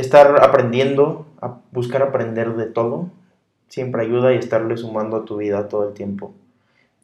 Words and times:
estar 0.00 0.42
aprendiendo, 0.42 1.26
a 1.40 1.58
buscar 1.70 2.02
aprender 2.02 2.54
de 2.54 2.66
todo, 2.66 3.10
siempre 3.68 4.02
ayuda 4.02 4.32
y 4.32 4.36
estarle 4.36 4.76
sumando 4.76 5.18
a 5.18 5.24
tu 5.24 5.36
vida 5.36 5.68
todo 5.68 5.88
el 5.88 5.94
tiempo. 5.94 6.34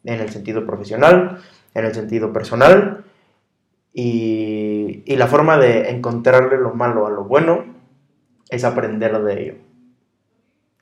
En 0.03 0.19
el 0.19 0.29
sentido 0.29 0.65
profesional, 0.65 1.39
en 1.73 1.85
el 1.85 1.93
sentido 1.93 2.31
personal. 2.33 3.05
Y, 3.93 5.03
y 5.05 5.15
la 5.15 5.27
forma 5.27 5.57
de 5.57 5.89
encontrarle 5.89 6.57
lo 6.57 6.73
malo 6.73 7.07
a 7.07 7.09
lo 7.09 7.23
bueno 7.23 7.65
es 8.49 8.63
aprender 8.63 9.21
de 9.23 9.41
ello. 9.41 9.55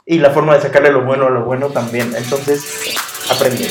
Y 0.05 0.19
la 0.19 0.31
forma 0.31 0.55
de 0.55 0.61
sacarle 0.61 0.91
lo 0.91 1.03
bueno 1.03 1.27
a 1.27 1.29
lo 1.29 1.43
bueno 1.43 1.69
también. 1.69 2.13
Entonces, 2.15 2.95
aprende. 3.29 3.67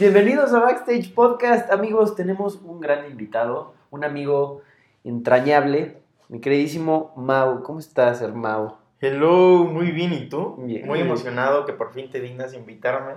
Bienvenidos 0.00 0.54
a 0.54 0.60
Backstage 0.60 1.12
Podcast, 1.12 1.70
amigos. 1.70 2.16
Tenemos 2.16 2.58
un 2.64 2.80
gran 2.80 3.10
invitado, 3.10 3.74
un 3.90 4.02
amigo 4.02 4.62
entrañable, 5.04 5.98
mi 6.30 6.40
queridísimo 6.40 7.12
Mau. 7.16 7.62
¿Cómo 7.62 7.80
estás, 7.80 8.22
hermano? 8.22 8.78
Hello, 8.98 9.64
muy 9.64 9.90
bien, 9.90 10.14
¿y 10.14 10.26
tú? 10.30 10.56
Bien. 10.56 10.86
Muy 10.86 11.00
emocionado 11.00 11.66
que 11.66 11.74
por 11.74 11.92
fin 11.92 12.10
te 12.10 12.18
dignas 12.18 12.54
invitarme 12.54 13.16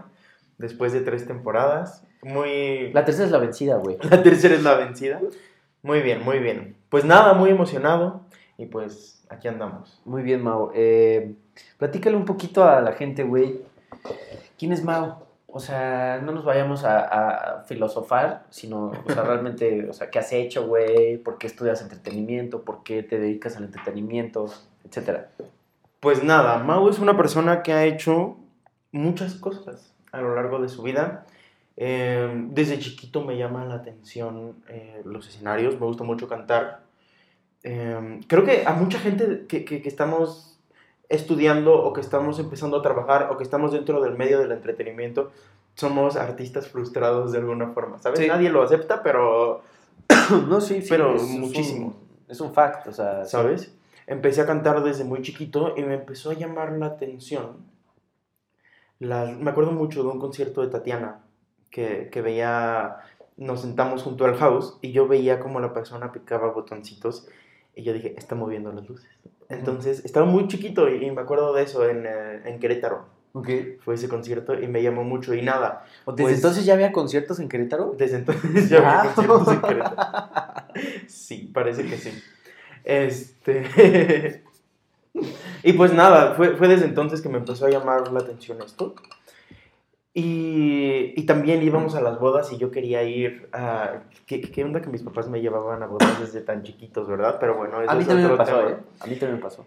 después 0.57 0.91
de 0.91 0.99
tres 0.99 1.25
temporadas. 1.25 2.05
Muy... 2.21 2.91
La 2.91 3.05
tercera 3.05 3.27
es 3.27 3.31
la 3.31 3.39
vencida, 3.39 3.77
güey. 3.77 3.97
La 4.09 4.21
tercera 4.21 4.53
es 4.53 4.63
la 4.63 4.75
vencida. 4.75 5.21
Muy 5.83 6.01
bien, 6.01 6.21
muy 6.21 6.39
bien. 6.39 6.75
Pues 6.89 7.05
nada, 7.05 7.33
muy 7.33 7.49
emocionado 7.49 8.25
y 8.57 8.65
pues 8.65 9.25
aquí 9.29 9.47
andamos. 9.47 10.01
Muy 10.03 10.21
bien, 10.21 10.43
Mau. 10.43 10.69
Eh, 10.75 11.33
platícale 11.77 12.17
un 12.17 12.25
poquito 12.25 12.65
a 12.65 12.81
la 12.81 12.91
gente, 12.91 13.23
güey. 13.23 13.61
¿Quién 14.57 14.73
es 14.73 14.83
Mau? 14.83 15.22
O 15.55 15.59
sea, 15.59 16.19
no 16.23 16.31
nos 16.31 16.43
vayamos 16.45 16.83
a, 16.83 17.59
a 17.59 17.63
filosofar, 17.65 18.45
sino, 18.49 18.91
o 19.05 19.11
sea, 19.11 19.21
realmente, 19.29 19.87
o 19.87 19.93
sea, 19.93 20.09
¿qué 20.09 20.17
has 20.17 20.33
hecho, 20.33 20.65
güey? 20.67 21.17
¿Por 21.17 21.37
qué 21.37 21.45
estudias 21.45 21.81
entretenimiento? 21.81 22.63
¿Por 22.63 22.83
qué 22.83 23.03
te 23.03 23.19
dedicas 23.19 23.55
al 23.57 23.65
entretenimiento? 23.65 24.51
Etcétera. 24.83 25.29
Pues 25.99 26.23
nada, 26.23 26.57
Mau 26.57 26.89
es 26.89 26.97
una 26.97 27.15
persona 27.15 27.61
que 27.61 27.71
ha 27.73 27.85
hecho 27.85 28.35
muchas 28.91 29.35
cosas 29.35 29.93
a 30.11 30.21
lo 30.21 30.33
largo 30.35 30.59
de 30.59 30.69
su 30.69 30.81
vida. 30.81 31.25
Eh, 31.77 32.29
desde 32.49 32.79
chiquito 32.79 33.23
me 33.23 33.37
llama 33.37 33.63
la 33.65 33.75
atención 33.75 34.55
eh, 34.69 35.01
los 35.05 35.27
escenarios, 35.27 35.79
me 35.79 35.85
gusta 35.85 36.03
mucho 36.03 36.27
cantar. 36.27 36.81
Eh, 37.63 38.19
creo 38.27 38.43
que 38.43 38.63
a 38.65 38.73
mucha 38.73 38.99
gente 38.99 39.45
que, 39.47 39.63
que- 39.65 39.81
que 39.81 39.87
estamos 39.89 40.52
estudiando 41.09 41.73
o 41.83 41.93
que 41.93 42.01
estamos 42.01 42.39
empezando 42.39 42.77
a 42.77 42.81
trabajar 42.81 43.29
o 43.31 43.37
que 43.37 43.43
estamos 43.43 43.71
dentro 43.71 44.01
del 44.01 44.17
medio 44.17 44.39
del 44.39 44.51
entretenimiento, 44.51 45.31
somos 45.75 46.15
artistas 46.15 46.67
frustrados 46.67 47.31
de 47.31 47.39
alguna 47.39 47.69
forma, 47.71 47.99
¿sabes? 47.99 48.19
Sí. 48.19 48.27
Nadie 48.27 48.49
lo 48.49 48.61
acepta, 48.63 49.03
pero, 49.03 49.61
No, 50.47 50.61
sí, 50.61 50.81
sí. 50.81 50.87
Pero 50.89 51.15
es- 51.15 51.21
es 51.23 51.29
un- 51.29 51.41
muchísimo. 51.41 51.93
Es 52.27 52.41
un 52.41 52.53
fact, 52.53 52.87
o 52.87 52.91
sea. 52.93 53.25
sí. 53.25 53.31
¿sabes? 53.31 53.75
Empecé 54.07 54.41
a 54.41 54.45
cantar 54.45 54.83
desde 54.83 55.03
muy 55.03 55.21
chiquito 55.21 55.73
y 55.77 55.81
me 55.83 55.93
empezó 55.95 56.31
a 56.31 56.33
llamar 56.33 56.71
la 56.73 56.87
atención. 56.87 57.57
me 58.99 59.49
acuerdo 59.49 59.71
mucho 59.71 60.03
de 60.03 60.09
un 60.09 60.19
concierto 60.19 60.61
de 60.61 60.67
Tatiana 60.67 61.19
que, 61.69 62.09
que 62.11 62.21
veía, 62.21 62.97
nos 63.37 63.61
sentamos 63.61 64.03
junto 64.03 64.25
al 64.25 64.35
house 64.35 64.77
y 64.81 64.91
yo 64.91 65.07
veía 65.07 65.39
como 65.39 65.59
la 65.59 65.73
persona 65.73 66.11
picaba 66.11 66.51
botoncitos 66.51 67.27
y 67.75 67.83
yo 67.83 67.93
dije, 67.93 68.13
está 68.17 68.35
moviendo 68.35 68.71
las 68.71 68.87
luces. 68.87 69.09
Entonces, 69.49 70.03
estaba 70.05 70.25
muy 70.25 70.47
chiquito 70.47 70.89
y, 70.89 71.05
y 71.05 71.11
me 71.11 71.21
acuerdo 71.21 71.53
de 71.53 71.63
eso 71.63 71.87
en, 71.87 72.05
eh, 72.05 72.41
en 72.45 72.59
Querétaro. 72.59 73.05
Ok. 73.33 73.49
Fue 73.83 73.95
ese 73.95 74.07
concierto 74.07 74.53
y 74.59 74.67
me 74.67 74.81
llamó 74.83 75.03
mucho 75.03 75.33
y 75.33 75.41
nada. 75.41 75.85
¿O 76.05 76.11
¿Desde 76.11 76.23
Pues- 76.23 76.35
entonces 76.35 76.65
ya 76.65 76.73
había 76.75 76.91
conciertos 76.91 77.39
en 77.39 77.49
Querétaro? 77.49 77.95
Desde 77.97 78.17
entonces 78.17 78.69
ya 78.69 78.79
vi 78.79 78.85
Wow. 78.85 79.15
conciertos 79.15 79.47
en 79.53 79.61
Querétaro. 79.61 79.95
Sí, 81.07 81.51
parece 81.53 81.85
que 81.85 81.97
sí. 81.97 82.11
Este. 82.83 84.43
y 85.63 85.73
pues 85.73 85.93
nada, 85.93 86.33
fue, 86.35 86.55
fue 86.57 86.67
desde 86.67 86.85
entonces 86.85 87.21
que 87.21 87.29
me 87.29 87.37
empezó 87.37 87.65
a 87.65 87.69
llamar 87.69 88.11
la 88.11 88.19
atención 88.19 88.59
esto. 88.63 88.95
Y, 90.15 91.13
y 91.19 91.25
también 91.25 91.63
íbamos 91.63 91.95
a 91.95 92.01
las 92.01 92.19
bodas 92.19 92.51
y 92.53 92.57
yo 92.57 92.69
quería 92.69 93.01
ir 93.03 93.49
a... 93.51 94.03
¿Qué, 94.27 94.41
qué 94.41 94.63
onda 94.63 94.79
que 94.81 94.89
mis 94.89 95.01
papás 95.01 95.27
me 95.27 95.41
llevaban 95.41 95.81
a 95.81 95.87
bodas 95.87 96.19
desde 96.19 96.41
tan 96.41 96.61
chiquitos, 96.61 97.07
verdad? 97.07 97.37
Pero 97.39 97.57
bueno, 97.57 97.81
eso 97.81 97.89
A 97.91 97.95
mí 97.95 98.01
es 98.01 98.07
también 98.07 98.27
me 98.27 98.33
otro 98.33 98.45
pasó, 98.45 98.59
tema. 98.59 98.71
¿eh? 98.71 98.77
A 98.99 99.07
mí 99.07 99.15
también 99.15 99.35
me 99.37 99.41
pasó. 99.41 99.65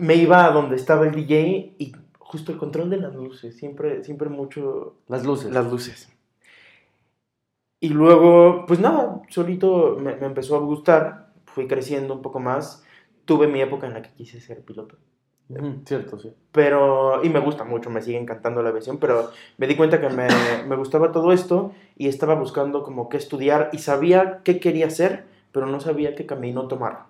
Me 0.00 0.16
iba 0.16 0.44
a 0.44 0.50
donde 0.50 0.74
estaba 0.76 1.06
el 1.06 1.12
DJ 1.14 1.74
y 1.78 1.92
justo 2.18 2.50
el 2.50 2.58
control 2.58 2.90
de 2.90 2.96
las 2.96 3.14
luces, 3.14 3.56
siempre, 3.56 4.02
siempre 4.02 4.28
mucho 4.28 4.96
Las 5.06 5.24
luces. 5.24 5.52
las 5.52 5.70
luces. 5.70 6.08
Y 7.80 7.88
luego, 7.90 8.64
pues 8.66 8.80
nada, 8.80 9.22
solito 9.28 9.96
me, 10.00 10.16
me 10.16 10.26
empezó 10.26 10.56
a 10.56 10.60
gustar, 10.60 11.32
fui 11.46 11.66
creciendo 11.66 12.14
un 12.14 12.22
poco 12.22 12.38
más, 12.40 12.84
tuve 13.24 13.48
mi 13.48 13.60
época 13.60 13.86
en 13.86 13.94
la 13.94 14.02
que 14.02 14.12
quise 14.12 14.40
ser 14.40 14.62
piloto. 14.64 14.96
Cierto, 15.84 16.18
sí. 16.18 16.32
Pero, 16.50 17.22
y 17.22 17.28
me 17.28 17.40
gusta 17.40 17.64
mucho, 17.64 17.90
me 17.90 18.00
sigue 18.00 18.18
encantando 18.18 18.62
la 18.62 18.70
aviación, 18.70 18.98
pero 18.98 19.30
me 19.58 19.66
di 19.66 19.76
cuenta 19.76 20.00
que 20.00 20.08
me, 20.08 20.28
me 20.66 20.76
gustaba 20.76 21.12
todo 21.12 21.32
esto 21.32 21.72
y 21.96 22.08
estaba 22.08 22.34
buscando 22.34 22.82
como 22.82 23.08
qué 23.08 23.18
estudiar 23.18 23.68
y 23.72 23.78
sabía 23.78 24.40
qué 24.44 24.60
quería 24.60 24.86
hacer, 24.86 25.24
pero 25.52 25.66
no 25.66 25.80
sabía 25.80 26.14
qué 26.14 26.24
camino 26.24 26.68
tomar. 26.68 27.04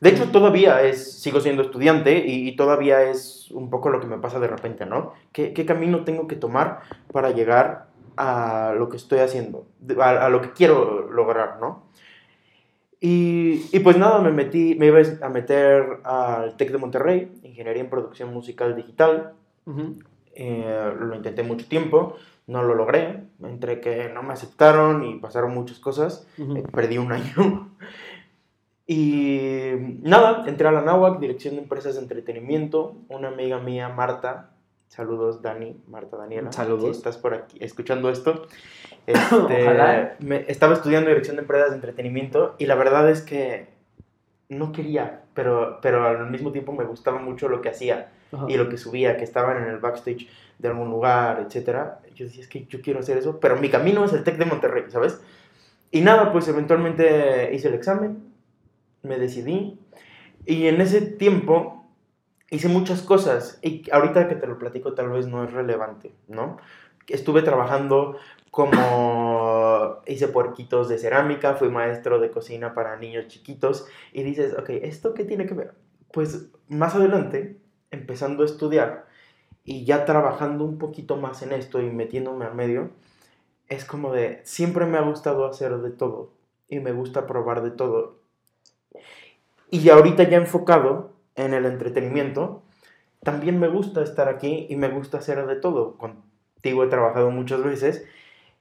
De 0.00 0.10
hecho, 0.10 0.30
todavía 0.30 0.82
es, 0.82 1.20
sigo 1.20 1.40
siendo 1.40 1.62
estudiante 1.62 2.24
y, 2.24 2.48
y 2.48 2.54
todavía 2.56 3.02
es 3.02 3.50
un 3.50 3.70
poco 3.70 3.90
lo 3.90 3.98
que 4.00 4.06
me 4.06 4.18
pasa 4.18 4.38
de 4.38 4.46
repente, 4.46 4.86
¿no? 4.86 5.14
¿Qué, 5.32 5.52
qué 5.52 5.66
camino 5.66 6.04
tengo 6.04 6.28
que 6.28 6.36
tomar 6.36 6.80
para 7.12 7.30
llegar 7.30 7.88
a 8.16 8.74
lo 8.76 8.88
que 8.88 8.96
estoy 8.96 9.18
haciendo, 9.18 9.66
a, 10.00 10.26
a 10.26 10.28
lo 10.28 10.40
que 10.40 10.52
quiero 10.52 11.10
lograr, 11.10 11.58
¿no? 11.60 11.82
Y, 13.00 13.64
y 13.72 13.78
pues 13.80 13.96
nada, 13.96 14.20
me 14.20 14.32
metí, 14.32 14.74
me 14.74 14.86
iba 14.86 14.98
a 15.22 15.28
meter 15.28 16.00
al 16.04 16.56
TEC 16.56 16.72
de 16.72 16.78
Monterrey, 16.78 17.32
Ingeniería 17.42 17.82
en 17.82 17.90
Producción 17.90 18.32
Musical 18.32 18.74
Digital. 18.74 19.34
Ujú. 19.66 19.96
Eh, 20.34 20.92
lo 20.98 21.14
intenté 21.14 21.42
mucho 21.42 21.66
tiempo, 21.66 22.16
no 22.46 22.62
lo 22.62 22.74
logré, 22.74 23.24
entre 23.42 23.80
que 23.80 24.08
no 24.12 24.22
me 24.22 24.32
aceptaron 24.32 25.04
y 25.04 25.18
pasaron 25.18 25.54
muchas 25.54 25.78
cosas, 25.78 26.26
Ujú. 26.38 26.56
eh, 26.56 26.64
perdí 26.72 26.98
un 26.98 27.12
año. 27.12 27.70
Y 28.90 29.72
nada, 30.00 30.44
entré 30.46 30.66
a 30.66 30.72
la 30.72 30.80
NAWAC, 30.80 31.20
Dirección 31.20 31.56
de 31.56 31.60
Empresas 31.60 31.96
de 31.96 32.00
Entretenimiento, 32.00 32.96
una 33.10 33.28
amiga 33.28 33.58
mía, 33.58 33.90
Marta, 33.90 34.48
saludos 34.88 35.42
Dani, 35.42 35.76
Marta 35.86 36.16
Daniela, 36.16 36.50
Saludos. 36.52 36.84
si 36.84 36.90
estás 36.98 37.16
por 37.18 37.34
aquí 37.34 37.58
escuchando 37.60 38.10
esto, 38.10 38.46
este, 39.06 39.62
Ojalá. 39.62 40.16
me- 40.20 40.44
estaba 40.48 40.74
estudiando 40.74 41.08
Dirección 41.10 41.36
de 41.36 41.42
Empresas 41.42 41.70
de 41.70 41.76
Entretenimiento 41.76 42.54
y 42.58 42.66
la 42.66 42.74
verdad 42.74 43.08
es 43.10 43.22
que 43.22 43.68
no 44.48 44.72
quería, 44.72 45.22
pero, 45.34 45.78
pero 45.82 46.04
al 46.06 46.30
mismo 46.30 46.52
tiempo 46.52 46.72
me 46.72 46.84
gustaba 46.84 47.18
mucho 47.18 47.48
lo 47.48 47.60
que 47.60 47.68
hacía 47.68 48.10
Ajá. 48.32 48.46
y 48.48 48.56
lo 48.56 48.68
que 48.68 48.78
subía, 48.78 49.16
que 49.18 49.24
estaban 49.24 49.58
en 49.62 49.68
el 49.68 49.78
backstage 49.78 50.26
de 50.58 50.68
algún 50.68 50.88
lugar, 50.90 51.44
etcétera. 51.46 52.00
Yo 52.14 52.24
decía, 52.24 52.40
es 52.42 52.48
que 52.48 52.64
yo 52.66 52.80
quiero 52.80 53.00
hacer 53.00 53.18
eso, 53.18 53.38
pero 53.40 53.56
mi 53.56 53.68
camino 53.68 54.04
es 54.04 54.12
el 54.14 54.24
TEC 54.24 54.38
de 54.38 54.46
Monterrey, 54.46 54.84
¿sabes? 54.88 55.20
Y 55.90 56.00
nada, 56.00 56.32
pues 56.32 56.48
eventualmente 56.48 57.54
hice 57.54 57.68
el 57.68 57.74
examen, 57.74 58.18
me 59.02 59.18
decidí, 59.18 59.78
y 60.46 60.66
en 60.66 60.80
ese 60.80 61.00
tiempo 61.02 61.77
hice 62.50 62.68
muchas 62.68 63.02
cosas, 63.02 63.58
y 63.62 63.88
ahorita 63.90 64.28
que 64.28 64.34
te 64.34 64.46
lo 64.46 64.58
platico 64.58 64.94
tal 64.94 65.10
vez 65.10 65.26
no 65.26 65.44
es 65.44 65.52
relevante, 65.52 66.14
¿no? 66.28 66.58
Estuve 67.06 67.42
trabajando 67.42 68.16
como 68.50 69.98
hice 70.06 70.28
puerquitos 70.28 70.88
de 70.88 70.98
cerámica, 70.98 71.54
fui 71.54 71.68
maestro 71.68 72.20
de 72.20 72.30
cocina 72.30 72.74
para 72.74 72.96
niños 72.96 73.28
chiquitos, 73.28 73.86
y 74.12 74.22
dices, 74.22 74.54
ok, 74.58 74.70
¿esto 74.70 75.14
qué 75.14 75.24
tiene 75.24 75.46
que 75.46 75.54
ver? 75.54 75.74
Pues 76.12 76.50
más 76.68 76.94
adelante, 76.94 77.60
empezando 77.90 78.42
a 78.42 78.46
estudiar 78.46 79.06
y 79.64 79.84
ya 79.84 80.04
trabajando 80.04 80.64
un 80.64 80.78
poquito 80.78 81.16
más 81.16 81.42
en 81.42 81.52
esto 81.52 81.80
y 81.82 81.90
metiéndome 81.90 82.46
al 82.46 82.54
medio, 82.54 82.90
es 83.68 83.84
como 83.84 84.12
de, 84.12 84.40
siempre 84.44 84.86
me 84.86 84.96
ha 84.96 85.02
gustado 85.02 85.46
hacer 85.46 85.76
de 85.78 85.90
todo 85.90 86.32
y 86.68 86.80
me 86.80 86.92
gusta 86.92 87.26
probar 87.26 87.62
de 87.62 87.70
todo. 87.70 88.18
Y 89.70 89.88
ahorita 89.90 90.22
ya 90.22 90.38
enfocado 90.38 91.07
en 91.38 91.54
el 91.54 91.64
entretenimiento, 91.64 92.62
también 93.22 93.58
me 93.58 93.68
gusta 93.68 94.02
estar 94.02 94.28
aquí 94.28 94.66
y 94.68 94.76
me 94.76 94.88
gusta 94.88 95.18
hacer 95.18 95.46
de 95.46 95.56
todo. 95.56 95.96
Contigo 95.96 96.84
he 96.84 96.88
trabajado 96.88 97.30
muchas 97.30 97.62
veces 97.62 98.04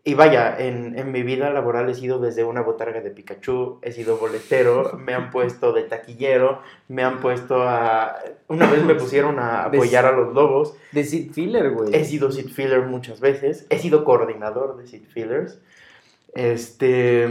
Y 0.04 0.14
vaya, 0.14 0.58
en, 0.58 0.98
en 0.98 1.12
mi 1.12 1.22
vida 1.22 1.50
laboral 1.50 1.90
he 1.90 1.94
sido 1.94 2.18
desde 2.20 2.46
una 2.46 2.62
botarga 2.62 3.02
de 3.02 3.12
Pikachu, 3.12 3.80
he 3.82 3.92
sido 3.92 4.18
boletero, 4.18 4.94
me 4.98 5.14
han 5.14 5.32
puesto 5.32 5.74
de 5.74 5.84
taquillero, 5.84 6.62
me 6.88 7.04
han 7.04 7.20
puesto 7.20 7.64
a... 7.68 8.16
Una 8.48 8.72
vez 8.72 8.84
me 8.84 8.96
pusieron 8.96 9.38
a 9.38 9.64
apoyar 9.66 10.06
a 10.06 10.14
los 10.14 10.34
lobos. 10.34 10.76
De 10.94 11.04
seat 11.04 11.34
filler, 11.34 11.72
güey. 11.72 11.94
He 11.94 12.06
sido 12.06 12.32
seat 12.32 12.48
filler 12.48 12.84
muchas 12.84 13.20
veces, 13.20 13.68
he 13.70 13.80
sido 13.80 14.06
coordinador 14.06 14.78
de 14.78 14.88
seat 14.88 15.04
fillers. 15.08 15.60
Este... 16.34 17.28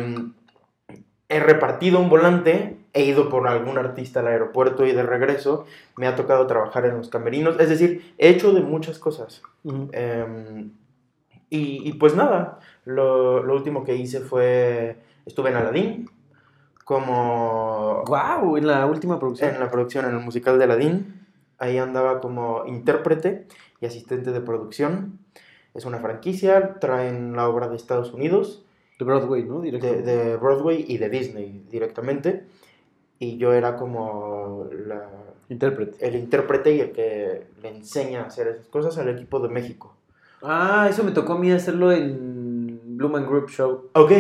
He 1.28 1.40
repartido 1.40 1.98
un 1.98 2.10
volante, 2.10 2.75
he 2.96 3.04
ido 3.04 3.28
por 3.28 3.46
algún 3.46 3.76
artista 3.76 4.20
al 4.20 4.28
aeropuerto 4.28 4.86
y 4.86 4.92
de 4.92 5.02
regreso 5.02 5.66
me 5.96 6.06
ha 6.06 6.16
tocado 6.16 6.46
trabajar 6.46 6.86
en 6.86 6.96
los 6.96 7.10
camerinos. 7.10 7.60
Es 7.60 7.68
decir, 7.68 8.14
he 8.16 8.30
hecho 8.30 8.52
de 8.52 8.62
muchas 8.62 8.98
cosas. 8.98 9.42
Ujú. 9.64 9.90
Em, 9.92 10.70
y, 11.50 11.86
y 11.88 11.92
pues 11.92 12.16
nada, 12.16 12.58
lo, 12.86 13.42
lo 13.42 13.54
último 13.54 13.84
que 13.84 13.94
hice 13.96 14.20
fue, 14.20 14.96
estuve 15.26 15.50
en 15.50 15.56
Aladdin, 15.56 16.10
como 16.84 18.02
Guau, 18.06 18.56
en 18.56 18.66
la 18.66 18.86
última 18.86 19.18
producción. 19.18 19.54
en 19.54 19.60
la 19.60 19.70
producción, 19.70 20.06
en 20.06 20.12
el 20.12 20.20
musical 20.20 20.58
de 20.58 20.64
Aladdin. 20.64 21.26
Ahí 21.58 21.78
andaba 21.78 22.20
como 22.20 22.64
intérprete 22.66 23.46
y 23.80 23.86
asistente 23.86 24.32
de 24.32 24.40
producción. 24.40 25.18
Es 25.74 25.84
una 25.84 25.98
franquicia, 25.98 26.78
traen 26.80 27.36
la 27.36 27.48
obra 27.48 27.68
de 27.68 27.76
Estados 27.76 28.12
Unidos, 28.12 28.64
De 28.98 29.04
Broadway, 29.04 29.44
¿no? 29.44 29.60
De, 29.60 29.70
de 29.70 30.36
Broadway 30.36 30.84
y 30.88 30.96
de 30.96 31.10
Disney 31.10 31.62
directamente. 31.70 32.46
Y 33.18 33.36
yo 33.38 33.52
era 33.52 33.76
como 33.76 34.68
la- 34.86 35.08
Intérprete. 35.48 36.04
el 36.06 36.16
intérprete 36.16 36.74
y 36.74 36.80
el 36.80 36.90
que 36.92 37.46
le 37.62 37.68
enseña 37.68 38.22
a 38.22 38.26
hacer 38.26 38.48
esas 38.48 38.66
cosas 38.66 38.98
al 38.98 39.08
equipo 39.08 39.38
de 39.40 39.48
México. 39.48 39.94
Ah, 40.42 40.86
eso 40.90 41.04
me 41.04 41.12
tocó 41.12 41.34
a 41.34 41.38
mí 41.38 41.50
hacerlo 41.52 41.92
en 41.92 42.80
Blue 42.96 43.08
Man 43.08 43.26
Group 43.26 43.48
Show. 43.50 43.90
Ok, 43.94 44.12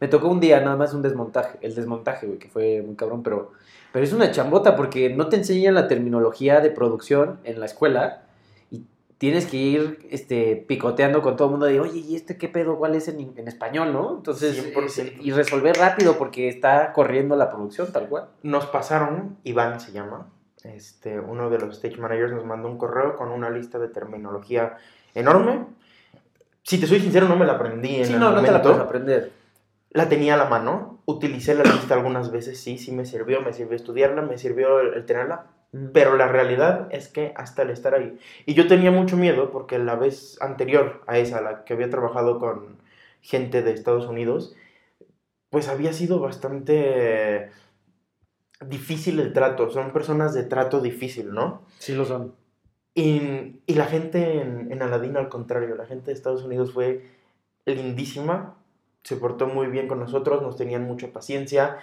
Me 0.00 0.06
tocó 0.06 0.28
un 0.28 0.38
día 0.38 0.60
nada 0.60 0.76
más 0.76 0.94
un 0.94 1.02
desmontaje, 1.02 1.58
el 1.60 1.74
desmontaje, 1.74 2.26
güey, 2.28 2.38
que 2.38 2.46
fue 2.48 2.82
muy 2.86 2.94
cabrón, 2.94 3.24
pero, 3.24 3.50
pero 3.92 4.04
es 4.04 4.12
una 4.12 4.30
chambota 4.30 4.76
porque 4.76 5.12
no 5.12 5.28
te 5.28 5.34
enseñan 5.34 5.74
la 5.74 5.88
terminología 5.88 6.60
de 6.60 6.70
producción 6.70 7.40
en 7.42 7.58
la 7.58 7.66
escuela 7.66 8.22
tienes 9.18 9.46
que 9.46 9.56
ir 9.56 10.06
este, 10.10 10.56
picoteando 10.68 11.22
con 11.22 11.36
todo 11.36 11.48
el 11.48 11.50
mundo 11.52 11.66
de, 11.66 11.80
oye, 11.80 11.98
¿y 11.98 12.14
este 12.16 12.36
qué 12.38 12.48
pedo? 12.48 12.76
¿Cuál 12.78 12.94
es 12.94 13.08
en, 13.08 13.32
en 13.36 13.48
español, 13.48 13.92
no? 13.92 14.16
Entonces, 14.16 14.56
100%. 14.74 14.84
es- 15.02 15.12
y 15.20 15.32
resolver 15.32 15.76
rápido 15.76 16.16
porque 16.18 16.48
está 16.48 16.92
corriendo 16.92 17.34
la 17.36 17.50
producción 17.50 17.92
tal 17.92 18.08
cual. 18.08 18.28
nos 18.42 18.66
pasaron, 18.66 19.36
Iván 19.44 19.80
se 19.80 19.92
llama, 19.92 20.28
este, 20.64 21.18
uno 21.20 21.50
de 21.50 21.58
los 21.58 21.76
stage 21.76 21.96
managers 21.98 22.32
nos 22.32 22.44
mandó 22.44 22.68
un 22.68 22.78
correo 22.78 23.16
con 23.16 23.30
una 23.30 23.50
lista 23.50 23.78
de 23.78 23.88
terminología 23.88 24.76
enorme. 25.14 25.66
Si 26.62 26.78
te 26.78 26.86
soy 26.86 27.00
sincero, 27.00 27.28
no 27.28 27.36
me 27.36 27.46
la 27.46 27.54
aprendí 27.54 27.96
en 27.96 28.04
Sí, 28.06 28.12
el 28.12 28.20
no, 28.20 28.30
no 28.30 28.36
te 28.36 28.42
la 28.42 28.48
momento. 28.58 28.62
puedes 28.68 28.80
aprender. 28.80 29.32
La 29.90 30.08
tenía 30.08 30.34
a 30.34 30.36
la 30.36 30.44
mano, 30.44 30.98
utilicé 31.06 31.54
la 31.54 31.64
lista 31.64 31.94
algunas 31.94 32.30
veces, 32.30 32.60
sí, 32.60 32.76
sí 32.76 32.92
me 32.92 33.06
sirvió, 33.06 33.40
me 33.40 33.54
sirvió 33.54 33.74
estudiarla, 33.74 34.20
me 34.22 34.36
sirvió 34.36 34.80
el, 34.80 34.92
el 34.94 35.06
tenerla, 35.06 35.46
pero 35.92 36.16
la 36.16 36.28
realidad 36.28 36.88
es 36.90 37.08
que 37.08 37.32
hasta 37.36 37.62
el 37.62 37.70
estar 37.70 37.94
ahí. 37.94 38.18
Y 38.46 38.54
yo 38.54 38.66
tenía 38.66 38.90
mucho 38.90 39.16
miedo 39.16 39.50
porque 39.50 39.78
la 39.78 39.96
vez 39.96 40.40
anterior 40.40 41.02
a 41.06 41.18
esa, 41.18 41.40
la 41.40 41.64
que 41.64 41.74
había 41.74 41.90
trabajado 41.90 42.38
con 42.38 42.78
gente 43.20 43.62
de 43.62 43.72
Estados 43.72 44.06
Unidos, 44.06 44.54
pues 45.50 45.68
había 45.68 45.92
sido 45.92 46.20
bastante 46.20 47.50
difícil 48.66 49.20
el 49.20 49.32
trato. 49.32 49.70
Son 49.70 49.92
personas 49.92 50.34
de 50.34 50.44
trato 50.44 50.80
difícil, 50.80 51.32
¿no? 51.32 51.62
Sí 51.78 51.94
lo 51.94 52.04
son. 52.04 52.34
Y, 52.94 53.60
y 53.66 53.74
la 53.74 53.86
gente 53.86 54.40
en, 54.40 54.72
en 54.72 54.82
Aladdin, 54.82 55.16
al 55.16 55.28
contrario, 55.28 55.76
la 55.76 55.86
gente 55.86 56.06
de 56.06 56.14
Estados 56.14 56.42
Unidos 56.42 56.72
fue 56.72 57.04
lindísima, 57.64 58.56
se 59.04 59.16
portó 59.16 59.46
muy 59.46 59.68
bien 59.68 59.86
con 59.86 60.00
nosotros, 60.00 60.42
nos 60.42 60.56
tenían 60.56 60.84
mucha 60.84 61.12
paciencia, 61.12 61.78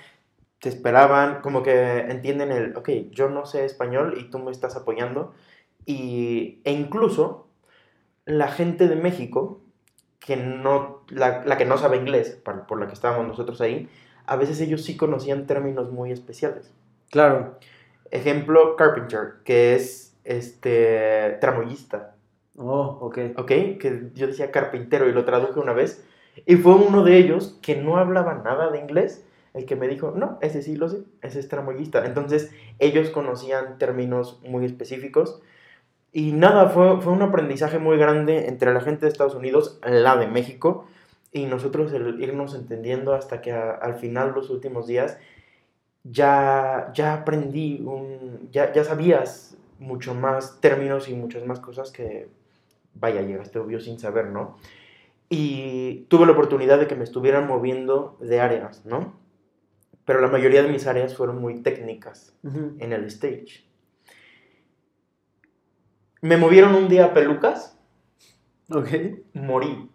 te 0.66 0.70
esperaban, 0.70 1.42
como 1.42 1.62
que 1.62 2.00
entienden 2.00 2.52
el, 2.52 2.76
ok, 2.76 2.90
yo 3.12 3.30
no 3.30 3.46
sé 3.46 3.66
español 3.66 4.16
y 4.20 4.32
tú 4.32 4.40
me 4.40 4.50
estás 4.50 4.76
apoyando. 4.76 5.32
Y, 5.86 6.60
e 6.64 6.72
incluso 6.72 7.46
la 8.26 8.48
gente 8.48 8.88
de 8.88 8.96
México, 8.96 9.62
que 10.18 10.38
no, 10.38 11.04
la, 11.10 11.46
la 11.46 11.56
que 11.60 11.66
no 11.66 11.78
sabe 11.78 11.98
inglés, 11.98 12.42
por, 12.44 12.66
por 12.66 12.80
la 12.80 12.88
que 12.88 12.94
estábamos 12.94 13.28
nosotros 13.28 13.62
ahí, 13.62 13.88
a 14.26 14.38
veces 14.38 14.60
ellos 14.60 14.84
sí 14.84 14.98
conocían 14.98 15.46
términos 15.46 15.92
muy 15.92 16.12
especiales. 16.12 16.74
Claro. 17.12 17.60
Ejemplo, 18.10 18.76
carpenter, 18.76 19.36
que 19.44 19.76
es 19.76 20.18
este 20.24 21.38
tramoyista, 21.42 22.16
Oh, 22.58 22.98
ok. 23.02 23.20
¿ok? 23.38 23.48
Que 23.80 24.10
yo 24.16 24.26
decía 24.26 24.50
carpintero 24.50 25.08
y 25.08 25.12
lo 25.12 25.26
traduje 25.26 25.60
una 25.60 25.74
vez. 25.74 26.04
Y 26.48 26.56
fue 26.56 26.74
uno 26.74 27.04
de 27.04 27.18
ellos 27.18 27.60
que 27.62 27.76
no 27.76 27.98
hablaba 27.98 28.34
nada 28.34 28.72
de 28.72 28.80
inglés, 28.80 29.24
el 29.56 29.66
que 29.66 29.78
me 29.78 29.88
dijo, 29.88 30.12
no, 30.16 30.38
ese 30.42 30.62
sí 30.62 30.76
lo 30.76 30.90
sé, 30.90 31.04
ese 31.22 31.40
es 31.40 31.48
tramoyista. 31.48 32.06
Entonces, 32.06 32.52
ellos 32.80 33.10
conocían 33.10 33.78
términos 33.78 34.42
muy 34.46 34.66
específicos. 34.66 35.42
Y 36.12 36.34
nada, 36.34 36.70
fue, 36.70 37.00
fue 37.02 37.14
un 37.14 37.22
aprendizaje 37.22 37.80
muy 37.80 37.98
grande 37.98 38.48
entre 38.48 38.74
la 38.74 38.82
gente 38.82 39.06
de 39.06 39.12
Estados 39.12 39.36
Unidos, 39.36 39.80
la 39.84 40.18
de 40.18 40.28
México, 40.28 40.88
y 41.32 41.46
nosotros 41.46 41.92
el 41.94 42.22
irnos 42.22 42.54
entendiendo 42.54 43.14
hasta 43.14 43.42
que 43.42 43.52
al 43.54 43.96
final, 43.96 44.34
los 44.34 44.50
últimos 44.50 44.88
días, 44.88 45.18
ya, 46.04 46.92
ya 46.94 47.14
aprendí, 47.14 47.86
ya, 48.52 48.74
ya 48.74 48.84
sabías 48.84 49.58
mucho 49.80 50.14
más 50.14 50.60
términos 50.62 51.10
y 51.10 51.14
muchas 51.14 51.46
más 51.46 51.60
cosas 51.60 51.92
que, 51.92 52.28
vaya, 52.94 53.22
llegaste 53.22 53.60
obvio 53.60 53.80
sin 53.80 54.00
saber, 54.00 54.28
¿no? 54.28 54.58
Y 55.30 56.06
tuve 56.10 56.26
la 56.26 56.34
oportunidad 56.34 56.80
de 56.80 56.88
que 56.88 56.96
me 56.96 57.04
estuvieran 57.04 57.48
moviendo 57.48 58.18
de 58.20 58.40
áreas, 58.40 58.86
¿no? 58.86 59.25
Pero 60.06 60.22
la 60.22 60.28
mayoría 60.28 60.62
de 60.64 60.70
mis 60.70 60.86
áreas 60.88 61.16
fueron 61.16 61.42
muy 61.42 61.62
técnicas 61.62 62.34
Ujú. 62.44 62.76
en 62.80 62.94
el 62.94 63.06
stage. 63.06 63.66
Me 66.22 66.38
movieron 66.38 66.74
un 66.76 66.88
día 66.90 67.06
a 67.06 67.14
pelucas, 67.14 67.78
Ok. 68.72 68.90
morí. 69.34 69.90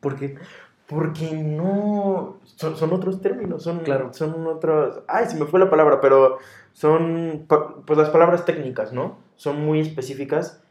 ¿Por 0.00 0.16
qué? 0.16 0.38
Porque 0.86 1.32
no. 1.32 2.38
Son, 2.44 2.76
son 2.76 2.92
otros 2.92 3.20
términos, 3.20 3.62
son, 3.62 3.80
Claro. 3.80 4.12
son 4.12 4.46
otros. 4.46 5.02
Ay, 5.06 5.26
se 5.26 5.38
me 5.38 5.46
fue 5.46 5.60
la 5.60 5.68
palabra, 5.70 6.00
pero 6.00 6.38
son. 6.72 7.46
Pues 7.86 7.98
las 7.98 8.10
palabras 8.10 8.44
técnicas, 8.44 8.92
¿no? 8.92 9.18
Son 9.36 9.60
muy 9.64 9.80
específicas. 9.80 10.62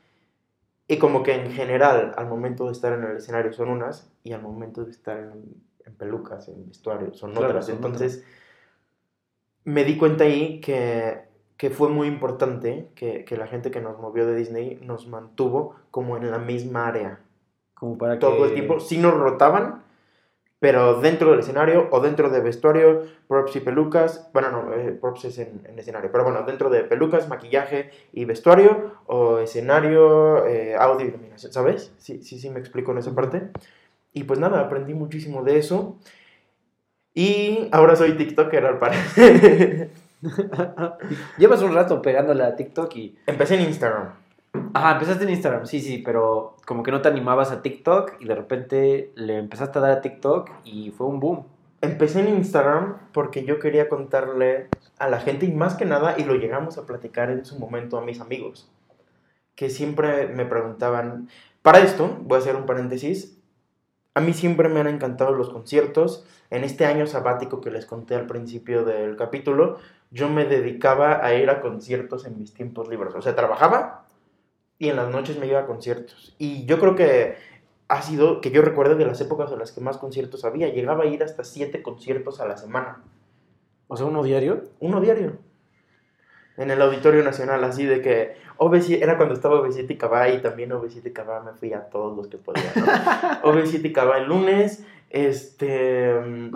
Y 0.88 0.98
como 0.98 1.22
que 1.22 1.36
en 1.36 1.52
general, 1.52 2.14
al 2.18 2.28
momento 2.28 2.66
de 2.66 2.72
estar 2.72 2.94
en 2.94 3.04
el 3.04 3.18
escenario 3.18 3.54
son 3.54 3.70
unas, 3.70 4.12
y 4.24 4.34
al 4.34 4.42
momento 4.42 4.84
de 4.84 4.90
estar 4.92 5.20
en, 5.20 5.44
en 5.86 5.96
pelucas, 5.96 6.48
en 6.50 6.68
vestuario, 6.68 7.14
son 7.14 7.32
Claro, 7.32 7.48
otras. 7.50 7.68
son 7.68 7.76
Entonces, 7.76 8.26
me 9.70 9.84
di 9.84 9.98
cuenta 9.98 10.24
ahí 10.24 10.60
que, 10.62 11.20
que 11.58 11.70
fue 11.70 11.90
muy 11.90 12.08
importante 12.08 12.88
que, 12.96 13.24
que 13.26 13.38
la 13.38 13.48
gente 13.48 13.72
que 13.72 13.82
nos 13.82 14.00
movió 14.00 14.26
de 14.26 14.36
Disney 14.36 14.80
nos 14.82 15.08
mantuvo 15.08 15.76
como 15.92 16.18
en 16.18 16.32
la 16.32 16.40
misma 16.40 16.88
área 16.88 17.20
Como 17.76 17.98
para 17.98 18.18
todo 18.18 18.38
que... 18.38 18.44
el 18.46 18.54
tiempo. 18.54 18.80
Sí 18.80 18.98
nos 18.98 19.14
rotaban, 19.14 19.84
pero 20.60 21.00
dentro 21.00 21.32
del 21.32 21.40
escenario 21.40 21.88
o 21.92 22.00
dentro 22.02 22.30
de 22.30 22.42
vestuario, 22.42 23.04
props 23.28 23.56
y 23.56 23.60
pelucas. 23.60 24.30
Bueno, 24.34 24.52
no, 24.52 24.74
eh, 24.74 24.92
props 24.92 25.26
es 25.26 25.40
en, 25.40 25.62
en 25.66 25.78
escenario, 25.80 26.12
pero 26.12 26.24
bueno, 26.24 26.44
dentro 26.44 26.70
de 26.70 26.84
pelucas, 26.84 27.30
maquillaje 27.30 27.92
y 28.12 28.26
vestuario, 28.26 28.96
o 29.06 29.40
escenario, 29.40 30.46
eh, 30.48 30.76
audio 30.76 31.06
y 31.06 31.10
iluminación, 31.10 31.54
¿sabes? 31.54 31.94
Sí, 31.98 32.22
sí, 32.24 32.40
sí, 32.40 32.50
me 32.50 32.60
explico 32.60 32.92
en 32.92 32.98
esa 32.98 33.14
parte. 33.14 33.50
Y 34.12 34.24
pues 34.24 34.40
nada, 34.40 34.60
aprendí 34.60 34.94
muchísimo 34.94 35.44
de 35.44 35.60
eso. 35.60 35.96
Y 37.14 37.68
ahora 37.72 37.96
soy 37.96 38.14
TikToker 38.14 38.66
al 38.66 38.80
parecer. 38.80 39.92
Llevas 41.38 41.62
un 41.62 41.74
rato 41.74 42.02
pegándole 42.02 42.44
a 42.44 42.56
TikTok 42.56 42.96
y... 42.96 43.18
Empecé 43.26 43.56
en 43.56 43.62
Instagram. 43.62 44.14
Ajá, 44.74 44.94
empezaste 44.94 45.24
en 45.24 45.30
Instagram, 45.30 45.66
sí, 45.66 45.80
sí, 45.80 46.00
pero 46.00 46.56
como 46.66 46.84
que 46.84 46.92
no 46.92 47.02
te 47.02 47.10
animabas 47.10 47.52
a 47.52 47.62
TikTok 47.62 48.14
y 48.20 48.26
de 48.26 48.36
repente 48.36 49.12
le 49.16 49.38
empezaste 49.38 49.80
a 49.80 49.82
dar 49.82 49.92
a 49.92 50.02
TikTok 50.02 50.50
y 50.64 50.92
fue 50.92 51.08
un 51.08 51.20
boom. 51.20 51.46
Empecé 51.82 52.20
en 52.22 52.30
Instagram 52.30 52.98
porque 53.14 53.46
yo 53.46 53.60
quería 53.60 53.90
contarle 53.90 54.68
a 54.98 55.08
la 55.08 55.20
gente 55.20 55.46
y 55.46 55.52
más 55.52 55.76
que 55.76 55.86
nada, 55.86 56.16
y 56.18 56.24
lo 56.24 56.36
llegamos 56.36 56.78
a 56.78 56.86
platicar 56.86 57.32
en 57.32 57.46
su 57.46 57.58
momento 57.58 57.98
a 57.98 58.02
mis 58.02 58.20
amigos, 58.20 58.70
que 59.56 59.70
siempre 59.70 60.28
me 60.28 60.46
preguntaban, 60.46 61.30
para 61.62 61.80
esto, 61.80 62.18
voy 62.22 62.36
a 62.36 62.40
hacer 62.40 62.56
un 62.56 62.66
paréntesis, 62.66 63.39
a 64.20 64.22
mí 64.22 64.34
siempre 64.34 64.70
me 64.70 64.80
han 64.80 64.88
encantado 64.88 65.32
los 65.34 65.50
conciertos, 65.50 66.26
en 66.50 66.64
este 66.64 66.86
año 66.86 67.08
sabático 67.08 67.62
que 67.62 67.72
les 67.72 67.86
conté 67.86 68.16
al 68.16 68.28
principio 68.28 68.84
del 68.84 69.16
capítulo, 69.16 69.78
yo 70.12 70.30
me 70.30 70.46
dedicaba 70.46 71.26
a 71.26 71.34
ir 71.34 71.50
a 71.50 71.62
conciertos 71.62 72.26
en 72.26 72.38
mis 72.38 72.54
tiempos 72.54 72.90
libres, 72.90 73.16
o 73.16 73.22
sea, 73.22 73.36
trabajaba 73.36 74.06
y 74.78 74.90
en 74.90 74.96
las 74.96 75.10
noches 75.10 75.40
me 75.40 75.48
iba 75.48 75.60
a 75.60 75.66
conciertos, 75.66 76.36
y 76.38 76.66
yo 76.66 76.80
creo 76.80 76.96
que 76.96 77.36
ha 77.88 78.02
sido, 78.04 78.40
que 78.40 78.52
yo 78.52 78.62
recuerde, 78.62 78.96
de 78.96 79.06
las 79.06 79.20
épocas 79.20 79.52
en 79.52 79.60
las 79.60 79.72
que 79.72 79.82
más 79.82 79.98
conciertos 79.98 80.46
había. 80.46 80.70
Llegaba 80.70 81.06
a 81.06 81.08
ir 81.08 81.24
hasta 81.24 81.44
siete 81.44 81.82
conciertos 81.82 82.40
a 82.40 82.48
la 82.48 82.56
semana. 82.56 83.04
O 83.88 83.98
sea, 83.98 84.06
uno 84.06 84.22
diario. 84.22 84.66
Uno 84.80 85.02
diario. 85.02 85.40
En 86.60 86.70
el 86.70 86.82
Auditorio 86.82 87.24
Nacional, 87.24 87.64
así 87.64 87.86
de 87.86 88.02
que 88.02 88.36
OV7, 88.58 89.02
era 89.02 89.18
cuando 89.18 89.34
estaba 89.34 89.60
OV7 89.62 89.90
y 89.90 89.98
Cabá 89.98 90.30
y 90.30 90.42
también 90.42 90.72
OV7 90.72 91.08
y 91.08 91.14
Cabá 91.14 91.42
me 91.42 91.54
fui 91.54 91.74
a 91.74 91.90
todos 91.90 92.16
los 92.16 92.28
que 92.28 92.38
podía, 92.38 92.72
¿no? 92.76 92.86
OV7 93.52 93.86
y 93.86 93.94
Cabá 93.94 94.18
el 94.18 94.28
lunes, 94.28 94.84
este... 95.10 96.14
mm, 96.20 96.52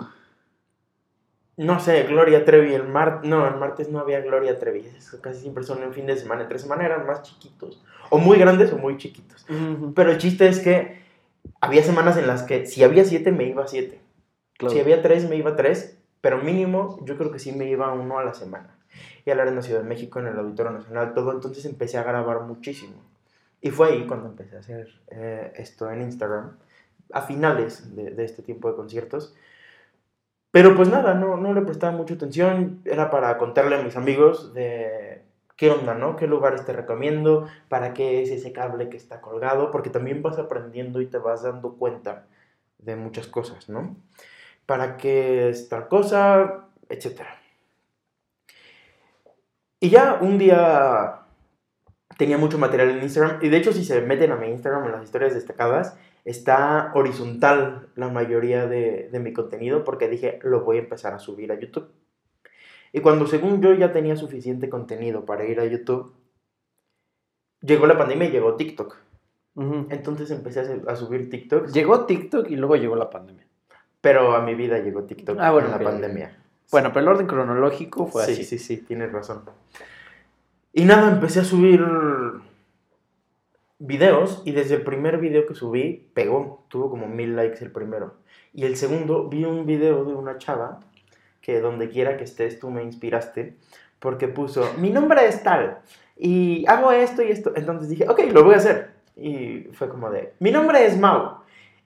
No 1.56 1.80
sé, 1.80 2.02
Gloria 2.04 2.44
Trevi 2.44 2.74
el 2.74 2.84
martes, 2.86 3.28
no, 3.30 3.46
el 3.46 3.56
martes 3.56 3.88
no 3.88 3.98
había 4.00 4.20
Gloria 4.20 4.58
Trevi, 4.58 4.84
casi 5.22 5.40
siempre 5.40 5.64
son 5.64 5.82
en 5.82 5.92
fin 5.92 6.06
de 6.06 6.16
semana, 6.16 6.42
entre 6.42 6.58
semana 6.58 6.84
eran 6.84 7.06
más 7.06 7.22
chiquitos, 7.22 7.82
o 8.10 8.18
muy 8.18 8.38
grandes 8.38 8.72
o 8.72 8.76
muy 8.76 8.98
chiquitos. 8.98 9.46
Pero 9.94 10.10
el 10.10 10.18
chiste 10.18 10.48
es 10.48 10.60
que 10.60 10.98
había 11.60 11.82
semanas 11.82 12.16
en 12.16 12.26
las 12.26 12.42
que 12.42 12.66
si 12.66 12.84
había 12.84 13.04
siete 13.04 13.32
me 13.32 13.44
iba 13.44 13.64
a 13.64 13.68
siete. 13.68 14.00
Claro. 14.58 14.74
Si 14.74 14.80
había 14.80 15.00
tres, 15.00 15.28
me 15.28 15.36
iba 15.36 15.52
a 15.52 15.56
tres, 15.56 15.98
pero 16.20 16.38
mínimo 16.38 16.98
yo 17.04 17.16
creo 17.16 17.30
que 17.30 17.38
sí 17.38 17.52
me 17.52 17.68
iba 17.68 17.92
uno 17.92 18.18
a 18.18 18.24
la 18.24 18.34
semana. 18.34 18.76
Y 19.24 19.30
a 19.30 19.34
la 19.34 19.42
Arena 19.42 19.62
Ciudad 19.62 19.80
de 19.80 19.88
México, 19.88 20.18
en 20.18 20.26
el 20.26 20.38
Auditorio 20.38 20.72
Nacional, 20.72 21.14
todo, 21.14 21.32
entonces 21.32 21.64
empecé 21.64 21.98
a 21.98 22.02
grabar 22.02 22.42
muchísimo. 22.42 22.96
Y 23.60 23.70
fue 23.70 23.88
ahí 23.88 24.06
cuando 24.06 24.28
empecé 24.28 24.56
a 24.56 24.60
hacer 24.60 24.88
eh, 25.08 25.52
esto 25.56 25.90
en 25.90 26.02
Instagram, 26.02 26.58
a 27.12 27.22
finales 27.22 27.94
de, 27.96 28.10
de 28.10 28.24
este 28.24 28.42
tiempo 28.42 28.68
de 28.68 28.76
conciertos. 28.76 29.34
Pero 30.50 30.76
pues 30.76 30.88
nada, 30.88 31.14
no, 31.14 31.36
no 31.36 31.52
le 31.52 31.62
prestaba 31.62 31.96
mucha 31.96 32.14
atención, 32.14 32.80
era 32.84 33.10
para 33.10 33.36
contarle 33.38 33.76
a 33.76 33.82
mis 33.82 33.96
amigos 33.96 34.54
de 34.54 35.22
qué 35.56 35.70
onda, 35.70 35.94
¿no? 35.94 36.16
¿Qué 36.16 36.26
lugares 36.26 36.64
te 36.64 36.72
recomiendo? 36.72 37.48
¿Para 37.68 37.94
qué 37.94 38.22
es 38.22 38.30
ese 38.30 38.52
cable 38.52 38.88
que 38.88 38.96
está 38.96 39.20
colgado? 39.20 39.70
Porque 39.70 39.90
también 39.90 40.22
vas 40.22 40.38
aprendiendo 40.38 41.00
y 41.00 41.06
te 41.06 41.18
vas 41.18 41.42
dando 41.42 41.74
cuenta 41.74 42.26
de 42.78 42.96
muchas 42.96 43.26
cosas, 43.26 43.68
¿no? 43.68 43.96
¿Para 44.66 44.96
qué 44.96 45.48
es 45.48 45.68
tal 45.68 45.88
cosa? 45.88 46.68
Etcétera. 46.88 47.43
Y 49.84 49.90
ya 49.90 50.16
un 50.18 50.38
día 50.38 51.26
tenía 52.16 52.38
mucho 52.38 52.56
material 52.56 52.88
en 52.88 53.02
Instagram. 53.02 53.40
Y 53.42 53.50
de 53.50 53.58
hecho, 53.58 53.70
si 53.70 53.84
se 53.84 54.00
meten 54.00 54.32
a 54.32 54.36
mi 54.36 54.46
Instagram 54.46 54.86
en 54.86 54.92
las 54.92 55.04
historias 55.04 55.34
destacadas, 55.34 55.98
está 56.24 56.90
horizontal 56.94 57.90
la 57.94 58.08
mayoría 58.08 58.66
de, 58.66 59.10
de 59.12 59.20
mi 59.20 59.34
contenido 59.34 59.84
porque 59.84 60.08
dije, 60.08 60.38
lo 60.42 60.64
voy 60.64 60.78
a 60.78 60.80
empezar 60.80 61.12
a 61.12 61.18
subir 61.18 61.52
a 61.52 61.60
YouTube. 61.60 61.92
Y 62.94 63.00
cuando 63.00 63.26
según 63.26 63.60
yo 63.60 63.74
ya 63.74 63.92
tenía 63.92 64.16
suficiente 64.16 64.70
contenido 64.70 65.26
para 65.26 65.44
ir 65.44 65.60
a 65.60 65.66
YouTube, 65.66 66.14
llegó 67.60 67.86
la 67.86 67.98
pandemia 67.98 68.28
y 68.28 68.30
llegó 68.30 68.56
TikTok. 68.56 68.96
Entonces 69.90 70.30
empecé 70.30 70.60
a, 70.60 70.92
a 70.92 70.96
subir 70.96 71.28
TikToks. 71.28 71.74
Llegó 71.74 72.06
TikTok 72.06 72.50
y 72.50 72.56
luego 72.56 72.76
llegó 72.76 72.96
la 72.96 73.10
pandemia. 73.10 73.46
Pero 74.00 74.34
a 74.34 74.40
mi 74.40 74.54
vida 74.54 74.78
llegó 74.78 75.04
TikTok 75.04 75.36
Ah, 75.38 75.50
bueno, 75.50 75.66
en 75.68 75.72
la 75.72 75.78
pandemia. 75.78 76.43
Bueno, 76.70 76.92
pero 76.92 77.00
el 77.02 77.08
orden 77.08 77.26
cronológico 77.26 78.06
fue 78.06 78.24
sí, 78.24 78.32
así. 78.32 78.44
sí, 78.44 78.58
sí, 78.58 78.76
tienes 78.78 79.12
razón. 79.12 79.42
Y 80.72 80.84
nada, 80.84 81.10
empecé 81.10 81.40
a 81.40 81.44
subir 81.44 81.84
videos 83.78 84.42
y 84.44 84.52
desde 84.52 84.76
el 84.76 84.82
primer 84.82 85.18
video 85.18 85.46
que 85.46 85.54
subí 85.54 86.08
pegó, 86.14 86.64
tuvo 86.68 86.90
como 86.90 87.06
mil 87.06 87.36
likes 87.36 87.64
el 87.64 87.70
primero. 87.70 88.14
Y 88.52 88.64
el 88.64 88.76
segundo 88.76 89.28
vi 89.28 89.44
un 89.44 89.66
video 89.66 90.04
de 90.04 90.14
una 90.14 90.38
chava 90.38 90.80
que 91.40 91.60
donde 91.60 91.90
quiera 91.90 92.16
que 92.16 92.24
estés 92.24 92.58
tú 92.58 92.70
me 92.70 92.82
inspiraste 92.82 93.56
porque 93.98 94.28
puso, 94.28 94.70
mi 94.78 94.90
nombre 94.90 95.26
es 95.26 95.42
tal 95.42 95.78
y 96.16 96.64
hago 96.66 96.92
esto 96.92 97.22
y 97.22 97.30
esto. 97.30 97.52
Entonces 97.56 97.88
dije, 97.88 98.08
ok, 98.08 98.20
lo 98.32 98.44
voy 98.44 98.54
a 98.54 98.58
hacer. 98.58 98.90
Y 99.16 99.68
fue 99.72 99.88
como 99.88 100.10
de, 100.10 100.34
mi 100.40 100.50
nombre 100.50 100.84
es 100.86 100.98
Mau, 100.98 101.38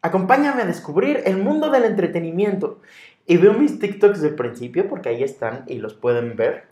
acompáñame 0.03 0.63
a 0.63 0.67
descubrir 0.67 1.23
el 1.27 1.37
mundo 1.37 1.71
del 1.71 1.85
entretenimiento. 1.85 2.81
Y 3.29 3.37
veo 3.37 3.53
mis 3.53 3.79
TikToks 3.79 4.23
del 4.23 4.35
principio 4.35 4.89
porque 4.89 5.11
ahí 5.11 5.23
están 5.23 5.65
y 5.67 5.75
los 5.75 5.93
pueden 5.93 6.35
ver. 6.35 6.65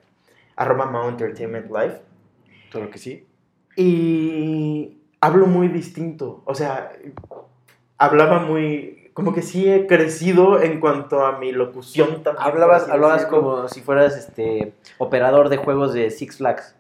Arroba 0.57 0.87
Mau 0.87 1.07
Entertainment 1.11 1.67
Live. 1.67 2.01
Claro 2.71 2.91
que 2.91 2.97
sí. 2.97 3.27
Y 3.77 4.97
hablo 5.21 5.47
muy 5.47 5.69
distinto. 5.69 6.43
O 6.47 6.55
sea, 6.55 6.93
hablaba 7.99 8.39
muy... 8.39 9.11
Como 9.13 9.35
que 9.35 9.43
sí 9.43 9.71
he 9.71 9.87
crecido 9.87 10.63
en 10.63 10.81
cuanto 10.81 11.27
a 11.27 11.39
mi 11.39 11.53
locución 11.53 12.23
también. 12.23 12.47
Hablabas, 12.47 12.89
hablabas 12.89 13.21
decirlo. 13.25 13.43
como 13.43 13.69
si 13.69 13.83
fueras 13.83 14.17
este 14.17 14.73
operador 14.97 15.51
de 15.51 15.59
juegos 15.59 15.93
de 15.93 16.11
Six 16.11 16.39
Flags. 16.39 16.75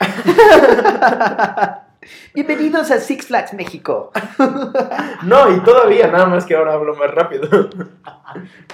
Bienvenidos 2.34 2.90
a 2.90 2.98
Six 2.98 3.26
Flags 3.26 3.54
México. 3.54 4.10
No, 5.24 5.54
y 5.54 5.60
todavía, 5.60 6.06
nada 6.08 6.26
más 6.26 6.44
que 6.46 6.54
ahora 6.54 6.74
hablo 6.74 6.94
más 6.94 7.10
rápido. 7.12 7.48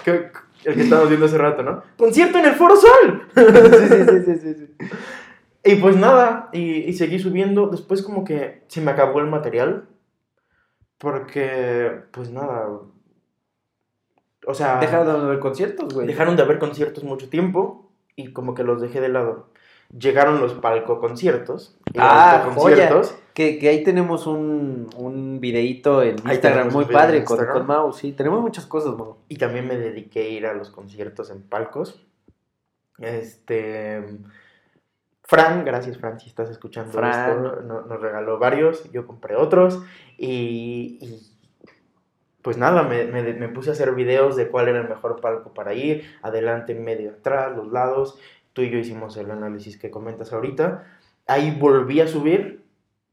Que- 0.05 0.31
el 0.65 0.75
que 0.75 0.83
estábamos 0.83 1.09
viendo 1.11 1.27
hace 1.27 1.37
rato, 1.39 1.63
¿no? 1.63 1.83
¡Concierto 1.99 2.39
en 2.39 2.47
el 2.47 2.55
Foro 2.55 2.75
Sol! 2.77 3.29
sí, 3.35 3.43
sí, 3.89 4.05
sí, 4.05 4.25
sí, 4.25 4.39
sí, 4.39 4.55
sí. 4.55 4.87
Y 5.65 5.75
pues 5.77 5.97
nada, 5.97 6.49
y, 6.53 6.83
y 6.83 6.93
seguí 6.95 7.19
subiendo. 7.19 7.69
Después 7.69 8.03
como 8.03 8.25
que 8.25 8.63
se 8.69 8.81
me 8.81 8.91
acabó 8.91 9.21
el 9.21 9.27
material. 9.27 9.89
Porque, 10.99 12.01
pues 12.13 12.31
nada. 12.31 12.69
O 14.47 14.55
sea, 14.55 14.79
Dejaron 14.81 15.21
de 15.23 15.27
ver 15.29 15.39
conciertos, 15.39 15.93
güey. 15.95 16.07
dejaron 16.07 16.37
de 16.37 16.43
haber 16.43 16.59
conciertos 16.59 17.05
mucho 17.05 17.29
tiempo 17.31 17.91
y 18.17 18.33
como 18.33 18.55
que 18.55 18.63
los 18.65 18.81
dejé 18.81 19.01
de 19.01 19.09
lado. 19.09 19.49
Llegaron 19.99 20.41
los 20.41 20.55
palco 20.55 20.99
conciertos. 21.01 21.77
y 21.93 21.99
Ah, 21.99 22.43
autoconciertos. 22.45 23.17
Que, 23.35 23.59
que 23.59 23.69
ahí 23.69 23.83
tenemos 23.83 24.27
un, 24.29 24.89
un 24.97 25.41
videíto 25.41 26.03
en 26.03 26.17
Instagram 26.35 26.73
muy 26.73 26.85
padre 26.85 27.25
con, 27.25 27.45
con 27.45 27.67
Mau, 27.67 27.93
sí. 27.93 28.13
Tenemos 28.13 28.41
muchas 28.41 28.65
cosas, 28.65 28.97
Mau. 28.97 29.17
Y 29.29 29.37
también 29.37 29.67
me 29.67 29.77
dediqué 29.77 30.21
a 30.21 30.29
ir 30.29 30.47
a 30.47 30.55
los 30.55 30.71
conciertos 30.71 31.31
en 31.31 31.43
palcos. 31.43 32.01
Este. 32.99 34.05
Fran, 35.23 35.65
gracias 35.65 35.99
Fran, 35.99 36.21
si 36.21 36.29
estás 36.29 36.51
escuchando 36.51 36.93
Fran. 36.93 37.31
esto, 37.31 37.63
no- 37.63 37.81
nos 37.83 38.01
regaló 38.01 38.39
varios, 38.39 38.91
yo 38.93 39.07
compré 39.07 39.37
otros 39.37 39.83
y, 40.19 40.99
y, 41.01 41.33
pues 42.43 42.59
nada, 42.59 42.83
me, 42.83 43.07
me- 43.07 43.33
me 43.33 43.49
puse 43.49 43.71
a 43.71 43.73
hacer 43.73 43.95
videos 43.95 44.37
de 44.37 44.49
cuál 44.49 44.69
era 44.69 44.81
el 44.83 44.89
mejor 44.89 45.21
palco 45.23 45.55
para 45.55 45.73
ir, 45.73 46.05
adelante, 46.21 46.75
medio, 46.75 47.11
atrás, 47.13 47.57
los 47.57 47.73
lados, 47.73 48.19
tú 48.53 48.61
y 48.63 48.71
yo 48.71 48.79
hicimos 48.79 49.17
el 49.17 49.31
análisis 49.31 49.79
que 49.79 49.91
comentas 49.91 50.31
ahorita, 50.35 50.87
ahí 51.27 51.57
volví 51.59 52.03
a 52.03 52.07
subir 52.07 52.63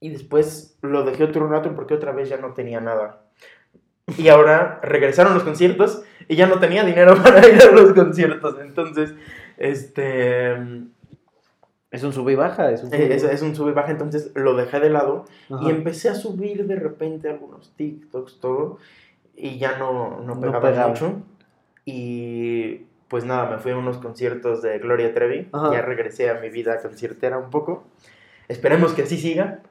y 0.02 0.10
después 0.10 0.78
lo 0.82 1.04
dejé 1.04 1.24
otro 1.24 1.48
rato 1.48 1.74
porque 1.76 1.94
otra 1.94 2.12
vez 2.12 2.28
ya 2.28 2.36
no 2.38 2.52
tenía 2.54 2.82
nada. 2.82 3.22
Y 4.18 4.28
ahora 4.28 4.80
regresaron 4.84 5.34
los 5.36 5.44
conciertos 5.44 6.04
y 6.28 6.36
ya 6.36 6.48
no 6.48 6.60
tenía 6.60 6.84
dinero 6.84 7.16
para 7.24 7.48
ir 7.48 7.62
a 7.62 7.72
los 7.72 7.94
conciertos. 7.94 8.58
Entonces, 8.60 9.14
este. 9.58 10.58
Es 11.92 12.04
un 12.04 12.14
sube 12.14 12.32
y 12.32 12.36
baja, 12.36 12.72
es 12.72 12.84
un 12.84 12.90
sube 12.90 13.00
y 13.00 13.02
eh, 13.12 13.16
Es, 13.16 13.24
baja. 13.24 13.36
es 13.36 13.42
un 13.42 13.54
sube 13.56 13.72
y 13.72 13.74
baja, 13.74 13.92
entonces 13.92 14.32
lo 14.34 14.56
dejé 14.56 14.80
de 14.80 14.90
lado 14.90 15.26
Ajá. 15.50 15.64
y 15.68 15.70
empecé 15.72 16.08
a 16.10 16.16
subir 16.16 16.66
de 16.66 16.76
repente 16.78 17.30
algunos 17.30 17.74
TikToks, 17.76 18.40
todo, 18.40 18.78
y 19.36 19.58
ya 19.60 19.78
no, 19.78 20.22
no 20.22 20.36
No 20.36 20.40
pegaba 20.42 20.62
pegaba. 20.62 20.88
mucho. 20.90 21.22
Y 21.84 22.86
pues 23.10 23.26
nada, 23.26 23.50
me 23.50 23.58
fui 23.58 23.72
a 23.74 23.78
unos 23.78 23.98
conciertos 23.98 24.62
de 24.62 24.80
Gloria 24.80 25.14
Trevi, 25.14 25.50
Ajá. 25.52 25.74
ya 25.74 25.82
regresé 25.82 26.30
a 26.30 26.36
mi 26.40 26.50
vida 26.50 26.82
conciertera 26.82 27.38
un 27.38 27.50
poco. 27.50 27.84
Esperemos 28.52 28.94
que 28.94 29.04
así 29.04 29.18
siga. 29.18 29.62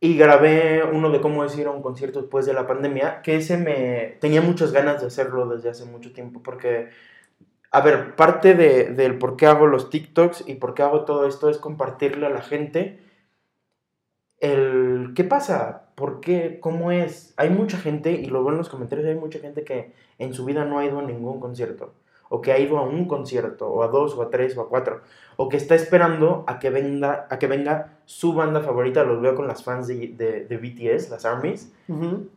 Y 0.00 0.16
grabé 0.16 0.82
uno 0.84 1.10
de 1.10 1.20
cómo 1.20 1.44
es 1.44 1.56
ir 1.58 1.66
a 1.66 1.70
un 1.70 1.82
concierto 1.82 2.20
después 2.20 2.46
de 2.46 2.54
la 2.54 2.66
pandemia, 2.66 3.22
que 3.22 3.36
ese 3.36 3.56
me 3.56 4.16
tenía 4.20 4.40
muchas 4.40 4.72
ganas 4.72 5.00
de 5.00 5.06
hacerlo 5.08 5.48
desde 5.48 5.70
hace 5.70 5.84
mucho 5.84 6.12
tiempo, 6.12 6.42
porque, 6.42 6.90
a 7.70 7.80
ver, 7.80 8.16
parte 8.16 8.54
de, 8.54 8.84
del 8.84 9.18
por 9.18 9.36
qué 9.36 9.46
hago 9.46 9.66
los 9.66 9.90
TikToks 9.90 10.44
y 10.46 10.54
por 10.54 10.74
qué 10.74 10.82
hago 10.82 11.04
todo 11.04 11.26
esto 11.26 11.50
es 11.50 11.58
compartirle 11.58 12.26
a 12.26 12.30
la 12.30 12.42
gente 12.42 13.00
el 14.40 15.12
qué 15.14 15.22
pasa, 15.22 15.92
por 15.94 16.20
qué, 16.20 16.58
cómo 16.60 16.90
es. 16.90 17.32
Hay 17.36 17.50
mucha 17.50 17.78
gente, 17.78 18.12
y 18.12 18.26
lo 18.26 18.42
veo 18.42 18.52
en 18.52 18.58
los 18.58 18.68
comentarios, 18.68 19.06
hay 19.06 19.14
mucha 19.14 19.38
gente 19.38 19.62
que 19.62 19.92
en 20.18 20.34
su 20.34 20.44
vida 20.44 20.64
no 20.64 20.78
ha 20.80 20.84
ido 20.84 20.98
a 20.98 21.02
ningún 21.02 21.38
concierto, 21.38 21.94
o 22.32 22.40
que 22.40 22.50
ha 22.50 22.58
ido 22.58 22.78
a 22.78 22.82
un 22.82 23.06
concierto, 23.06 23.68
o 23.68 23.82
a 23.82 23.88
dos, 23.88 24.14
o 24.16 24.22
a 24.22 24.30
tres, 24.30 24.56
o 24.56 24.62
a 24.62 24.68
cuatro, 24.70 25.02
o 25.36 25.50
que 25.50 25.58
está 25.58 25.74
esperando 25.74 26.44
a 26.46 26.58
que 26.58 26.70
venga, 26.70 27.26
a 27.28 27.38
que 27.38 27.46
venga 27.46 27.98
su 28.06 28.32
banda 28.32 28.62
favorita, 28.62 29.04
los 29.04 29.20
veo 29.20 29.34
con 29.34 29.46
las 29.46 29.62
fans 29.62 29.86
de, 29.86 30.08
de, 30.16 30.46
de 30.46 30.56
BTS, 30.56 31.10
las 31.10 31.26
ARMYs, 31.26 31.70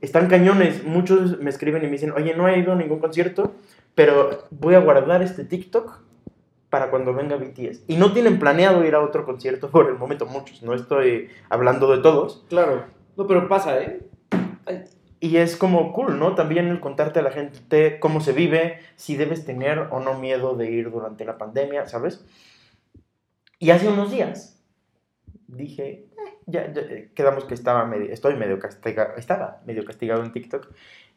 están 0.02 0.28
cañones, 0.28 0.84
muchos 0.84 1.40
me 1.40 1.50
escriben 1.50 1.82
y 1.84 1.86
me 1.86 1.94
dicen, 1.94 2.12
oye, 2.12 2.36
no 2.36 2.50
he 2.50 2.60
ido 2.60 2.74
a 2.74 2.75
ningún 2.75 3.00
concierto, 3.00 3.54
pero 3.96 4.48
voy 4.52 4.75
a 4.75 4.80
guardar 4.80 5.22
este 5.22 5.46
TikTok 5.46 6.00
para 6.70 6.90
cuando 6.90 7.14
venga 7.14 7.38
BTS. 7.38 7.86
Y 7.88 7.96
no 7.96 8.12
tienen 8.12 8.38
planeado 8.38 8.84
ir 8.84 8.96
a 8.96 9.02
otro 9.02 9.24
concierto 9.24 9.70
por 9.70 9.88
el 9.88 9.98
momento, 9.98 10.25
muchos, 10.25 10.62
no 10.62 10.74
estoy 10.74 11.30
hablando 11.50 11.90
de 11.96 12.02
todos. 12.02 12.44
Claro. 12.50 12.84
No, 13.16 13.28
pero 13.28 13.48
pasa, 13.48 13.82
¿eh? 13.82 14.02
Y 15.19 15.38
es 15.38 15.55
como 15.55 15.93
cool, 15.93 16.19
¿no? 16.19 16.36
También 16.36 16.67
el 16.67 16.79
contarte 16.79 17.19
a 17.19 17.24
la 17.24 17.31
gente 17.31 18.00
cómo 18.00 18.19
se 18.19 18.34
vive, 18.34 18.79
si 18.95 19.15
debes 19.15 19.45
tener 19.45 19.79
o 19.91 20.00
no 20.00 20.19
miedo 20.19 20.55
de 20.55 20.69
ir 20.69 20.91
durante 20.91 21.25
la 21.25 21.38
pandemia, 21.38 21.88
¿sabes? 21.88 22.25
Y 23.60 23.72
hace 23.72 23.88
unos 23.88 24.12
días 24.12 24.62
dije, 25.48 26.07
"Eh, 26.17 26.38
ya, 26.48 26.72
ya, 26.72 26.81
eh, 26.81 27.10
quedamos 27.15 27.45
que 27.45 27.53
estaba 27.53 27.86
medio, 27.86 28.12
estoy 28.12 28.36
medio 28.36 28.60
castigado, 28.60 29.15
estaba 29.17 29.62
medio 29.65 29.86
castigado 29.86 30.24
en 30.24 30.31
TikTok. 30.31 30.67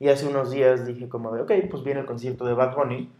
Y 0.00 0.08
hace 0.08 0.26
unos 0.26 0.52
días 0.52 0.86
dije 0.86 1.08
como 1.08 1.32
de, 1.34 1.42
ok, 1.42 1.52
pues 1.68 1.82
viene 1.82 2.00
el 2.00 2.06
concierto 2.06 2.46
de 2.46 2.54
Bad 2.54 2.76
Bunny. 2.76 3.10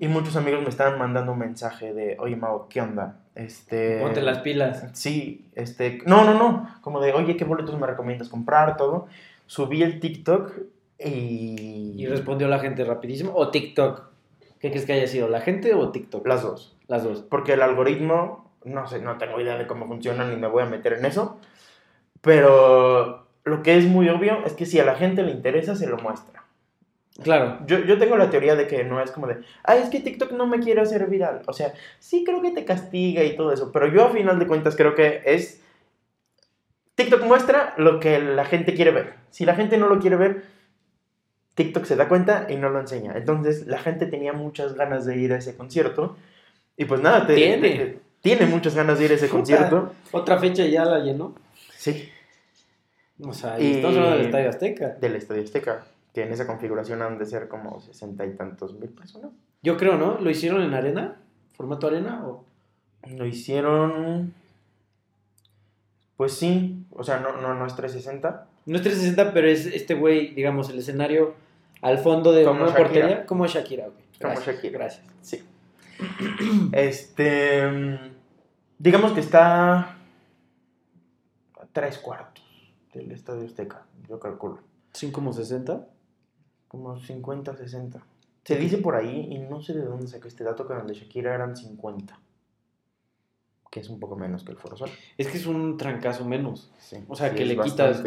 Y 0.00 0.08
muchos 0.08 0.34
amigos 0.34 0.60
me 0.62 0.68
estaban 0.68 0.98
mandando 0.98 1.32
un 1.32 1.38
mensaje 1.38 1.94
de, 1.94 2.16
oye, 2.18 2.34
Mau, 2.34 2.66
¿qué 2.68 2.80
onda? 2.80 3.20
Este... 3.36 4.00
Ponte 4.00 4.22
las 4.22 4.38
pilas. 4.38 4.84
Sí, 4.92 5.46
este... 5.54 6.00
No, 6.04 6.24
no, 6.24 6.34
no. 6.34 6.68
Como 6.80 7.00
de, 7.00 7.12
oye, 7.12 7.36
¿qué 7.36 7.44
boletos 7.44 7.78
me 7.78 7.86
recomiendas 7.86 8.28
comprar? 8.28 8.76
Todo. 8.76 9.06
Subí 9.46 9.82
el 9.82 10.00
TikTok 10.00 10.52
y... 10.98 11.94
Y 11.96 12.06
respondió 12.06 12.48
la 12.48 12.58
gente 12.58 12.84
rapidísimo. 12.84 13.32
¿O 13.34 13.50
TikTok? 13.50 14.10
¿Qué 14.58 14.70
crees 14.70 14.86
que 14.86 14.92
haya 14.92 15.06
sido? 15.06 15.28
¿La 15.28 15.40
gente 15.40 15.74
o 15.74 15.90
TikTok? 15.90 16.26
Las 16.26 16.42
dos. 16.42 16.76
Las 16.88 17.04
dos. 17.04 17.22
Porque 17.22 17.54
el 17.54 17.62
algoritmo, 17.62 18.52
no 18.64 18.86
sé, 18.86 19.00
no 19.00 19.18
tengo 19.18 19.40
idea 19.40 19.56
de 19.56 19.66
cómo 19.66 19.86
funciona 19.86 20.28
ni 20.28 20.36
me 20.36 20.46
voy 20.46 20.62
a 20.62 20.66
meter 20.66 20.94
en 20.94 21.04
eso. 21.04 21.38
Pero 22.20 23.26
lo 23.44 23.62
que 23.62 23.76
es 23.76 23.86
muy 23.86 24.08
obvio 24.08 24.44
es 24.44 24.54
que 24.54 24.66
si 24.66 24.78
a 24.80 24.84
la 24.84 24.96
gente 24.96 25.22
le 25.22 25.32
interesa, 25.32 25.76
se 25.76 25.86
lo 25.86 25.96
muestra. 25.98 26.44
Claro. 27.22 27.60
Yo, 27.66 27.78
yo 27.78 27.98
tengo 27.98 28.16
la 28.16 28.30
teoría 28.30 28.56
de 28.56 28.66
que 28.66 28.84
no 28.84 29.00
es 29.00 29.10
como 29.10 29.26
de, 29.26 29.38
ay, 29.62 29.80
es 29.82 29.88
que 29.88 30.00
TikTok 30.00 30.32
no 30.32 30.46
me 30.46 30.60
quiere 30.60 30.80
hacer 30.80 31.06
viral. 31.06 31.42
O 31.46 31.52
sea, 31.52 31.72
sí 31.98 32.24
creo 32.24 32.42
que 32.42 32.50
te 32.50 32.64
castiga 32.64 33.24
y 33.24 33.36
todo 33.36 33.52
eso, 33.52 33.72
pero 33.72 33.86
yo 33.88 34.04
a 34.04 34.10
final 34.10 34.38
de 34.38 34.46
cuentas 34.46 34.76
creo 34.76 34.94
que 34.94 35.22
es... 35.24 35.62
TikTok 36.96 37.22
muestra 37.24 37.74
lo 37.78 38.00
que 38.00 38.18
la 38.18 38.44
gente 38.44 38.74
quiere 38.74 38.90
ver. 38.90 39.14
Si 39.30 39.44
la 39.44 39.54
gente 39.54 39.78
no 39.78 39.86
lo 39.88 39.98
quiere 40.00 40.16
ver, 40.16 40.44
TikTok 41.54 41.84
se 41.84 41.96
da 41.96 42.08
cuenta 42.08 42.46
y 42.50 42.56
no 42.56 42.68
lo 42.70 42.80
enseña. 42.80 43.12
Entonces 43.16 43.66
la 43.66 43.78
gente 43.78 44.06
tenía 44.06 44.32
muchas 44.32 44.74
ganas 44.74 45.04
de 45.06 45.16
ir 45.16 45.32
a 45.32 45.38
ese 45.38 45.56
concierto. 45.56 46.16
Y 46.76 46.84
pues 46.86 47.00
nada, 47.00 47.26
te- 47.26 47.34
Tiene. 47.34 47.70
te- 47.70 47.98
tiene 48.20 48.46
muchas 48.46 48.74
ganas 48.74 48.98
de 48.98 49.04
ir 49.06 49.12
a 49.12 49.14
ese 49.14 49.28
concierto. 49.28 49.92
Otra 50.12 50.38
fecha 50.38 50.64
ya 50.66 50.84
la 50.84 50.98
llenó. 50.98 51.34
Sí, 51.76 52.08
O 53.22 53.32
sea, 53.32 53.58
y 53.58 53.64
Y- 53.66 53.72
estamos 53.76 53.96
hablando 53.96 54.16
del 54.18 54.26
Estadio 54.26 54.48
Azteca. 54.50 54.88
del 55.00 55.16
Estadio 55.16 55.42
Azteca, 55.42 55.86
que 56.12 56.22
en 56.24 56.32
esa 56.32 56.46
configuración 56.46 57.00
han 57.00 57.16
de 57.18 57.24
ser 57.24 57.48
como 57.48 57.80
sesenta 57.80 58.26
y 58.26 58.32
tantos 58.34 58.74
mil 58.74 58.90
personas. 58.90 59.30
Yo 59.62 59.76
creo, 59.78 59.96
¿no? 59.96 60.18
¿Lo 60.20 60.28
hicieron 60.28 60.62
en 60.62 60.74
arena? 60.74 61.16
¿Formato 61.56 61.86
arena? 61.86 62.26
O... 62.26 62.44
Lo 63.08 63.24
hicieron. 63.24 64.34
Pues 66.16 66.32
sí, 66.32 66.84
o 66.92 67.04
sea, 67.04 67.20
no, 67.20 67.36
no, 67.40 67.54
no 67.54 67.66
es 67.66 67.76
360. 67.76 68.46
No 68.66 68.76
es 68.76 68.82
360, 68.82 69.32
pero 69.34 69.48
es 69.48 69.66
este 69.66 69.94
güey, 69.94 70.34
digamos, 70.34 70.70
el 70.70 70.78
escenario 70.78 71.34
al 71.82 71.98
fondo 71.98 72.32
de 72.32 72.44
Como 72.44 72.60
una 72.62 72.70
Shakira. 72.70 72.84
portería. 72.88 73.26
Como 73.26 73.46
Shakira. 73.46 73.88
Como 74.20 74.34
Shakira. 74.40 74.78
Gracias. 74.78 75.06
Sí. 75.20 75.44
Este. 76.72 77.62
Digamos 78.78 79.12
que 79.12 79.20
está. 79.20 79.78
A 79.78 81.66
tres 81.72 81.98
cuartos 81.98 82.44
del 82.94 83.12
Estadio 83.12 83.44
Azteca, 83.44 83.84
yo 84.08 84.18
calculo. 84.18 84.60
¿Sin 84.92 85.12
como 85.12 85.32
60? 85.32 85.86
Como 86.68 86.98
50, 86.98 87.56
60. 87.56 88.02
Se 88.44 88.56
dice 88.56 88.78
por 88.78 88.94
ahí, 88.94 89.28
y 89.30 89.38
no 89.38 89.60
sé 89.60 89.74
de 89.74 89.84
dónde 89.84 90.06
saqué 90.06 90.28
este 90.28 90.44
dato, 90.44 90.66
que 90.66 90.74
donde 90.74 90.94
Shakira 90.94 91.34
eran 91.34 91.56
50. 91.56 92.18
Que 93.76 93.80
es 93.80 93.90
un 93.90 94.00
poco 94.00 94.16
menos 94.16 94.42
que 94.42 94.52
el 94.52 94.56
Foro 94.56 94.74
Sol. 94.74 94.88
Es 95.18 95.28
que 95.28 95.36
es 95.36 95.44
un 95.44 95.76
trancazo 95.76 96.24
menos. 96.24 96.72
Sí, 96.78 96.96
O 97.08 97.14
sea, 97.14 97.28
sí, 97.28 97.36
que 97.36 97.44
le 97.44 97.58
quitas-. 97.58 98.02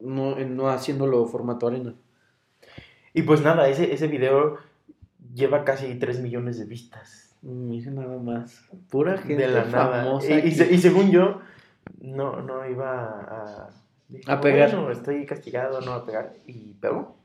No, 0.00 0.36
no 0.36 0.70
haciéndolo 0.70 1.26
formato 1.26 1.66
arena. 1.66 1.92
Y 3.12 3.20
pues 3.20 3.42
nada, 3.42 3.68
ese, 3.68 3.92
ese 3.92 4.06
video 4.06 4.56
lleva 5.34 5.64
casi 5.64 5.94
3 5.96 6.20
millones 6.20 6.58
de 6.58 6.64
vistas. 6.64 7.36
Mira 7.42 7.90
nada 7.90 8.16
más. 8.16 8.64
Pura 8.88 9.18
gente 9.18 9.46
de 9.46 9.48
la 9.52 9.66
nada. 9.66 10.04
famosa. 10.04 10.30
Y, 10.30 10.32
y 10.32 10.38
aquí. 10.38 10.50
se- 10.52 10.72
y 10.72 10.78
según 10.78 11.10
yo, 11.10 11.42
no, 12.00 12.40
no 12.40 12.66
iba 12.66 13.02
a... 13.04 13.68
dije, 14.08 14.32
A 14.32 14.40
pegar. 14.40 14.70
Bueno, 14.74 14.90
estoy 14.90 15.26
castigado, 15.26 15.82
no 15.82 15.92
a 15.92 16.06
pegar. 16.06 16.32
Y 16.46 16.72
pegó. 16.80 17.16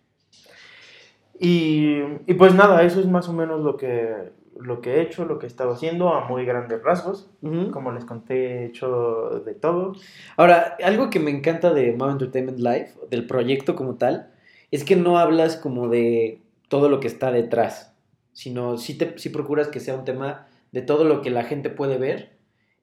Y, 1.40 2.00
y 2.28 2.34
pues 2.34 2.54
nada, 2.54 2.84
eso 2.84 3.00
es 3.00 3.08
más 3.08 3.30
o 3.30 3.34
menos 3.34 3.62
lo 3.62 3.78
que, 3.78 4.34
lo 4.60 4.82
que 4.82 4.96
he 4.96 5.02
hecho, 5.02 5.26
lo 5.26 5.40
que 5.40 5.46
he 5.46 5.50
estado 5.50 5.72
haciendo 5.72 6.14
a 6.14 6.28
muy 6.28 6.46
grandes 6.46 6.82
rasgos. 6.84 7.30
Ujú. 7.42 7.72
Como 7.72 7.92
les 7.92 8.06
conté, 8.06 8.64
he 8.64 8.66
hecho 8.66 9.42
de 9.46 9.54
todo. 9.54 9.96
Ahora, 10.38 10.78
algo 10.84 11.10
que 11.10 11.20
me 11.20 11.32
encanta 11.32 11.74
de 11.74 11.94
Mau 11.94 12.10
Entertainment 12.10 12.60
Live, 12.60 12.92
del 13.10 13.28
proyecto 13.28 13.76
como 13.76 13.96
tal, 13.96 14.32
es 14.72 14.84
que 14.84 14.96
no 14.96 15.18
hablas 15.18 15.58
como 15.58 15.90
de 15.90 16.42
todo 16.68 16.90
lo 16.90 17.00
que 17.00 17.08
está 17.08 17.32
detrás, 17.32 17.94
sino 18.34 18.78
sí, 18.78 18.98
te, 18.98 19.18
sí 19.18 19.30
procuras 19.30 19.68
que 19.68 19.80
sea 19.80 19.96
un 19.96 20.06
tema 20.06 20.48
de 20.72 20.82
todo 20.82 21.04
lo 21.04 21.22
que 21.22 21.30
la 21.30 21.44
gente 21.44 21.70
puede 21.70 21.98
ver 21.98 22.32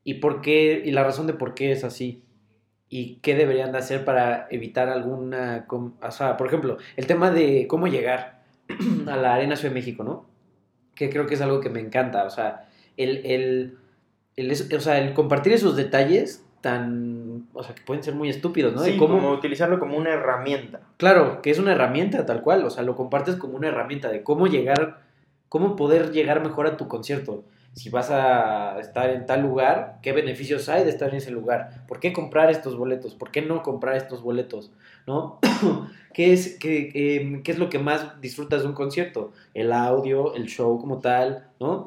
y 0.04 0.14
por 0.14 0.40
qué, 0.40 0.82
y 0.84 0.90
la 0.90 1.04
razón 1.04 1.26
de 1.26 1.34
por 1.34 1.54
qué 1.54 1.72
es 1.72 1.84
así. 1.84 2.22
Y 2.90 3.16
qué 3.16 3.34
deberían 3.34 3.72
de 3.72 3.78
hacer 3.78 4.06
para 4.06 4.48
evitar 4.50 4.88
alguna... 4.88 5.66
O 5.68 6.10
sea, 6.10 6.38
por 6.38 6.46
ejemplo, 6.46 6.78
el 6.96 7.06
tema 7.06 7.30
de 7.30 7.66
cómo 7.68 7.86
llegar 7.86 8.42
a 9.06 9.16
la 9.16 9.34
Arena 9.34 9.56
Ciudad 9.56 9.74
de 9.74 9.80
México, 9.80 10.04
¿no? 10.04 10.24
Que 10.98 11.08
creo 11.10 11.26
que 11.26 11.34
es 11.34 11.40
algo 11.40 11.60
que 11.60 11.70
me 11.70 11.78
encanta. 11.80 12.24
O 12.24 12.30
sea, 12.30 12.66
el, 12.96 13.24
el, 13.24 13.78
el, 14.36 14.50
o 14.52 14.80
sea, 14.80 14.98
el 14.98 15.14
compartir 15.14 15.52
esos 15.52 15.76
detalles 15.76 16.44
tan... 16.60 17.46
O 17.54 17.62
sea, 17.62 17.74
que 17.76 17.82
pueden 17.82 18.02
ser 18.02 18.14
muy 18.16 18.28
estúpidos, 18.28 18.74
¿no? 18.74 18.82
De 18.82 18.92
Sí, 18.92 18.98
cómo- 18.98 19.14
como 19.14 19.30
utilizarlo 19.30 19.78
como 19.78 19.96
una 19.96 20.10
herramienta. 20.10 20.80
Claro, 20.96 21.40
que 21.40 21.50
es 21.50 21.58
una 21.60 21.70
herramienta 21.72 22.26
tal 22.26 22.42
cual, 22.42 22.64
o 22.64 22.70
sea, 22.70 22.82
lo 22.82 22.96
compartes 22.96 23.36
como 23.36 23.56
una 23.56 23.68
herramienta 23.68 24.08
de 24.08 24.24
cómo 24.24 24.48
llegar, 24.48 25.02
cómo 25.48 25.76
poder 25.76 26.10
llegar 26.10 26.42
mejor 26.42 26.66
a 26.66 26.76
tu 26.76 26.88
concierto. 26.88 27.44
Si 27.78 27.90
vas 27.90 28.10
a 28.10 28.76
estar 28.80 29.08
en 29.10 29.24
tal 29.24 29.42
lugar, 29.42 30.00
¿qué 30.02 30.12
beneficios 30.12 30.68
hay 30.68 30.82
de 30.82 30.90
estar 30.90 31.10
en 31.10 31.16
ese 31.16 31.30
lugar? 31.30 31.84
¿Por 31.86 32.00
qué 32.00 32.12
comprar 32.12 32.50
estos 32.50 32.76
boletos? 32.76 33.14
¿Por 33.14 33.30
qué 33.30 33.40
no 33.40 33.62
comprar 33.62 33.96
estos 33.96 34.20
boletos? 34.20 34.72
¿No? 35.06 35.38
¿Qué 36.12 36.32
es, 36.32 36.58
qué, 36.58 36.90
em, 36.94 37.44
qué 37.44 37.52
es 37.52 37.58
lo 37.58 37.70
que 37.70 37.78
más 37.78 38.20
disfrutas 38.20 38.62
de 38.62 38.68
un 38.68 38.74
concierto? 38.74 39.32
El 39.54 39.72
audio, 39.72 40.34
el 40.34 40.46
show 40.46 40.80
como 40.80 40.98
tal, 40.98 41.46
¿no? 41.60 41.84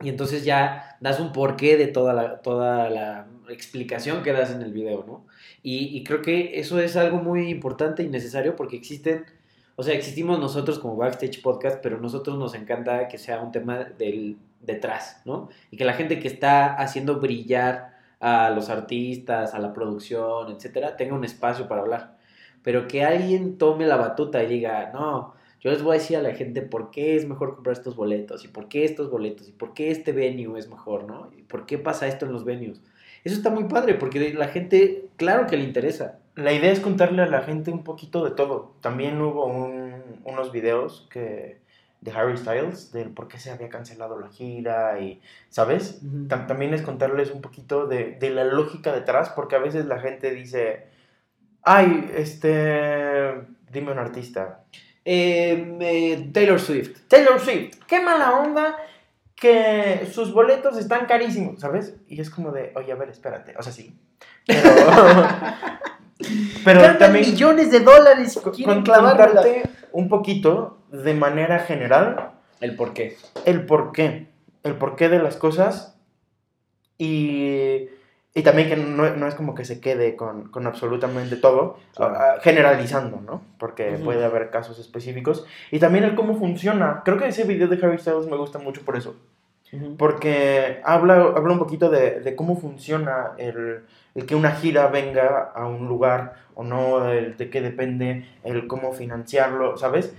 Y 0.00 0.08
entonces 0.08 0.44
ya 0.44 0.96
das 1.00 1.20
un 1.20 1.32
porqué 1.32 1.76
de 1.76 1.86
toda 1.86 2.12
la, 2.12 2.42
toda 2.42 2.90
la 2.90 3.28
explicación 3.48 4.24
que 4.24 4.32
das 4.32 4.50
en 4.50 4.62
el 4.62 4.72
video, 4.72 5.04
¿no? 5.06 5.26
Y, 5.62 5.96
y 5.96 6.02
creo 6.02 6.22
que 6.22 6.58
eso 6.58 6.80
es 6.80 6.96
algo 6.96 7.18
muy 7.18 7.50
importante 7.50 8.02
y 8.02 8.08
necesario 8.08 8.56
porque 8.56 8.76
existen, 8.76 9.26
o 9.76 9.82
sea, 9.82 9.94
existimos 9.94 10.38
nosotros 10.38 10.78
como 10.78 10.96
Backstage 10.96 11.42
Podcast, 11.42 11.80
pero 11.82 11.98
nosotros 11.98 12.38
nos 12.38 12.54
encanta 12.54 13.08
que 13.08 13.18
sea 13.18 13.40
un 13.40 13.52
tema 13.52 13.84
del 13.98 14.36
detrás, 14.60 15.20
¿no? 15.24 15.48
Y 15.70 15.76
que 15.76 15.84
la 15.84 15.94
gente 15.94 16.20
que 16.20 16.28
está 16.28 16.74
haciendo 16.74 17.20
brillar 17.20 17.94
a 18.20 18.50
los 18.50 18.70
artistas, 18.70 19.54
a 19.54 19.58
la 19.58 19.72
producción, 19.72 20.52
etcétera, 20.52 20.96
tenga 20.96 21.14
un 21.14 21.24
espacio 21.24 21.68
para 21.68 21.82
hablar. 21.82 22.16
Pero 22.62 22.88
que 22.88 23.04
alguien 23.04 23.58
tome 23.58 23.86
la 23.86 23.96
batuta 23.96 24.42
y 24.42 24.46
diga, 24.46 24.90
no, 24.94 25.34
yo 25.60 25.70
les 25.70 25.82
voy 25.82 25.96
a 25.96 25.98
decir 25.98 26.16
a 26.16 26.22
la 26.22 26.34
gente 26.34 26.62
por 26.62 26.90
qué 26.90 27.16
es 27.16 27.26
mejor 27.26 27.54
comprar 27.54 27.74
estos 27.76 27.96
boletos 27.96 28.44
y 28.44 28.48
por 28.48 28.68
qué 28.68 28.84
estos 28.84 29.10
boletos 29.10 29.48
y 29.48 29.52
por 29.52 29.74
qué 29.74 29.90
este 29.90 30.12
venue 30.12 30.58
es 30.58 30.68
mejor, 30.68 31.04
¿no? 31.04 31.30
Y 31.36 31.42
por 31.42 31.66
qué 31.66 31.78
pasa 31.78 32.06
esto 32.06 32.26
en 32.26 32.32
los 32.32 32.44
venues. 32.44 32.80
Eso 33.24 33.36
está 33.36 33.50
muy 33.50 33.64
padre 33.64 33.94
porque 33.94 34.32
la 34.34 34.48
gente, 34.48 35.08
claro 35.16 35.46
que 35.46 35.56
le 35.56 35.64
interesa. 35.64 36.18
La 36.34 36.52
idea 36.52 36.72
es 36.72 36.80
contarle 36.80 37.22
a 37.22 37.26
la 37.26 37.42
gente 37.42 37.70
un 37.70 37.84
poquito 37.84 38.24
de 38.24 38.32
todo. 38.32 38.74
También 38.80 39.20
hubo 39.20 39.46
un- 39.46 40.20
unos 40.24 40.50
videos 40.52 41.06
que 41.10 41.62
de 42.00 42.10
Harry 42.12 42.36
Styles, 42.36 42.92
del 42.92 43.10
por 43.10 43.28
qué 43.28 43.38
se 43.38 43.50
había 43.50 43.68
cancelado 43.70 44.18
la 44.20 44.28
gira 44.28 44.98
y, 45.00 45.22
¿sabes? 45.48 46.02
Tam- 46.28 46.46
también 46.46 46.74
es 46.74 46.82
contarles 46.82 47.30
un 47.30 47.40
poquito 47.40 47.86
de, 47.86 48.12
de 48.20 48.30
la 48.30 48.44
lógica 48.44 48.92
detrás, 48.92 49.30
porque 49.30 49.56
a 49.56 49.58
veces 49.60 49.86
la 49.86 49.98
gente 50.00 50.30
dice, 50.32 50.86
ay, 51.62 52.10
este, 52.14 53.32
dime 53.70 53.92
un 53.92 53.98
artista. 53.98 54.64
Eh, 55.06 55.76
eh, 55.80 56.30
Taylor 56.32 56.60
Swift. 56.60 57.06
Taylor 57.08 57.40
Swift, 57.40 57.76
qué 57.86 58.00
mala 58.02 58.32
onda 58.40 58.76
que 59.34 60.06
sus 60.12 60.32
boletos 60.32 60.76
están 60.78 61.06
carísimos, 61.06 61.60
¿sabes? 61.60 61.96
Y 62.08 62.20
es 62.20 62.28
como 62.28 62.52
de, 62.52 62.72
oye, 62.76 62.92
a 62.92 62.96
ver, 62.96 63.08
espérate, 63.10 63.54
o 63.58 63.62
sea, 63.62 63.72
sí. 63.72 63.98
Pero, 64.46 64.60
pero 66.64 66.80
Ganan 66.80 66.98
también 66.98 67.24
millones 67.30 67.70
de 67.70 67.80
dólares 67.80 68.36
y 68.36 68.50
quieren 68.50 68.84
contarte 68.84 69.62
un 69.92 70.08
poquito 70.08 70.78
de 70.90 71.14
manera 71.14 71.58
general 71.60 72.30
El 72.60 72.76
por 72.76 72.92
qué. 72.94 73.16
el 73.44 73.66
porqué, 73.66 74.28
el 74.62 74.74
porqué 74.76 75.08
de 75.08 75.18
las 75.18 75.36
cosas 75.36 75.96
y, 76.98 77.88
y 78.34 78.42
también 78.42 78.68
que 78.68 78.76
no, 78.76 79.10
no 79.16 79.26
es 79.26 79.34
como 79.34 79.54
que 79.54 79.64
se 79.64 79.80
quede 79.80 80.14
con, 80.16 80.50
con 80.50 80.66
absolutamente 80.66 81.36
todo, 81.36 81.78
Claro. 81.96 82.14
ah, 82.16 82.34
generalizando, 82.42 83.20
¿no? 83.20 83.42
Porque 83.58 83.94
Ujú. 83.94 84.04
puede 84.04 84.24
haber 84.24 84.50
casos 84.50 84.78
específicos 84.78 85.44
y 85.70 85.78
también 85.80 86.04
el 86.04 86.14
cómo 86.14 86.36
funciona. 86.38 87.02
Creo 87.04 87.18
que 87.18 87.26
ese 87.28 87.44
video 87.44 87.68
de 87.68 87.76
Harry 87.84 87.98
Styles 87.98 88.26
me 88.26 88.36
gusta 88.36 88.58
mucho 88.58 88.82
por 88.82 88.96
eso, 88.96 89.16
porque 89.98 90.80
habla, 90.84 91.14
habla 91.36 91.52
un 91.52 91.58
poquito 91.58 91.90
de, 91.90 92.20
de 92.20 92.36
cómo 92.36 92.56
funciona 92.56 93.32
el, 93.38 93.84
el 94.14 94.26
que 94.26 94.34
una 94.34 94.52
gira 94.52 94.88
venga 94.88 95.52
a 95.54 95.66
un 95.66 95.88
lugar 95.88 96.34
o 96.54 96.62
no, 96.62 97.10
el 97.10 97.36
de 97.36 97.50
qué 97.50 97.60
depende, 97.60 98.26
el 98.44 98.66
cómo 98.66 98.92
financiarlo, 98.92 99.76
¿sabes? 99.76 100.14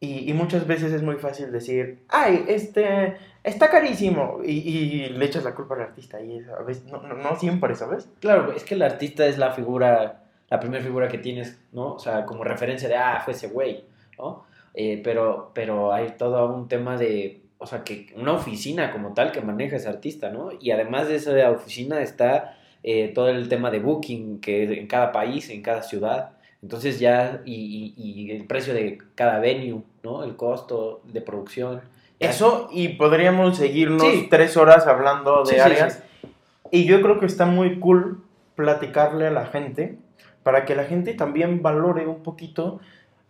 Y, 0.00 0.30
y 0.30 0.32
muchas 0.32 0.66
veces 0.66 0.92
es 0.92 1.02
muy 1.02 1.16
fácil 1.16 1.52
decir, 1.52 2.00
ay, 2.08 2.44
este, 2.48 3.16
está 3.44 3.68
carísimo. 3.68 4.40
Y, 4.42 4.52
y 4.52 5.08
le 5.10 5.24
echas 5.26 5.44
la 5.44 5.54
culpa 5.54 5.74
al 5.74 5.82
artista. 5.82 6.20
Y 6.20 6.42
a 6.58 6.62
veces, 6.62 6.86
no, 6.86 7.02
no, 7.02 7.14
no 7.14 7.36
siempre, 7.36 7.74
¿sabes? 7.74 8.08
Claro, 8.20 8.52
es 8.52 8.64
que 8.64 8.74
el 8.74 8.82
artista 8.82 9.26
es 9.26 9.36
la 9.38 9.52
figura, 9.52 10.24
la 10.48 10.58
primera 10.58 10.82
figura 10.82 11.08
que 11.08 11.18
tienes, 11.18 11.60
¿no? 11.72 11.94
O 11.94 11.98
sea, 11.98 12.24
como 12.24 12.44
referencia 12.44 12.88
de, 12.88 12.96
ah, 12.96 13.20
fue 13.22 13.34
ese 13.34 13.48
güey, 13.48 13.84
¿no? 14.18 14.44
Eh, 14.72 15.00
pero, 15.04 15.50
pero 15.54 15.92
hay 15.92 16.14
todo 16.16 16.52
un 16.54 16.66
tema 16.68 16.96
de, 16.96 17.42
o 17.58 17.66
sea, 17.66 17.84
que 17.84 18.12
una 18.16 18.32
oficina 18.32 18.92
como 18.92 19.12
tal 19.12 19.32
que 19.32 19.42
maneja 19.42 19.76
ese 19.76 19.88
artista, 19.88 20.30
¿no? 20.30 20.50
Y 20.58 20.70
además 20.70 21.08
de 21.08 21.16
esa 21.16 21.50
oficina 21.50 22.00
está 22.00 22.56
eh, 22.82 23.08
todo 23.14 23.28
el 23.28 23.48
tema 23.48 23.70
de 23.70 23.78
booking, 23.80 24.40
que 24.40 24.64
en 24.64 24.86
cada 24.86 25.12
país, 25.12 25.50
en 25.50 25.62
cada 25.62 25.82
ciudad. 25.82 26.32
Entonces 26.62 26.98
ya, 27.00 27.40
y, 27.44 27.94
y- 27.96 28.12
y 28.26 28.30
el 28.32 28.46
precio 28.46 28.74
de 28.74 28.98
cada 29.14 29.38
venue, 29.38 29.82
¿no? 30.02 30.22
El 30.24 30.36
costo 30.36 31.00
de 31.04 31.20
producción. 31.20 31.80
Eso, 32.18 32.68
y 32.70 32.88
podríamos 32.88 33.56
seguirnos 33.56 34.02
Sí. 34.02 34.26
tres 34.30 34.56
horas 34.58 34.86
hablando 34.86 35.42
de 35.44 35.54
sí, 35.54 35.58
áreas. 35.60 36.02
sí. 36.22 36.28
Y 36.70 36.84
yo 36.84 37.00
creo 37.00 37.18
que 37.18 37.26
está 37.26 37.46
muy 37.46 37.78
cool 37.80 38.22
platicarle 38.56 39.26
a 39.26 39.30
la 39.30 39.46
gente 39.46 39.96
para 40.42 40.64
que 40.66 40.74
la 40.74 40.84
gente 40.84 41.14
también 41.14 41.62
valore 41.62 42.06
un 42.06 42.22
poquito 42.22 42.80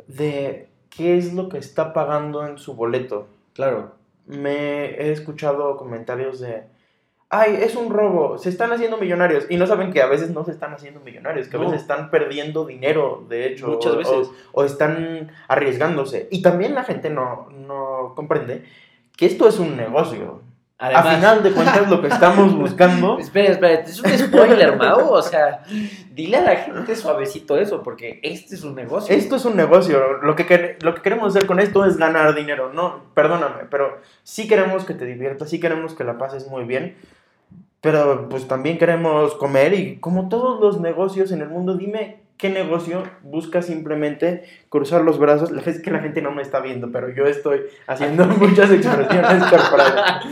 de 0.09 0.69
qué 0.91 1.17
es 1.17 1.33
lo 1.35 1.49
que 1.49 1.59
está 1.59 1.93
pagando 1.93 2.47
en 2.47 2.59
su 2.59 2.75
boleto. 2.75 3.29
Claro. 3.55 3.95
Me 4.27 4.87
he 4.87 5.13
escuchado 5.13 5.77
comentarios 5.77 6.41
de, 6.41 6.65
ay, 7.31 7.59
es 7.62 7.77
un 7.77 7.90
robo, 7.90 8.38
se 8.38 8.49
están 8.49 8.73
haciendo 8.73 8.97
millonarios. 8.99 9.47
Y 9.49 9.57
no 9.57 9.66
saben 9.66 9.93
que 9.93 10.03
a 10.03 10.07
veces 10.07 10.31
no 10.31 10.45
se 10.45 10.51
están 10.51 10.75
haciendo 10.75 11.01
millonarios, 11.01 11.49
que 11.49 11.57
a 11.57 11.61
No. 11.61 11.66
veces 11.66 11.83
están 11.83 12.11
perdiendo 12.11 12.66
dinero, 12.66 13.25
de 13.29 13.47
hecho. 13.47 13.69
Muchas 13.69 13.93
o- 13.95 13.97
veces. 13.99 14.12
O, 14.12 14.33
o 14.53 14.64
están 14.64 15.31
arriesgándose. 15.49 16.29
Y 16.31 16.43
también 16.43 16.75
la 16.75 16.85
gente 16.85 17.09
no, 17.11 17.49
no 17.51 18.12
comprende 18.16 18.64
que 19.16 19.27
esto 19.27 19.47
es 19.49 19.59
un 19.59 19.77
negocio. 19.77 20.43
Además, 20.83 21.07
a 21.07 21.14
final 21.14 21.43
de 21.43 21.53
cuentas, 21.53 21.90
lo 21.90 22.01
que 22.01 22.07
estamos 22.09 22.55
buscando 22.59 23.19
Espera, 23.19 23.51
espera, 23.53 23.75
es 23.81 24.01
un 24.03 24.11
spoiler, 24.19 24.77
Mau. 24.77 25.11
O 25.12 25.21
sea, 25.21 25.62
dile 26.11 26.38
a 26.38 26.40
la 26.40 26.57
gente 26.57 26.97
suavecito 26.97 27.59
eso, 27.59 27.83
porque 27.83 28.19
este 28.23 28.55
es 28.55 28.64
un 28.64 28.75
negocio. 28.75 29.14
Esto 29.14 29.37
es 29.37 29.45
un 29.45 29.57
negocio. 29.57 30.23
Lo 30.23 30.35
que, 30.35 30.79
lo 30.81 30.95
que 30.95 31.03
queremos 31.03 31.37
hacer 31.37 31.47
con 31.47 31.61
esto 31.61 31.85
es 31.85 31.99
ganar 31.99 32.35
dinero. 32.35 32.73
No, 32.73 33.03
perdóname, 33.12 33.64
pero 33.71 33.99
sí 34.23 34.49
queremos 34.49 34.85
que 34.85 34.95
te 34.95 35.05
diviertas, 35.05 35.51
sí 35.51 35.61
queremos 35.61 35.93
que 35.95 36.03
la 36.05 36.16
pases 36.16 36.49
muy 36.49 36.64
bien. 36.64 36.97
Pero 37.81 38.29
pues 38.29 38.47
también 38.47 38.77
queremos 38.79 39.35
comer 39.37 39.73
y 39.75 39.97
como 39.97 40.29
todos 40.29 40.61
los 40.61 40.81
negocios 40.81 41.33
en 41.33 41.40
el 41.40 41.49
mundo, 41.49 41.77
dime 41.77 42.19
qué 42.37 42.51
negocio 42.51 43.03
busca 43.23 43.62
simplemente 43.62 44.45
cruzar 44.69 45.03
los 45.03 45.19
brazos. 45.19 45.51
La- 45.51 45.62
Es 45.62 45.81
que 45.81 45.90
la 45.90 46.01
gente 46.01 46.21
no 46.23 46.31
me 46.33 46.43
está 46.43 46.61
viendo, 46.61 46.90
pero 46.93 47.09
yo 47.09 47.25
estoy 47.27 47.62
haciendo 47.87 48.25
muchas 48.38 48.71
expresiones 48.71 49.45
corporales. 49.45 50.27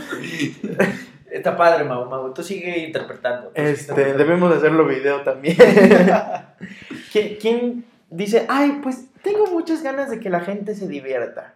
Está 1.31 1.55
padre, 1.55 1.83
Mau, 1.83 2.09
Mau. 2.09 2.33
Tú 2.33 2.41
sigue 2.41 2.79
interpretando. 2.79 3.49
Tú 3.49 3.61
Este, 3.61 4.13
debemos 4.15 4.49
de 4.49 4.57
hacerlo 4.57 4.85
video 4.87 5.21
también. 5.21 5.57
¿Qui- 7.13 7.37
¿Quién 7.39 7.85
dice, 8.09 8.45
ay, 8.49 8.79
pues 8.81 9.05
tengo 9.21 9.45
muchas 9.47 9.83
ganas 9.83 10.09
de 10.09 10.19
que 10.19 10.29
la 10.31 10.39
gente 10.39 10.73
se 10.75 10.87
divierta? 10.87 11.53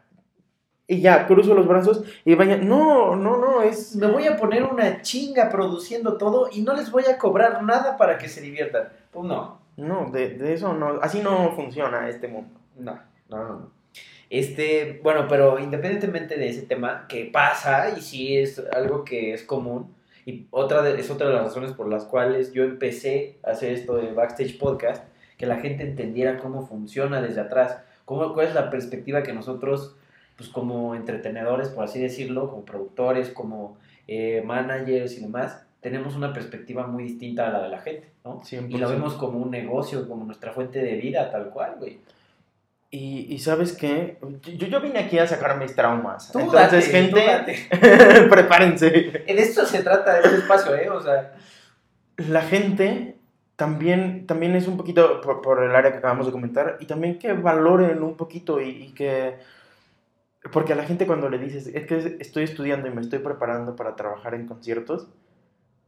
Y 0.88 1.00
ya, 1.00 1.26
cruzo 1.28 1.54
los 1.56 1.68
brazos 1.68 2.04
y 2.26 2.36
vaya, 2.36 2.58
no, 2.58 3.16
no, 3.16 3.38
no, 3.38 3.62
es... 3.62 3.96
Me 3.96 4.08
voy 4.08 4.28
a 4.28 4.36
poner 4.36 4.64
una 4.64 5.02
chinga 5.02 5.50
produciendo 5.50 6.18
todo 6.18 6.50
y 6.52 6.62
no 6.62 6.74
les 6.74 6.92
voy 6.92 7.06
a 7.06 7.18
cobrar 7.18 7.64
nada 7.64 7.96
para 7.96 8.18
que 8.18 8.28
se 8.28 8.42
diviertan. 8.42 8.90
Pues 9.12 9.26
no. 9.26 9.60
No, 9.78 10.10
de, 10.12 10.30
de 10.32 10.54
eso 10.54 10.74
no, 10.74 11.00
así 11.02 11.22
no 11.22 11.52
funciona 11.56 12.10
este 12.10 12.28
mundo. 12.28 12.60
No, 12.78 13.00
no, 13.30 13.44
no. 13.48 13.72
Este, 14.30 15.00
bueno, 15.04 15.28
pero 15.30 15.60
independientemente 15.60 16.38
de 16.38 16.50
ese 16.50 16.64
tema, 16.64 17.06
que 17.08 17.30
pasa 17.32 17.96
y 17.98 18.02
sí 18.02 18.38
es 18.38 18.62
algo 18.74 19.04
que 19.04 19.34
es 19.34 19.44
común, 19.44 19.94
y 20.26 20.48
otra 20.52 20.82
de- 20.82 21.00
es 21.00 21.10
otra 21.12 21.28
de 21.28 21.34
las 21.34 21.44
razones 21.44 21.72
por 21.74 21.88
las 21.88 22.06
cuales 22.06 22.52
yo 22.52 22.64
empecé 22.64 23.38
a 23.46 23.52
hacer 23.52 23.72
esto 23.74 23.96
de 23.96 24.12
Backstage 24.12 24.58
Podcast, 24.58 25.04
que 25.38 25.46
la 25.46 25.58
gente 25.58 25.84
entendiera 25.84 26.40
cómo 26.40 26.66
funciona 26.66 27.22
desde 27.22 27.42
atrás, 27.42 27.80
cómo, 28.06 28.34
cuál 28.34 28.48
es 28.48 28.56
la 28.56 28.70
perspectiva 28.70 29.24
que 29.24 29.34
nosotros, 29.34 29.96
pues 30.38 30.50
como 30.50 30.96
entretenedores, 30.96 31.70
por 31.70 31.84
así 31.84 32.00
decirlo, 32.00 32.50
como 32.50 32.66
productores, 32.66 33.30
como 33.30 33.78
eh, 34.08 34.42
managers 34.46 35.18
y 35.18 35.22
demás, 35.22 35.64
tenemos 35.82 36.16
una 36.16 36.34
perspectiva 36.34 36.88
muy 36.88 37.04
distinta 37.04 37.48
a 37.48 37.52
la 37.52 37.62
de 37.62 37.70
la 37.70 37.80
gente, 37.80 38.10
¿no? 38.24 38.42
Y 38.50 38.78
lo 38.78 38.88
100%. 38.88 38.92
vemos 38.92 39.14
como 39.16 39.40
un 39.40 39.52
negocio, 39.52 40.08
como 40.08 40.24
nuestra 40.24 40.54
fuente 40.54 40.80
de 40.80 40.96
vida, 40.96 41.30
tal 41.30 41.50
cual, 41.50 41.76
güey. 41.78 42.00
Y, 42.90 43.34
y 43.34 43.40
¿sabes 43.40 43.74
qué? 43.74 44.18
Yo, 44.44 44.68
yo 44.68 44.80
vine 44.80 45.00
aquí 45.00 45.18
a 45.18 45.28
sacar 45.28 45.58
mis 45.58 45.76
traumas. 45.76 46.32
Tú 46.32 46.40
Entonces, 46.40 46.72
date, 46.72 46.82
gente, 46.84 47.22
tú 47.22 47.28
date. 47.28 48.28
prepárense. 48.30 48.90
De 48.90 49.24
esto 49.28 49.66
se 49.66 49.82
trata 49.82 50.20
este 50.20 50.36
espacio, 50.38 50.76
¿eh? 50.76 50.90
O 50.90 51.02
sea, 51.02 51.34
la 52.18 52.44
gente 52.44 53.18
también, 53.56 54.28
también 54.28 54.56
es 54.56 54.68
un 54.68 54.78
poquito 54.78 55.22
por, 55.22 55.42
por 55.42 55.64
el 55.64 55.76
área 55.76 55.92
que 55.92 55.98
acabamos 55.98 56.28
de 56.28 56.32
comentar 56.32 56.78
y 56.80 56.86
también 56.86 57.18
que 57.18 57.34
valoren 57.34 58.04
un 58.04 58.16
poquito 58.16 58.62
y, 58.62 58.70
y 58.70 58.92
que... 58.94 59.38
Porque 60.52 60.74
a 60.74 60.76
la 60.76 60.84
gente 60.84 61.08
cuando 61.08 61.30
le 61.30 61.38
dices, 61.38 61.68
es 61.68 61.86
que 61.88 62.18
estoy 62.20 62.44
estudiando 62.44 62.88
y 62.88 62.92
me 62.92 63.02
estoy 63.02 63.20
preparando 63.20 63.76
para 63.76 63.96
trabajar 63.96 64.36
en 64.36 64.46
conciertos, 64.48 65.08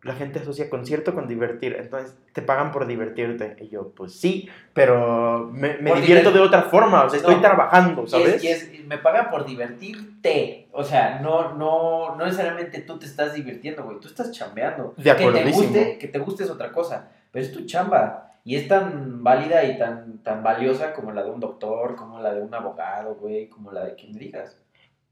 la 0.02 0.14
gente 0.14 0.40
asocia 0.40 0.70
concierto 0.70 1.14
con 1.16 1.28
divertir. 1.28 1.76
Entonces, 1.80 2.16
te 2.32 2.42
pagan 2.44 2.72
por 2.72 2.86
divertirte. 2.86 3.58
Y 3.60 3.70
yo, 3.70 3.90
pues 3.90 4.14
sí, 4.14 4.48
pero 4.74 5.50
me, 5.52 5.78
divierto 5.96 6.32
de 6.32 6.40
otra 6.40 6.62
forma. 6.64 7.04
O 7.06 7.10
sea, 7.10 7.18
estoy 7.18 7.36
No. 7.36 7.42
trabajando, 7.42 8.02
y 8.02 8.06
es- 8.06 8.12
¿sabes? 8.12 8.44
y 8.44 8.48
es- 8.48 8.86
me 8.86 9.00
pagan 9.00 9.32
por 9.32 9.46
divertirte. 9.46 10.68
O 10.72 10.84
sea, 10.84 11.20
no, 11.20 11.56
no, 11.56 12.16
no 12.16 12.24
necesariamente 12.26 12.82
tú 12.82 13.00
te 13.00 13.06
estás 13.08 13.34
divirtiendo, 13.34 13.84
güey. 13.84 14.00
Tú 14.00 14.08
estás 14.08 14.32
chambeando. 14.32 14.94
De 14.98 15.16
Que 15.16 15.32
te 15.32 15.52
guste, 15.52 15.98
que 15.98 16.08
te 16.08 16.20
guste 16.20 16.44
es 16.44 16.50
otra 16.52 16.72
cosa. 16.72 17.10
Pero 17.32 17.44
es 17.46 17.52
tu 17.52 17.66
chamba. 17.66 18.35
Y 18.46 18.56
es 18.56 18.68
tan 18.68 19.24
válida 19.24 19.64
y 19.66 19.78
tan, 19.80 20.20
tan 20.20 20.44
valiosa 20.44 20.94
como 20.94 21.12
la 21.12 21.24
de 21.24 21.32
un 21.32 21.40
doctor, 21.40 21.96
como 21.96 22.22
la 22.22 22.32
de 22.34 22.42
un 22.44 22.54
abogado, 22.54 23.16
güey, 23.16 23.50
como 23.50 23.72
la 23.72 23.84
de 23.86 23.96
quien 23.96 24.14
digas. 24.14 24.62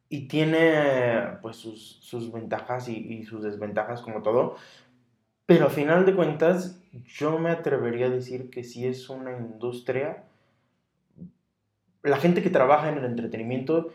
y 0.08 0.28
tiene 0.28 1.39
pues 1.41 1.56
sus, 1.58 1.98
sus 2.02 2.32
ventajas 2.32 2.88
y, 2.88 3.24
sus 3.24 3.43
desventajas 3.43 4.02
como 4.02 4.22
todo. 4.22 4.56
Pero 5.48 5.65
a 5.67 5.69
final 5.69 6.06
de 6.06 6.15
cuentas, 6.15 6.80
yo 7.06 7.39
me 7.39 7.50
atrevería 7.50 8.06
a 8.06 8.10
decir 8.10 8.52
que 8.52 8.63
sí 8.63 8.86
es 8.88 9.10
una 9.10 9.32
industria. 9.36 10.26
La 12.04 12.17
gente 12.17 12.43
que 12.43 12.52
trabaja 12.52 12.89
en 12.89 13.00
el 13.00 13.06
entretenimiento 13.06 13.91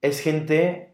es 0.00 0.20
gente 0.20 0.91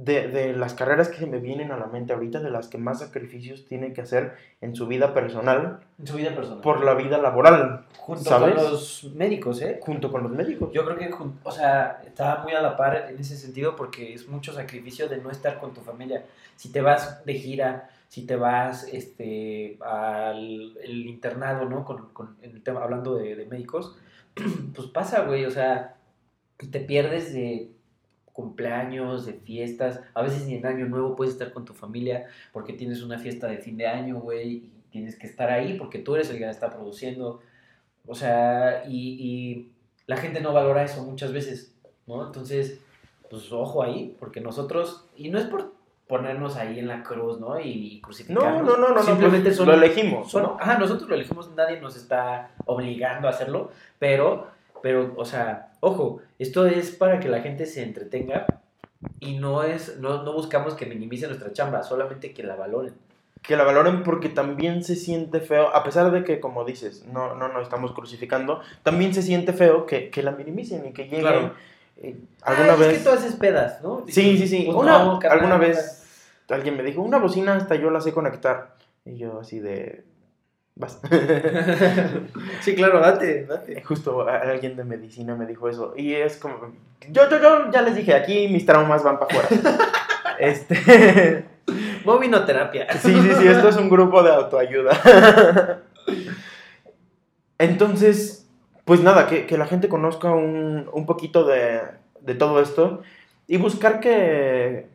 de, 0.00 0.28
de 0.28 0.52
las 0.52 0.74
carreras 0.74 1.08
que 1.08 1.16
se 1.18 1.26
me 1.26 1.38
vienen 1.40 1.72
a 1.72 1.76
la 1.76 1.86
mente 1.86 2.12
ahorita, 2.12 2.38
de 2.40 2.50
las 2.50 2.68
que 2.68 2.78
más 2.78 3.00
sacrificios 3.00 3.64
tienen 3.66 3.94
que 3.94 4.00
hacer 4.02 4.34
en 4.60 4.76
su 4.76 4.86
vida 4.86 5.12
personal 5.12 5.80
En 5.98 6.06
su 6.06 6.16
vida 6.16 6.34
personal. 6.34 6.60
por 6.60 6.84
la 6.84 6.94
vida 6.94 7.18
laboral, 7.18 7.84
Junto 7.96 8.22
¿sabes? 8.22 8.54
con 8.54 8.64
los 8.64 9.04
médicos, 9.14 9.60
¿eh? 9.62 9.80
junto 9.82 10.12
con 10.12 10.22
los 10.22 10.30
médicos. 10.30 10.70
Yo 10.72 10.84
creo 10.84 10.96
que, 10.96 11.10
o 11.42 11.50
sea, 11.50 12.00
está 12.06 12.42
muy 12.44 12.52
a 12.52 12.62
la 12.62 12.76
par 12.76 13.06
en 13.10 13.18
ese 13.18 13.36
sentido 13.36 13.74
porque 13.74 14.14
es 14.14 14.28
mucho 14.28 14.52
sacrificio 14.52 15.08
de 15.08 15.18
no 15.18 15.30
estar 15.30 15.58
con 15.58 15.74
tu 15.74 15.80
familia. 15.80 16.24
Si 16.54 16.70
te 16.70 16.80
vas 16.80 17.24
de 17.24 17.34
gira, 17.34 17.90
si 18.08 18.24
te 18.24 18.36
vas 18.36 18.84
este, 18.92 19.78
al 19.80 20.76
el 20.82 21.06
internado, 21.06 21.64
¿no? 21.64 21.84
Con, 21.84 22.10
con- 22.12 22.36
el 22.42 22.62
tema, 22.62 22.82
hablando 22.84 23.16
de, 23.16 23.34
de 23.36 23.46
médicos, 23.46 23.96
pues 24.74 24.88
pasa, 24.88 25.22
güey, 25.22 25.44
o 25.44 25.50
sea, 25.50 25.96
te 26.70 26.80
pierdes 26.80 27.32
de 27.32 27.70
cumpleaños, 28.38 29.26
de 29.26 29.32
fiestas, 29.32 30.00
a 30.14 30.22
veces 30.22 30.46
ni 30.46 30.54
en 30.54 30.64
año 30.64 30.86
nuevo 30.86 31.16
puedes 31.16 31.32
estar 31.34 31.52
con 31.52 31.64
tu 31.64 31.74
familia 31.74 32.26
porque 32.52 32.72
tienes 32.72 33.02
una 33.02 33.18
fiesta 33.18 33.48
de 33.48 33.58
fin 33.58 33.76
de 33.76 33.88
año, 33.88 34.20
güey, 34.20 34.48
y 34.48 34.72
tienes 34.92 35.18
que 35.18 35.26
estar 35.26 35.50
ahí 35.50 35.74
porque 35.76 35.98
tú 35.98 36.14
eres 36.14 36.30
el 36.30 36.38
que 36.38 36.44
la 36.44 36.52
está 36.52 36.70
produciendo. 36.70 37.40
O 38.06 38.14
sea, 38.14 38.84
y, 38.88 39.16
y 39.18 39.72
la 40.06 40.16
gente 40.16 40.40
no 40.40 40.52
valora 40.52 40.84
eso 40.84 41.02
muchas 41.02 41.32
veces, 41.32 41.74
¿no? 42.06 42.24
Entonces, 42.24 42.80
pues 43.28 43.50
ojo 43.52 43.82
ahí, 43.82 44.16
porque 44.20 44.40
nosotros, 44.40 45.04
y 45.16 45.30
no 45.30 45.38
es 45.40 45.46
por 45.46 45.72
ponernos 46.06 46.56
ahí 46.56 46.78
en 46.78 46.86
la 46.86 47.02
cruz, 47.02 47.40
¿no? 47.40 47.58
Y, 47.60 47.96
No, 47.96 48.02
crucificarnos. 48.06 48.62
no, 48.64 48.76
no, 48.78 48.94
no, 48.94 49.02
simplemente 49.02 49.50
no, 49.50 49.54
son, 49.56 49.66
lo 49.66 49.74
elegimos. 49.74 50.30
son- 50.30 50.42
¿no? 50.44 50.56
ajá, 50.60 50.78
nosotros 50.78 51.08
lo 51.08 51.16
elegimos, 51.16 51.50
nadie 51.56 51.80
nos 51.80 51.96
está 51.96 52.52
obligando 52.66 53.26
a 53.26 53.32
hacerlo, 53.32 53.72
pero, 53.98 54.46
pero, 54.82 55.14
o 55.16 55.24
sea, 55.24 55.72
ojo, 55.80 56.20
esto 56.38 56.66
es 56.66 56.90
para 56.90 57.20
que 57.20 57.28
la 57.28 57.40
gente 57.40 57.66
se 57.66 57.82
entretenga 57.82 58.46
y 59.20 59.38
no 59.38 59.62
es, 59.62 59.98
no, 59.98 60.22
no 60.22 60.32
buscamos 60.32 60.74
que 60.74 60.86
minimice 60.86 61.26
nuestra 61.26 61.52
chamba, 61.52 61.82
solamente 61.82 62.32
que 62.32 62.42
la 62.42 62.56
valoren. 62.56 62.94
que 63.42 63.56
la 63.56 63.64
valoren 63.64 64.02
porque 64.02 64.28
también 64.28 64.82
se 64.82 64.96
siente 64.96 65.40
feo, 65.40 65.74
a 65.74 65.84
pesar 65.84 66.10
de 66.10 66.24
que, 66.24 66.40
como 66.40 66.64
dices, 66.64 67.04
no, 67.06 67.34
no, 67.34 67.48
no 67.48 67.60
estamos 67.62 67.92
crucificando, 67.92 68.60
también 68.82 69.14
se 69.14 69.22
siente 69.22 69.52
feo 69.52 69.86
que, 69.86 70.10
que 70.10 70.22
la 70.22 70.32
minimicen 70.32 70.84
y 70.86 70.92
que 70.92 71.04
lleguen 71.04 71.20
Claro. 71.20 71.54
eh, 71.98 72.16
alguna 72.42 72.74
vez... 72.74 72.88
Es 72.88 72.98
que 72.98 73.04
tú 73.04 73.10
haces 73.10 73.34
pedas, 73.36 73.80
¿no? 73.82 74.04
Sí, 74.08 74.36
sí, 74.36 74.48
sí. 74.48 74.64
Pues 74.66 74.76
Una- 74.76 75.04
no, 75.04 75.18
carnal, 75.20 75.38
alguna 75.38 75.58
vez 75.58 76.04
alguien 76.48 76.76
me 76.76 76.82
dijo, 76.82 77.00
una 77.02 77.18
bocina 77.18 77.54
hasta 77.54 77.76
yo 77.76 77.90
la 77.90 78.00
sé 78.00 78.12
conectar. 78.12 78.74
Y 79.04 79.16
yo 79.16 79.40
así 79.40 79.60
de... 79.60 80.04
Vas. 80.78 81.00
sí, 82.60 82.74
claro, 82.76 83.00
date, 83.00 83.46
date. 83.46 83.82
Justo 83.82 84.28
a- 84.28 84.36
alguien 84.38 84.76
de 84.76 84.84
medicina 84.84 85.34
me 85.34 85.44
dijo 85.44 85.68
eso. 85.68 85.92
Y 85.96 86.14
es 86.14 86.36
como. 86.36 86.72
Yo, 87.10 87.28
yo, 87.28 87.40
yo 87.42 87.70
ya 87.72 87.82
les 87.82 87.96
dije, 87.96 88.14
aquí 88.14 88.46
mis 88.48 88.64
traumas 88.64 89.02
van 89.02 89.18
para 89.18 89.38
afuera. 89.40 89.78
este. 90.38 91.44
Movinoterapia. 92.04 92.86
Sí, 92.92 93.12
sí, 93.12 93.30
sí, 93.38 93.46
esto 93.48 93.68
es 93.68 93.76
un 93.76 93.90
grupo 93.90 94.22
de 94.22 94.30
autoayuda. 94.32 95.82
Entonces, 97.58 98.48
pues 98.84 99.00
nada, 99.02 99.26
que, 99.26 99.46
que 99.46 99.58
la 99.58 99.66
gente 99.66 99.88
conozca 99.88 100.30
un, 100.30 100.88
un 100.92 101.06
poquito 101.06 101.44
de, 101.44 101.80
de 102.20 102.34
todo 102.34 102.60
esto 102.62 103.02
y 103.46 103.56
buscar 103.58 104.00
que, 104.00 104.86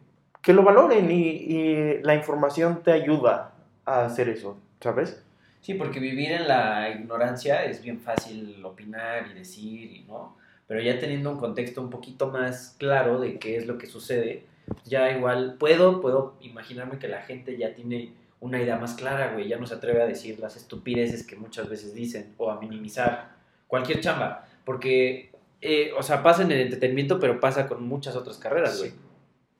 que 0.41 0.53
lo 0.53 0.63
valoren 0.63 1.11
y, 1.11 1.27
y 1.27 2.01
la 2.03 2.15
información 2.15 2.81
te 2.83 2.91
ayuda 2.91 3.51
a 3.85 4.05
hacer 4.05 4.29
eso, 4.29 4.57
¿sabes? 4.79 5.21
Sí, 5.63 5.75
porque 5.75 6.01
vivir 6.01 6.33
en 6.33 6.49
la 6.49 6.89
ignorancia 6.89 7.63
es 7.63 7.81
bien 7.81 8.01
fácil 8.01 8.63
opinar 8.65 9.29
y 9.31 9.33
decir, 9.33 9.93
y 9.93 10.03
¿no? 10.03 10.35
Pero 10.67 10.81
ya 10.81 10.99
teniendo 10.99 11.31
un 11.31 11.37
contexto 11.37 11.81
un 11.81 11.89
poquito 11.89 12.27
más 12.27 12.75
claro 12.77 13.17
de 13.17 13.39
qué 13.39 13.55
es 13.55 13.65
lo 13.65 13.77
que 13.77 13.87
sucede, 13.87 14.43
ya 14.83 15.09
igual 15.11 15.55
puedo, 15.57 16.01
puedo 16.01 16.35
imaginarme 16.41 16.99
que 16.99 17.07
la 17.07 17.21
gente 17.21 17.57
ya 17.57 17.73
tiene 17.75 18.11
una 18.41 18.61
idea 18.61 18.75
más 18.75 18.95
clara, 18.95 19.31
güey, 19.31 19.47
ya 19.47 19.57
no 19.57 19.65
se 19.65 19.75
atreve 19.75 20.01
a 20.01 20.05
decir 20.05 20.37
las 20.37 20.57
estupideces 20.57 21.25
que 21.25 21.37
muchas 21.37 21.69
veces 21.69 21.95
dicen 21.95 22.33
o 22.37 22.51
a 22.51 22.59
minimizar 22.59 23.31
cualquier 23.65 24.01
chamba, 24.01 24.45
porque, 24.65 25.31
eh, 25.61 25.93
o 25.97 26.03
sea, 26.03 26.21
pasa 26.21 26.41
en 26.43 26.51
el 26.51 26.59
entretenimiento, 26.59 27.21
pero 27.21 27.39
pasa 27.39 27.69
con 27.69 27.87
muchas 27.87 28.17
otras 28.17 28.37
carreras, 28.37 28.79
güey. 28.79 28.91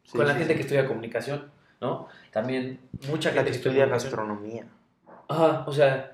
Sí, 0.04 0.18
con 0.18 0.28
la 0.28 0.34
sí, 0.34 0.39
gente 0.39 0.54
sí. 0.54 0.58
que 0.58 0.63
estudia 0.63 0.86
comunicación, 0.86 1.50
¿no? 1.80 2.10
También 2.32 2.82
mucha 3.08 3.30
La 3.30 3.36
gente 3.36 3.52
que 3.52 3.52
que 3.52 3.58
estudia 3.58 3.86
gastronomía. 3.86 4.68
Ajá, 5.28 5.64
o 5.68 5.72
sea, 5.72 6.12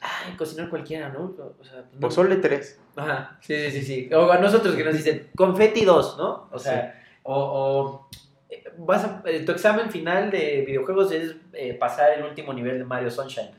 ay, 0.00 0.34
cocinar 0.36 0.68
cualquiera, 0.68 1.08
¿no? 1.10 1.34
O 1.58 1.64
sea, 1.64 1.82
pues 1.82 1.92
no. 1.94 2.00
Pozole 2.00 2.36
3. 2.36 2.80
Ajá, 2.96 3.38
sí, 3.40 3.54
sí, 3.54 3.70
sí, 3.70 3.82
sí. 3.82 4.14
O 4.14 4.30
a 4.30 4.38
nosotros 4.38 4.74
que 4.74 4.84
nos 4.84 4.94
dicen 4.94 5.28
confeti 5.36 5.84
2, 5.84 6.16
¿no? 6.18 6.48
O 6.50 6.58
sea, 6.58 7.00
o, 7.22 7.34
o, 7.34 8.08
eh, 8.50 8.64
vas 8.78 9.04
a- 9.04 9.22
eh, 9.26 9.44
tu 9.44 9.52
examen 9.52 9.90
final 9.90 10.30
de 10.30 10.64
videojuegos 10.66 11.12
es 11.12 11.36
eh, 11.52 11.74
pasar 11.74 12.12
el 12.18 12.24
último 12.24 12.52
nivel 12.52 12.78
de 12.78 12.84
Mario 12.84 13.10
Sunshine. 13.10 13.50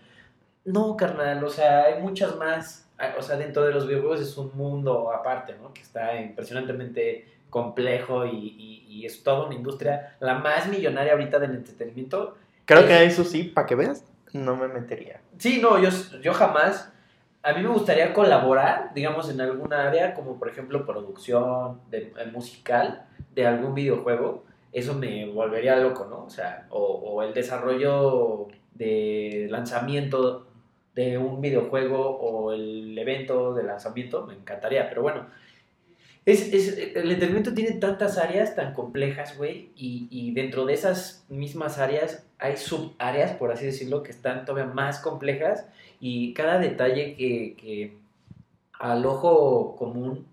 No, 0.65 0.97
carnal, 0.97 1.43
o 1.43 1.49
sea, 1.49 1.83
hay 1.85 2.01
muchas 2.01 2.35
más. 2.35 2.85
Ah, 2.97 3.15
O 3.17 3.21
sea, 3.21 3.37
dentro 3.37 3.63
de 3.63 3.71
los 3.73 3.87
videojuegos 3.87 4.19
es 4.19 4.35
un 4.37 4.51
mundo 4.55 5.09
aparte, 5.13 5.55
¿no? 5.61 5.73
Que 5.73 5.81
está 5.81 6.19
impresionantemente 6.21 7.25
complejo 7.49 8.25
y, 8.25 8.31
y- 8.35 8.85
y 8.89 9.05
es 9.05 9.23
toda 9.23 9.45
una 9.45 9.55
industria, 9.55 10.17
la 10.19 10.35
más 10.35 10.67
millonaria 10.67 11.13
ahorita 11.13 11.39
del 11.39 11.51
entretenimiento. 11.51 12.35
Creo 12.65 12.81
Es- 12.81 12.85
que 12.87 13.03
eso 13.05 13.23
sí, 13.23 13.43
para 13.43 13.65
que 13.65 13.75
veas, 13.75 14.03
no 14.33 14.55
me 14.55 14.67
metería. 14.67 15.21
Sí, 15.37 15.59
no, 15.61 15.79
yo, 15.81 15.89
yo 16.21 16.33
jamás. 16.33 16.91
A 17.41 17.53
mí 17.53 17.61
me 17.63 17.69
gustaría 17.69 18.13
colaborar, 18.13 18.91
digamos, 18.93 19.29
en 19.29 19.39
alguna 19.39 19.87
área, 19.87 20.13
como 20.13 20.37
por 20.37 20.49
ejemplo 20.49 20.85
producción 20.85 21.79
de, 21.89 22.13
eh, 22.17 22.25
musical 22.33 23.05
de 23.33 23.47
algún 23.47 23.73
videojuego. 23.73 24.43
Eso 24.73 24.93
me 24.93 25.25
volvería 25.31 25.77
loco, 25.77 26.05
¿no? 26.05 26.25
O 26.25 26.29
sea, 26.29 26.67
o, 26.69 27.23
el 27.23 27.33
desarrollo 27.33 28.47
de 28.73 29.47
lanzamiento 29.49 30.47
de 30.93 31.17
un 31.17 31.39
videojuego 31.41 32.17
o 32.19 32.51
el 32.53 32.97
evento 32.97 33.53
de 33.53 33.63
lanzamiento, 33.63 34.25
me 34.27 34.33
encantaría. 34.35 34.89
Pero 34.89 35.01
bueno, 35.01 35.27
es, 36.25 36.53
es- 36.53 36.77
el 36.77 37.11
entretenimiento 37.11 37.53
tiene 37.53 37.73
tantas 37.79 38.17
áreas 38.17 38.55
tan 38.55 38.73
complejas, 38.73 39.37
güey, 39.37 39.71
y, 39.75 40.07
y 40.11 40.33
dentro 40.33 40.65
de 40.65 40.73
esas 40.73 41.25
mismas 41.29 41.77
áreas 41.79 42.25
hay 42.39 42.57
subáreas, 42.57 43.31
por 43.33 43.51
así 43.51 43.65
decirlo, 43.65 44.01
que 44.03 44.11
están 44.11 44.45
todavía 44.45 44.73
más 44.73 44.99
complejas 44.99 45.65
y 45.99 46.33
cada 46.33 46.57
detalle 46.59 47.15
que, 47.15 47.55
que 47.57 47.97
al 48.79 49.05
ojo 49.05 49.75
común 49.75 50.25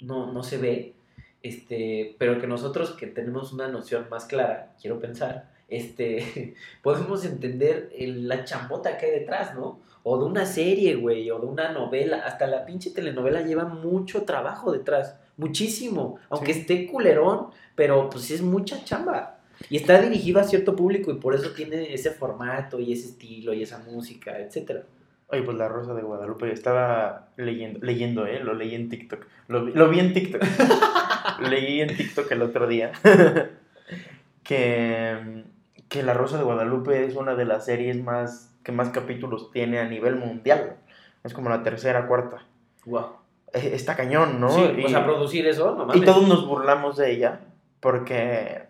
no, 0.00 0.32
no 0.32 0.42
se 0.42 0.58
ve, 0.58 0.94
este, 1.42 2.14
pero 2.18 2.40
que 2.40 2.46
nosotros 2.46 2.92
que 2.92 3.06
tenemos 3.06 3.52
una 3.52 3.68
noción 3.68 4.06
más 4.10 4.26
clara, 4.26 4.74
quiero 4.80 5.00
pensar, 5.00 5.50
este, 5.68 6.54
podemos 6.82 7.24
entender 7.24 7.90
el- 7.96 8.28
la 8.28 8.44
chambota 8.44 8.98
que 8.98 9.06
hay 9.06 9.12
detrás, 9.20 9.54
¿no? 9.54 9.80
O 10.04 10.18
de 10.18 10.24
una 10.24 10.44
serie, 10.46 10.96
güey, 10.96 11.30
o 11.30 11.38
de 11.38 11.46
una 11.46 11.72
novela, 11.72 12.18
hasta 12.26 12.46
la 12.46 12.66
pinche 12.66 12.90
telenovela 12.90 13.42
lleva 13.42 13.64
mucho 13.64 14.22
trabajo 14.24 14.72
detrás, 14.72 15.16
muchísimo, 15.36 16.18
aunque 16.28 16.52
Sí. 16.54 16.60
esté 16.60 16.86
culerón, 16.86 17.48
pero 17.74 18.10
pues 18.10 18.30
es 18.30 18.42
mucha 18.42 18.84
chamba. 18.84 19.38
Y 19.70 19.76
está 19.76 20.00
dirigido 20.00 20.40
a 20.40 20.44
cierto 20.44 20.76
público 20.76 21.10
y 21.10 21.14
por 21.14 21.34
eso 21.34 21.50
tiene 21.52 21.92
ese 21.94 22.10
formato 22.10 22.78
y 22.80 22.92
ese 22.92 23.06
estilo 23.06 23.52
y 23.52 23.62
esa 23.62 23.78
música, 23.78 24.38
etcétera. 24.38 24.82
Oye, 25.28 25.42
pues 25.42 25.56
La 25.56 25.68
Rosa 25.68 25.94
de 25.94 26.02
Guadalupe, 26.02 26.52
estaba 26.52 27.28
leyendo, 27.36 27.78
leyendo, 27.82 28.26
¿eh? 28.26 28.40
Lo 28.44 28.52
leí 28.54 28.74
en 28.74 28.88
TikTok. 28.90 29.24
Lo, 29.48 29.64
vi- 29.64 29.72
lo 29.72 29.88
vi 29.88 30.00
en 30.00 30.12
TikTok. 30.12 30.42
leí 31.48 31.80
en 31.80 31.96
TikTok 31.96 32.30
el 32.32 32.42
otro 32.42 32.66
día 32.66 32.92
que, 34.42 35.44
que 35.88 36.02
La 36.02 36.14
Rosa 36.14 36.36
de 36.38 36.44
Guadalupe 36.44 37.04
es 37.06 37.16
una 37.16 37.34
de 37.34 37.44
las 37.44 37.64
series 37.64 38.02
más 38.02 38.48
que 38.62 38.72
más 38.72 38.90
capítulos 38.90 39.50
tiene 39.50 39.78
a 39.80 39.88
nivel 39.88 40.16
mundial. 40.16 40.76
Es 41.24 41.32
como 41.34 41.50
la 41.50 41.62
tercera, 41.62 42.06
cuarta. 42.06 42.44
Wow. 42.84 43.06
Eh, 43.52 43.70
Está 43.74 43.96
cañón, 43.96 44.40
¿no? 44.40 44.50
Sí, 44.50 44.62
y, 44.86 44.92
producir 44.92 45.46
eso, 45.46 45.74
no 45.86 45.94
y 45.96 46.00
todos 46.02 46.26
nos 46.28 46.46
burlamos 46.46 46.96
de 46.96 47.10
ella 47.12 47.40
porque 47.80 48.62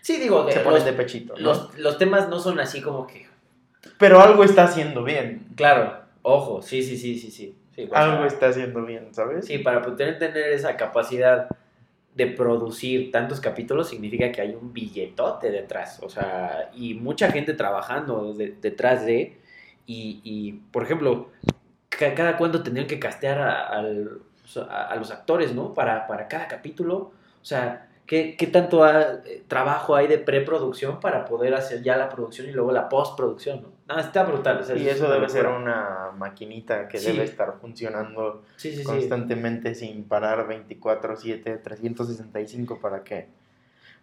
Sí, 0.00 0.18
digo, 0.18 0.48
se 0.50 0.60
ponen 0.60 0.74
los, 0.80 0.84
de 0.84 0.92
pechito. 0.92 1.34
¿no? 1.34 1.40
los, 1.40 1.78
los 1.78 1.98
temas 1.98 2.28
no 2.28 2.38
son 2.38 2.60
así 2.60 2.80
como 2.80 3.06
que. 3.06 3.26
Pero 3.98 4.20
algo 4.20 4.44
está 4.44 4.64
haciendo 4.64 5.02
bien. 5.04 5.46
Claro, 5.56 5.98
ojo, 6.22 6.62
sí, 6.62 6.82
sí, 6.82 6.96
sí, 6.96 7.18
sí, 7.18 7.30
sí. 7.30 7.56
sí 7.74 7.88
Algo 7.92 8.24
está 8.24 8.48
haciendo 8.48 8.84
bien, 8.84 9.12
¿sabes? 9.14 9.46
Sí, 9.46 9.58
para 9.58 9.82
poder 9.82 10.18
tener 10.18 10.52
esa 10.52 10.76
capacidad 10.76 11.48
de 12.14 12.26
producir 12.28 13.10
tantos 13.12 13.40
capítulos 13.40 13.88
significa 13.90 14.32
que 14.32 14.40
hay 14.40 14.54
un 14.54 14.72
billetote 14.72 15.50
detrás, 15.50 16.00
o 16.02 16.08
sea, 16.08 16.70
y 16.74 16.94
mucha 16.94 17.30
gente 17.30 17.52
trabajando 17.52 18.32
de- 18.32 18.52
detrás 18.60 19.04
de, 19.04 19.36
y, 19.86 20.20
y, 20.24 20.52
por 20.72 20.82
ejemplo, 20.84 21.28
ca- 21.90 22.14
cada 22.14 22.38
cuánto 22.38 22.62
tendrían 22.62 22.86
que 22.88 22.98
castear 22.98 23.38
a, 23.38 23.66
a- 23.68 24.86
a 24.88 24.96
los 24.96 25.10
actores, 25.10 25.54
¿no? 25.54 25.74
Para, 25.74 26.06
para 26.06 26.26
cada 26.28 26.48
capítulo, 26.48 26.96
o 26.96 27.44
sea, 27.44 27.85
¿qué, 28.06 28.36
qué 28.36 28.46
tanto 28.46 28.84
ha- 28.84 29.20
eh, 29.24 29.42
trabajo 29.48 29.94
hay 29.96 30.06
de 30.06 30.18
preproducción 30.18 31.00
para 31.00 31.24
poder 31.24 31.54
hacer 31.54 31.82
ya 31.82 31.96
la 31.96 32.08
producción 32.08 32.48
y 32.48 32.52
luego 32.52 32.72
la 32.72 32.88
postproducción, 32.88 33.62
¿no? 33.62 33.68
No, 33.94 34.00
está 34.00 34.24
brutal. 34.24 34.58
o 34.60 34.64
sea, 34.64 34.76
Y 34.76 34.88
es 34.88 34.96
eso 34.96 35.10
debe 35.10 35.28
ser 35.28 35.46
una 35.46 36.10
maquinita 36.16 36.88
que 36.88 36.98
Sí. 36.98 37.12
debe 37.12 37.24
estar 37.24 37.54
funcionando 37.60 38.42
Sí, 38.56 38.70
sí, 38.72 38.78
sí. 38.78 38.84
constantemente 38.84 39.74
sin 39.74 40.04
parar 40.04 40.46
24/7, 40.48 41.62
365 41.62 42.78
para 42.80 43.02
que 43.04 43.28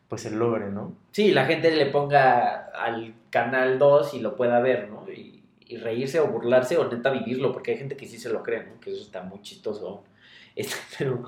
pues 0.08 0.22
se 0.22 0.32
logre, 0.32 0.70
¿no? 0.70 0.94
Sí, 1.12 1.32
la 1.32 1.46
gente 1.46 1.72
le 1.76 1.88
ponga 1.88 2.68
al 2.76 3.16
canal 3.32 3.80
2 3.80 4.14
y 4.14 4.20
lo 4.20 4.36
pueda 4.36 4.60
ver, 4.60 4.90
¿no? 4.90 5.06
Y, 5.12 5.44
y 5.66 5.78
reírse 5.78 6.20
o 6.20 6.28
burlarse 6.28 6.78
o 6.78 6.88
neta 6.92 7.10
vivirlo, 7.10 7.52
porque 7.52 7.72
hay 7.72 7.78
gente 7.78 7.98
que 7.98 8.06
sí 8.06 8.20
se 8.20 8.30
lo 8.30 8.44
cree, 8.44 8.64
¿no? 8.66 8.80
Que 8.80 8.92
eso 8.92 9.02
está 9.02 9.24
muy 9.24 9.42
chistoso. 9.42 10.04
Este, 10.56 10.76
pero, 11.00 11.24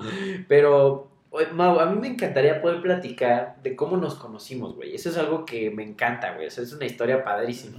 pero 0.46 1.08
oye, 1.36 1.46
Mau, 1.52 1.78
a 1.80 1.86
mí 1.86 1.98
me 2.00 2.08
encantaría 2.08 2.60
poder 2.60 2.80
platicar 2.80 3.56
de 3.62 3.76
cómo 3.76 3.96
nos 3.96 4.14
conocimos, 4.14 4.74
güey. 4.74 4.94
Eso 4.94 5.10
es 5.10 5.16
algo 5.18 5.44
que 5.44 5.70
me 5.70 5.82
encanta, 5.82 6.32
güey. 6.34 6.46
Eso 6.46 6.62
es 6.62 6.72
una 6.72 6.86
historia 6.86 7.22
padrísima. 7.24 7.78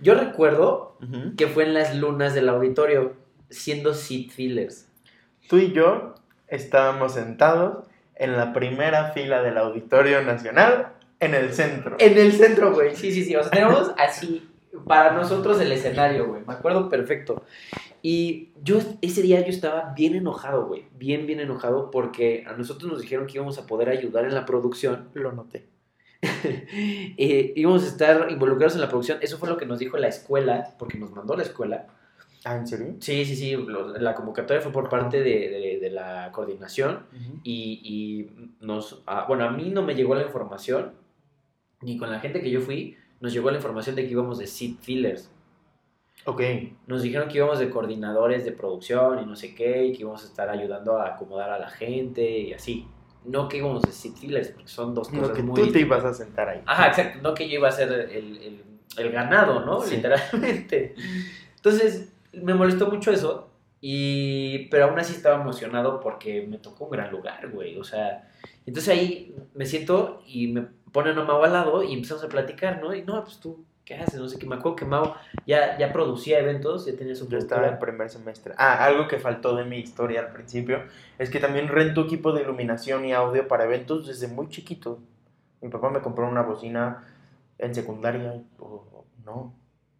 Yo 0.00 0.14
recuerdo 0.14 0.96
Ujú. 1.00 1.36
que 1.36 1.46
fue 1.46 1.64
en 1.64 1.74
las 1.74 1.96
lunas 1.96 2.34
del 2.34 2.48
auditorio, 2.48 3.14
siendo 3.48 3.94
seat 3.94 4.30
fillers. 4.30 4.88
Tú 5.48 5.58
y 5.58 5.72
yo 5.72 6.14
estábamos 6.48 7.14
sentados 7.14 7.84
en 8.16 8.36
la 8.36 8.52
primera 8.52 9.12
fila 9.12 9.42
del 9.42 9.58
Auditorio 9.58 10.22
Nacional 10.22 10.88
en 11.20 11.34
el 11.34 11.52
centro. 11.54 11.96
En 11.98 12.18
el 12.18 12.32
centro, 12.32 12.72
güey. 12.74 12.96
Sí, 12.96 13.12
sí, 13.12 13.24
sí. 13.24 13.36
O 13.36 13.42
sea, 13.42 13.50
tenemos 13.52 13.92
así 13.96 14.48
para 14.86 15.12
nosotros 15.12 15.60
el 15.60 15.72
escenario, 15.72 16.26
güey. 16.26 16.42
Me 16.46 16.54
acuerdo 16.54 16.88
perfecto. 16.88 17.44
Y 18.08 18.50
yo 18.62 18.78
ese 19.02 19.20
día 19.22 19.40
yo 19.40 19.48
estaba 19.48 19.92
bien 19.96 20.14
enojado, 20.14 20.66
güey. 20.68 20.84
Bien, 20.96 21.26
bien 21.26 21.40
enojado 21.40 21.90
porque 21.90 22.44
a 22.46 22.52
nosotros 22.52 22.88
nos 22.92 23.00
dijeron 23.00 23.26
que 23.26 23.34
íbamos 23.38 23.58
a 23.58 23.66
poder 23.66 23.88
ayudar 23.88 24.24
en 24.26 24.34
la 24.34 24.46
producción. 24.46 25.08
Lo 25.14 25.32
noté. 25.32 25.66
Eh, 27.18 27.52
íbamos 27.56 27.82
a 27.84 27.88
estar 27.88 28.30
involucrados 28.30 28.74
en 28.76 28.80
la 28.80 28.88
producción. 28.88 29.18
Eso 29.22 29.38
fue 29.38 29.48
lo 29.48 29.56
que 29.56 29.66
nos 29.66 29.78
dijo 29.80 29.96
la 29.96 30.06
escuela, 30.08 30.74
porque 30.78 30.98
nos 30.98 31.10
mandó 31.12 31.36
la 31.36 31.42
escuela. 31.42 31.86
Ah, 32.44 32.56
¿en 32.56 32.66
serio? 32.68 32.94
Sí, 33.00 33.24
sí, 33.24 33.34
sí. 33.34 33.56
lo- 33.56 33.96
la 33.98 34.14
convocatoria 34.14 34.60
fue 34.62 34.70
por 34.72 34.88
parte 34.88 35.18
de, 35.22 35.30
de- 35.50 35.78
de 35.80 35.90
la 35.90 36.30
coordinación. 36.32 37.00
Y, 37.42 37.80
y 37.82 38.64
nos, 38.64 39.02
ah, 39.06 39.24
bueno, 39.26 39.44
a 39.44 39.50
mí 39.50 39.70
no 39.70 39.82
me 39.82 39.94
llegó 39.96 40.14
la 40.14 40.22
información, 40.22 40.92
ni 41.80 41.96
con 41.98 42.10
la 42.10 42.20
gente 42.20 42.40
que 42.40 42.50
yo 42.50 42.60
fui, 42.60 42.96
nos 43.20 43.32
llegó 43.32 43.50
la 43.50 43.56
información 43.56 43.96
de 43.96 44.04
que 44.04 44.12
íbamos 44.12 44.38
de 44.38 44.46
seat 44.46 44.78
fillers. 44.80 45.30
Ok. 46.24 46.42
Nos 46.86 47.02
dijeron 47.02 47.28
que 47.28 47.36
íbamos 47.38 47.58
de 47.58 47.70
coordinadores 47.70 48.44
de 48.44 48.52
producción 48.52 49.20
y 49.22 49.26
no 49.26 49.36
sé 49.36 49.54
qué, 49.54 49.86
y 49.86 49.92
que 49.92 50.00
íbamos 50.02 50.24
a 50.24 50.26
estar 50.26 50.48
ayudando 50.48 50.98
a 50.98 51.08
acomodar 51.14 51.50
a 51.50 51.58
la 51.58 51.68
gente 51.70 52.28
y 52.28 52.52
así. 52.52 52.86
No 53.24 53.48
que 53.48 53.58
íbamos 53.58 53.82
de 53.82 53.92
seat 53.92 54.16
fillers, 54.16 54.48
porque 54.48 54.68
son 54.68 54.94
dos 54.94 55.12
No, 55.12 55.20
cosas 55.20 55.36
que 55.36 55.42
muy... 55.42 55.60
tú 55.60 55.72
te 55.72 55.80
ibas 55.80 56.04
a 56.04 56.12
sentar 56.14 56.48
ahí. 56.48 56.62
Ajá, 56.66 56.88
exacto. 56.88 57.18
No 57.22 57.34
que 57.34 57.48
yo 57.48 57.58
iba 57.58 57.68
a 57.68 57.72
ser 57.72 57.90
el, 57.92 58.36
el- 58.38 58.62
el 58.98 59.12
ganado, 59.12 59.64
¿no? 59.64 59.80
Sí. 59.82 59.96
Literalmente. 59.96 60.94
Entonces, 61.56 62.12
me 62.32 62.54
molestó 62.54 62.88
mucho 62.88 63.10
eso. 63.12 63.50
Y, 63.80 64.66
pero 64.68 64.86
aún 64.86 64.98
así 64.98 65.12
estaba 65.12 65.40
emocionado 65.40 66.00
porque 66.00 66.46
me 66.46 66.58
tocó 66.58 66.84
un 66.86 66.90
gran 66.92 67.10
lugar, 67.10 67.50
güey. 67.50 67.78
O 67.78 67.84
sea, 67.84 68.28
entonces 68.64 68.92
ahí 68.92 69.34
me 69.54 69.66
siento 69.66 70.22
y 70.26 70.48
me 70.48 70.62
ponen 70.92 71.18
a 71.18 71.24
Mau 71.24 71.42
al 71.42 71.52
lado 71.52 71.82
y 71.82 71.92
empezamos 71.92 72.24
a 72.24 72.28
platicar, 72.28 72.80
¿no? 72.80 72.94
Y 72.94 73.02
no, 73.02 73.22
pues 73.22 73.38
tú, 73.38 73.64
¿qué 73.86 73.94
haces? 73.94 74.20
No 74.20 74.28
sé 74.28 74.38
qué. 74.38 74.46
Me 74.46 74.56
acuerdo 74.56 74.76
que 74.76 74.84
Mau 74.84 75.14
ya, 75.46 75.78
ya 75.78 75.92
producía 75.92 76.40
eventos, 76.40 76.84
ya 76.84 76.94
tenía 76.94 77.14
su 77.14 77.26
Yo 77.28 77.38
estaba 77.38 77.68
en 77.68 77.78
primer 77.78 78.10
semestre. 78.10 78.52
Ah, 78.58 78.84
algo 78.84 79.08
que 79.08 79.18
faltó 79.18 79.56
de 79.56 79.64
mi 79.64 79.78
historia 79.78 80.20
al 80.20 80.32
principio 80.32 80.82
es 81.18 81.30
que 81.30 81.38
también 81.38 81.68
rento 81.68 82.02
equipo 82.02 82.32
de 82.32 82.42
iluminación 82.42 83.06
y 83.06 83.14
audio 83.14 83.48
para 83.48 83.64
eventos 83.64 84.06
desde 84.06 84.28
muy 84.28 84.48
chiquito. 84.48 84.98
Mi 85.62 85.70
papá 85.70 85.88
me 85.88 86.00
compró 86.00 86.28
una 86.28 86.42
bocina 86.42 87.04
en 87.58 87.74
secundaria, 87.74 88.42
o 88.58 89.04
no, 89.24 89.54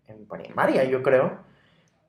en 0.09 0.27
primaria 0.27 0.85
yo 0.85 1.03
creo, 1.03 1.39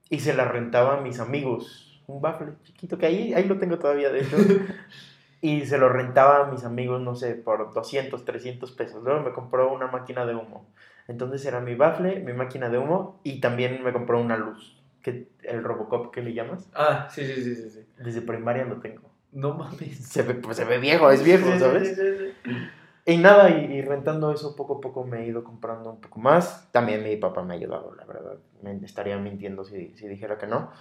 y 0.09 0.19
se 0.19 0.33
la 0.33 0.45
rentaba 0.45 0.97
a 0.97 1.01
mis 1.01 1.19
amigos. 1.19 2.01
Un 2.07 2.21
baffle 2.21 2.53
chiquito 2.63 2.97
que 2.97 3.05
ahí, 3.05 3.33
ahí 3.33 3.45
lo 3.45 3.59
tengo 3.59 3.77
todavía, 3.77 4.09
de 4.09 4.21
hecho. 4.21 4.37
y 5.41 5.65
se 5.65 5.77
lo 5.77 5.89
rentaba 5.89 6.47
a 6.47 6.51
mis 6.51 6.63
amigos, 6.63 7.01
no 7.01 7.15
sé, 7.15 7.35
por 7.35 7.73
200, 7.73 8.25
300 8.25 8.71
pesos. 8.71 9.03
Luego 9.03 9.21
me 9.21 9.31
compró 9.31 9.71
una 9.71 9.87
máquina 9.87 10.25
de 10.25 10.35
humo. 10.35 10.65
Entonces 11.07 11.45
era 11.45 11.59
mi 11.61 11.75
baffle, 11.75 12.19
mi 12.19 12.33
máquina 12.33 12.69
de 12.69 12.77
humo 12.77 13.19
y 13.23 13.39
también 13.39 13.83
me 13.83 13.93
compró 13.93 14.19
una 14.19 14.35
luz, 14.37 14.81
que 15.01 15.29
el 15.43 15.63
Robocop 15.63 16.11
que 16.13 16.21
le 16.21 16.33
llamas. 16.33 16.69
Ah, 16.75 17.07
sí, 17.09 17.25
sí, 17.25 17.41
sí, 17.41 17.55
sí, 17.55 17.69
sí. 17.69 17.79
Desde 17.97 18.21
primaria 18.21 18.65
lo 18.65 18.79
tengo. 18.81 19.09
No 19.31 19.53
mames. 19.53 19.97
Se 19.99 20.23
ve, 20.23 20.35
pues 20.35 20.57
se 20.57 20.65
ve 20.65 20.79
viejo, 20.79 21.09
es 21.11 21.23
viejo, 21.23 21.45
Sí, 21.53 21.59
¿sabes? 21.59 21.87
sí, 21.89 21.95
sí, 21.95 22.33
sí. 22.45 22.61
Y 23.05 23.17
nada, 23.17 23.49
y, 23.49 23.65
y 23.73 23.81
rentando 23.81 24.31
eso 24.33 24.55
poco 24.55 24.77
a 24.77 24.81
poco 24.81 25.05
me 25.05 25.21
he 25.23 25.27
ido 25.27 25.43
comprando 25.43 25.91
un 25.91 26.01
poco 26.01 26.19
más. 26.19 26.69
También 26.73 27.03
mi 27.03 27.15
papá 27.15 27.41
me 27.43 27.53
ha 27.53 27.57
ayudado, 27.57 27.95
la 27.95 28.03
verdad. 28.05 28.37
Me 28.61 28.73
estaría 28.85 29.17
mintiendo 29.17 29.63
si, 29.63 29.95
si 29.95 30.07
dijera 30.09 30.37
que 30.37 30.47
no. 30.47 30.71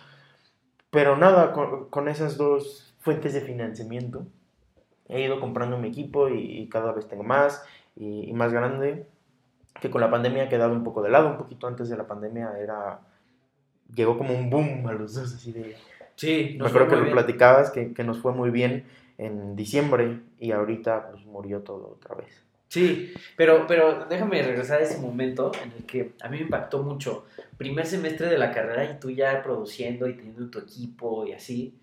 Pero 0.91 1.17
nada, 1.17 1.53
con, 1.53 1.89
con 1.91 2.09
esas 2.09 2.37
dos 2.37 2.95
fuentes 3.01 3.35
de 3.35 3.41
financiamiento 3.41 4.27
he 5.09 5.23
ido 5.23 5.41
comprando 5.41 5.79
mi 5.79 5.89
equipo 5.89 6.29
y, 6.29 6.61
y 6.61 6.69
cada 6.69 6.93
vez 6.93 7.07
tengo 7.09 7.23
más 7.23 7.65
y, 7.97 8.29
y 8.29 8.33
más 8.33 8.53
grande. 8.53 9.07
Que 9.81 9.91
con 9.91 10.01
la 10.01 10.11
pandemia 10.11 10.45
ha 10.45 10.49
quedado 10.49 10.73
un 10.73 10.85
poco 10.85 11.03
de 11.03 11.11
lado. 11.11 11.29
Un 11.31 11.37
poquito 11.37 11.67
antes 11.67 11.89
de 11.89 11.97
la 11.97 12.07
pandemia 12.07 12.53
era... 12.59 13.01
Llegó 13.95 14.19
como 14.19 14.35
un 14.35 14.51
boom 14.51 14.87
a 14.87 14.93
los 14.93 15.15
dos, 15.15 15.35
así 15.35 15.53
de... 15.53 15.77
Sí, 16.17 16.51
Me 16.53 16.59
nos 16.59 16.69
acuerdo 16.69 16.87
fue 16.89 16.89
que 16.89 17.03
muy 17.03 17.11
lo 17.11 17.15
bien. 17.15 17.25
platicabas, 17.25 17.71
que, 17.71 17.93
que 17.93 18.03
nos 18.03 18.19
fue 18.19 18.33
muy 18.33 18.51
bien 18.51 18.85
en 19.19 19.55
diciembre 19.55 20.21
y 20.39 20.51
ahorita 20.53 21.11
pues 21.11 21.25
murió 21.27 21.61
todo 21.61 21.99
otra 22.01 22.15
vez. 22.15 22.43
Sí, 22.69 23.12
pero, 23.37 23.67
pero 23.67 24.07
déjame 24.07 24.43
regresar 24.43 24.81
a 24.81 24.85
ese 24.85 24.99
momento 24.99 25.53
en 25.62 25.73
el 25.73 25.85
que 25.85 26.12
a 26.21 26.29
mí 26.29 26.39
me 26.39 26.43
impactó 26.45 26.83
mucho. 26.83 27.27
Primer 27.57 27.87
semestre 27.87 28.27
de 28.29 28.39
la 28.39 28.51
carrera 28.51 28.85
y 28.91 28.99
tú 28.99 29.11
ya 29.11 29.43
produciendo 29.43 30.09
y 30.09 30.15
teniendo 30.15 30.51
tu 30.51 30.59
equipo 30.59 31.27
y 31.27 31.33
así. 31.33 31.75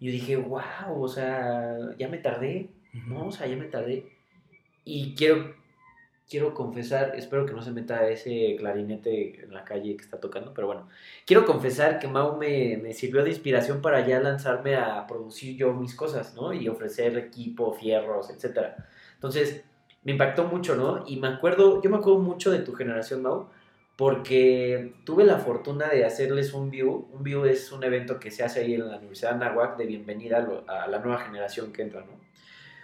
Y 0.00 0.06
yo 0.06 0.12
dije, 0.12 0.36
wow, 0.36 0.62
o 1.00 1.08
sea, 1.08 1.76
ya 1.96 2.08
me 2.08 2.18
tardé, 2.18 2.70
¿no? 3.06 3.28
O 3.28 3.32
sea, 3.32 3.46
ya 3.46 3.56
me 3.56 3.66
tardé. 3.66 4.10
Y 4.84 5.14
quiero, 5.14 5.54
quiero 6.28 6.54
confesar, 6.54 7.14
espero 7.16 7.46
que 7.46 7.52
no 7.52 7.62
se 7.62 7.70
meta 7.70 8.08
ese 8.08 8.56
clarinete 8.58 9.44
en 9.44 9.54
la 9.54 9.64
calle 9.64 9.96
que 9.96 10.02
está 10.02 10.18
tocando, 10.20 10.52
pero 10.54 10.66
bueno, 10.66 10.88
quiero 11.24 11.46
confesar 11.46 11.98
que 11.98 12.08
Mau 12.08 12.36
me, 12.36 12.76
me 12.82 12.92
sirvió 12.92 13.22
de 13.22 13.30
inspiración 13.30 13.80
para 13.80 14.06
ya 14.06 14.20
lanzarme 14.20 14.76
a 14.76 15.06
producir 15.06 15.56
yo 15.56 15.72
mis 15.72 15.94
cosas, 15.94 16.34
¿no? 16.34 16.52
Y 16.52 16.68
ofrecer 16.68 17.16
equipo, 17.18 17.72
fierros, 17.74 18.30
etcétera. 18.30 18.88
Entonces, 19.14 19.64
me 20.04 20.12
impactó 20.12 20.44
mucho, 20.44 20.76
¿no? 20.76 21.04
Y 21.06 21.16
me 21.18 21.28
acuerdo, 21.28 21.82
yo 21.82 21.90
me 21.90 21.96
acuerdo 21.96 22.20
mucho 22.20 22.50
de 22.50 22.60
tu 22.60 22.72
generación, 22.74 23.22
Mau, 23.22 23.48
porque 23.96 24.94
tuve 25.04 25.24
la 25.24 25.38
fortuna 25.38 25.88
de 25.88 26.04
hacerles 26.04 26.52
un 26.52 26.70
view. 26.70 27.08
Un 27.12 27.22
view 27.22 27.44
es 27.46 27.72
un 27.72 27.82
evento 27.84 28.20
que 28.20 28.30
se 28.30 28.44
hace 28.44 28.60
ahí 28.60 28.74
en 28.74 28.88
la 28.88 28.98
Universidad 28.98 29.30
de 29.30 29.44
Anáhuac 29.44 29.76
de 29.78 29.86
bienvenida 29.86 30.46
a 30.66 30.86
la 30.86 30.98
nueva 30.98 31.20
generación 31.20 31.72
que 31.72 31.82
entra, 31.82 32.00
¿no? 32.00 32.25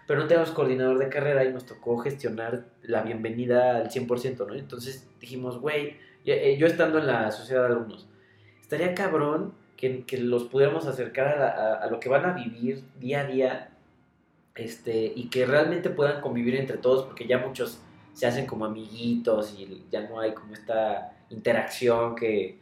Pero 0.06 0.20
no 0.20 0.26
teníamos 0.26 0.50
coordinador 0.50 0.98
de 0.98 1.08
carrera 1.08 1.44
y 1.44 1.52
nos 1.52 1.64
tocó 1.66 1.98
gestionar 1.98 2.64
la 2.82 3.02
bienvenida 3.02 3.76
al 3.76 3.90
100%, 3.90 4.46
¿no? 4.46 4.54
Entonces 4.54 5.08
dijimos, 5.20 5.58
güey, 5.60 5.96
eh, 6.24 6.56
yo 6.58 6.66
estando 6.66 6.98
en 6.98 7.06
la 7.06 7.30
sociedad 7.30 7.62
de 7.62 7.74
alumnos, 7.74 8.08
estaría 8.60 8.94
cabrón 8.94 9.54
que, 9.76 10.04
que 10.04 10.18
los 10.18 10.44
pudiéramos 10.44 10.86
acercar 10.86 11.28
a, 11.28 11.36
la- 11.38 11.48
a- 11.48 11.74
a 11.84 11.86
lo 11.90 11.98
que 12.00 12.08
van 12.08 12.24
a 12.26 12.32
vivir 12.32 12.84
día 12.98 13.20
a 13.20 13.24
día 13.26 13.68
este, 14.54 15.12
y 15.14 15.28
que 15.28 15.46
realmente 15.46 15.90
puedan 15.90 16.20
convivir 16.20 16.56
entre 16.56 16.76
todos, 16.78 17.04
porque 17.04 17.26
ya 17.26 17.38
muchos 17.38 17.80
se 18.12 18.26
hacen 18.26 18.46
como 18.46 18.64
amiguitos 18.66 19.54
y 19.58 19.84
ya 19.90 20.02
no 20.08 20.20
hay 20.20 20.32
como 20.34 20.52
esta 20.52 21.16
interacción 21.30 22.14
que, 22.14 22.58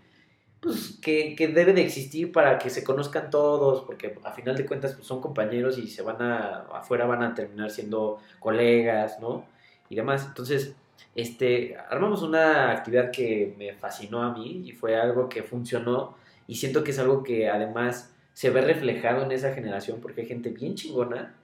pues, 0.61 0.99
que, 1.03 1.35
que 1.37 1.49
debe 1.49 1.73
de 1.73 1.83
existir 1.83 2.33
para 2.33 2.59
que 2.59 2.71
se 2.71 2.85
conozcan 2.85 3.31
todos, 3.31 3.83
porque 3.85 4.19
a 4.25 4.33
final 4.33 4.57
de 4.57 4.67
cuentas 4.67 4.95
pues, 4.95 5.07
son 5.07 5.21
compañeros 5.21 5.79
y 5.79 5.89
se 5.89 6.03
van 6.03 6.21
a, 6.21 6.67
afuera 6.73 7.07
van 7.07 7.23
a 7.23 7.35
terminar 7.35 7.71
siendo 7.71 8.19
colegas, 8.39 9.19
¿no? 9.21 9.47
Y 9.89 9.97
demás. 9.97 10.25
Entonces, 10.27 10.75
este, 11.15 11.77
armamos 11.89 12.23
una 12.23 12.71
actividad 12.73 13.11
que 13.11 13.55
me 13.59 13.73
fascinó 13.75 14.23
a 14.23 14.33
mí 14.33 14.63
y 14.67 14.73
fue 14.73 14.97
algo 14.97 15.29
que 15.29 15.43
funcionó 15.43 16.17
y 16.47 16.57
siento 16.57 16.85
que 16.85 16.91
es 16.91 16.99
algo 16.99 17.23
que 17.23 17.49
además 17.49 18.15
se 18.35 18.51
ve 18.51 18.61
reflejado 18.61 19.23
en 19.25 19.33
esa 19.33 19.55
generación 19.55 20.01
porque 20.01 20.23
hay 20.23 20.27
gente 20.27 20.51
bien 20.51 20.75
chingona 20.75 21.35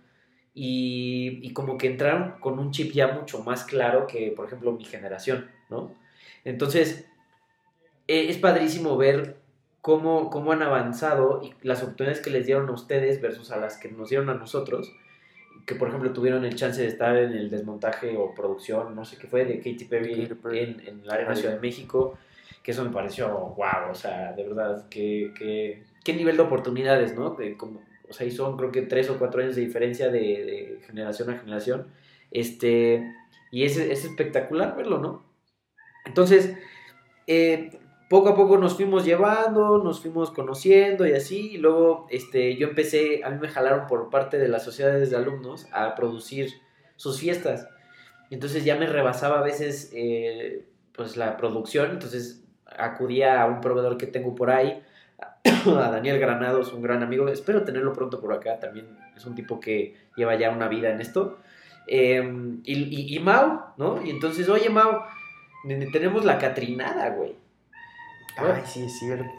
y, 0.55 1.41
y 1.43 1.53
como 1.53 1.77
que 1.79 1.89
entraron 1.89 2.39
con 2.41 2.59
un 2.59 2.71
chip 2.71 2.93
ya 2.93 3.09
mucho 3.09 3.43
más 3.43 3.65
claro 3.65 4.07
que, 4.07 4.33
por 4.33 4.47
ejemplo, 4.47 4.73
mi 4.73 4.85
generación, 4.85 5.51
¿no? 5.69 5.93
Entonces, 6.45 7.07
eh, 8.09 8.27
es 8.29 8.39
padrísimo 8.39 8.97
ver 8.97 9.37
cómo, 9.81 10.31
cómo 10.31 10.53
han 10.53 10.63
avanzado 10.63 11.43
y 11.45 11.55
las 11.63 11.83
oportunidades 11.83 12.21
que 12.21 12.31
les 12.31 12.47
dieron 12.47 12.69
a 12.69 12.73
ustedes 12.73 13.21
versus 13.21 13.51
a 13.51 13.57
las 13.57 13.79
que 13.79 13.91
nos 13.91 14.09
dieron 14.09 14.29
a 14.31 14.35
nosotros, 14.35 14.93
que 15.65 15.75
por 15.75 15.89
ejemplo 15.89 16.13
tuvieron 16.13 16.45
el 16.45 16.55
chance 16.55 16.81
de 16.81 16.89
estar 16.89 17.17
en 17.17 17.33
el 17.33 17.51
desmontaje 17.51 18.17
o 18.17 18.35
producción, 18.35 18.95
no 18.95 19.05
sé 19.05 19.17
qué 19.17 19.27
fue, 19.27 19.45
de 19.45 19.59
Katy 19.59 19.85
Perry. 19.85 20.29
En, 20.45 20.81
en 20.87 21.07
la 21.07 21.15
Arena 21.15 21.35
Ciudad 21.35 21.55
de 21.55 21.61
México, 21.61 22.19
que 22.63 22.73
eso 22.73 22.85
me 22.85 22.91
pareció 22.91 23.29
wow, 23.29 23.91
o 23.91 23.95
sea, 23.95 24.33
de 24.33 24.43
verdad, 24.43 24.89
que, 24.89 25.33
que, 25.39 25.85
qué 26.05 26.13
nivel 26.15 26.37
de 26.37 26.43
oportunidades, 26.43 27.15
¿no? 27.15 27.31
De 27.31 27.57
como, 27.57 27.81
o 28.09 28.13
sea, 28.13 28.27
y 28.27 28.31
son 28.31 28.57
creo 28.57 28.73
que 28.73 28.83
tres 28.83 29.09
o 29.11 29.19
cuatro 29.19 29.41
años 29.41 29.55
de 29.55 29.63
diferencia 29.63 30.09
de, 30.09 30.19
de 30.19 30.81
generación 30.87 31.31
a 31.31 31.39
generación, 31.39 31.87
este, 32.31 33.13
y 33.53 33.65
es, 33.65 33.77
es 33.77 34.05
espectacular 34.05 34.77
verlo, 34.77 34.99
¿no? 34.99 35.25
Entonces, 36.05 36.57
eh, 37.27 37.71
poco 38.09 38.29
a 38.29 38.35
poco 38.35 38.57
nos 38.57 38.77
fuimos 38.77 39.05
llevando, 39.05 39.79
nos 39.83 40.01
fuimos 40.01 40.31
conociendo 40.31 41.07
y 41.07 41.13
así, 41.13 41.53
y 41.53 41.59
luego 41.59 42.07
este, 42.11 42.57
yo 42.57 42.69
empecé, 42.69 43.23
a 43.25 43.31
mí 43.31 43.39
me 43.41 43.49
jalaron 43.49 43.87
por 43.87 44.11
parte 44.11 44.39
de 44.39 44.49
las 44.49 44.65
sociedades 44.65 45.11
de 45.11 45.17
alumnos 45.17 45.67
a 45.73 45.95
producir 45.95 46.51
sus 46.97 47.19
fiestas. 47.19 47.69
Entonces 48.31 48.65
ya 48.65 48.77
me 48.77 48.87
rebasaba 48.87 49.41
a 49.41 49.43
veces 49.43 49.91
eh, 49.95 50.67
pues 50.93 51.17
la 51.17 51.37
producción, 51.37 51.91
entonces 51.91 52.45
acudía 52.65 53.43
a 53.43 53.47
un 53.47 53.61
proveedor 53.61 53.97
que 53.97 54.07
tengo 54.07 54.35
por 54.35 54.51
ahí, 54.51 54.83
a 55.67 55.91
Daniel 55.91 56.19
Granados, 56.19 56.73
un 56.73 56.83
gran 56.83 57.03
amigo, 57.03 57.29
espero 57.29 57.65
tenerlo 57.65 57.93
pronto 57.93 58.21
por 58.21 58.33
acá, 58.33 58.61
también 58.61 58.87
es 59.17 59.25
un 59.27 59.35
tipo 59.35 59.59
que 59.59 59.97
lleva 60.17 60.37
ya 60.37 60.51
una 60.51 60.69
vida 60.69 60.91
en 60.91 61.01
esto. 61.01 61.39
Eh, 61.89 62.59
y, 62.65 63.17
y, 63.17 63.21
¿no? 63.21 64.01
Y 64.05 64.11
entonces, 64.11 64.49
oye 64.49 64.71
Mau, 64.71 65.03
tenemos 65.93 66.25
la 66.25 66.39
Catrinada, 66.39 67.11
güey. 67.11 67.37
Ay, 68.37 68.63
sí, 68.67 68.85
es 68.85 68.99
cierto. 68.99 69.31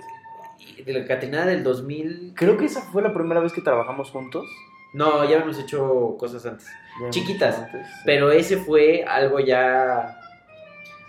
Y 0.59 0.81
de 0.83 0.93
la 0.93 1.05
Catrinada 1.05 1.45
del 1.47 1.63
2000. 1.63 2.33
Creo 2.35 2.57
que 2.57 2.65
esa 2.65 2.81
fue 2.81 3.01
la 3.01 3.13
primera 3.13 3.39
vez 3.39 3.53
que 3.53 3.61
trabajamos 3.61 4.09
juntos. 4.11 4.45
No, 4.93 5.23
ya 5.25 5.35
habíamos 5.35 5.59
hecho 5.59 6.15
cosas 6.17 6.45
antes. 6.45 6.67
Ya 7.01 7.09
Chiquitas, 7.09 7.59
antes, 7.59 7.85
sí. 7.87 7.93
Pero 8.05 8.31
ese 8.31 8.57
fue 8.57 9.03
algo 9.03 9.39
ya. 9.39 10.19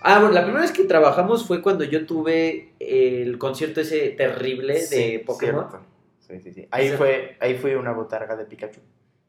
Ah, 0.02 0.18
bueno, 0.20 0.32
la 0.34 0.42
primera 0.42 0.62
vez 0.62 0.72
que 0.72 0.84
trabajamos 0.84 1.46
fue 1.46 1.62
cuando 1.62 1.84
yo 1.84 2.06
tuve 2.06 2.72
el 2.78 3.38
concierto 3.38 3.80
ese 3.80 4.10
terrible 4.10 4.74
de 4.86 5.22
Pokémon. 5.26 5.66
cierto. 5.70 5.86
Sí, 6.20 6.40
sí, 6.40 6.52
sí. 6.52 6.68
Ahí 6.70 6.86
Ese- 6.88 6.96
fue, 6.96 7.36
ahí 7.40 7.54
fue 7.56 7.76
una 7.76 7.92
botarga 7.92 8.36
de 8.36 8.44
Pikachu. 8.44 8.80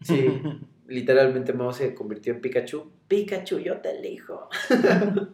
Sí, 0.02 0.42
literalmente 0.88 1.54
Mao 1.54 1.72
se 1.74 1.94
convirtió 1.96 2.34
en 2.34 2.42
Pikachu. 2.42 2.92
Pikachu, 3.08 3.60
yo 3.60 3.78
te 3.78 3.98
elijo. 3.98 4.50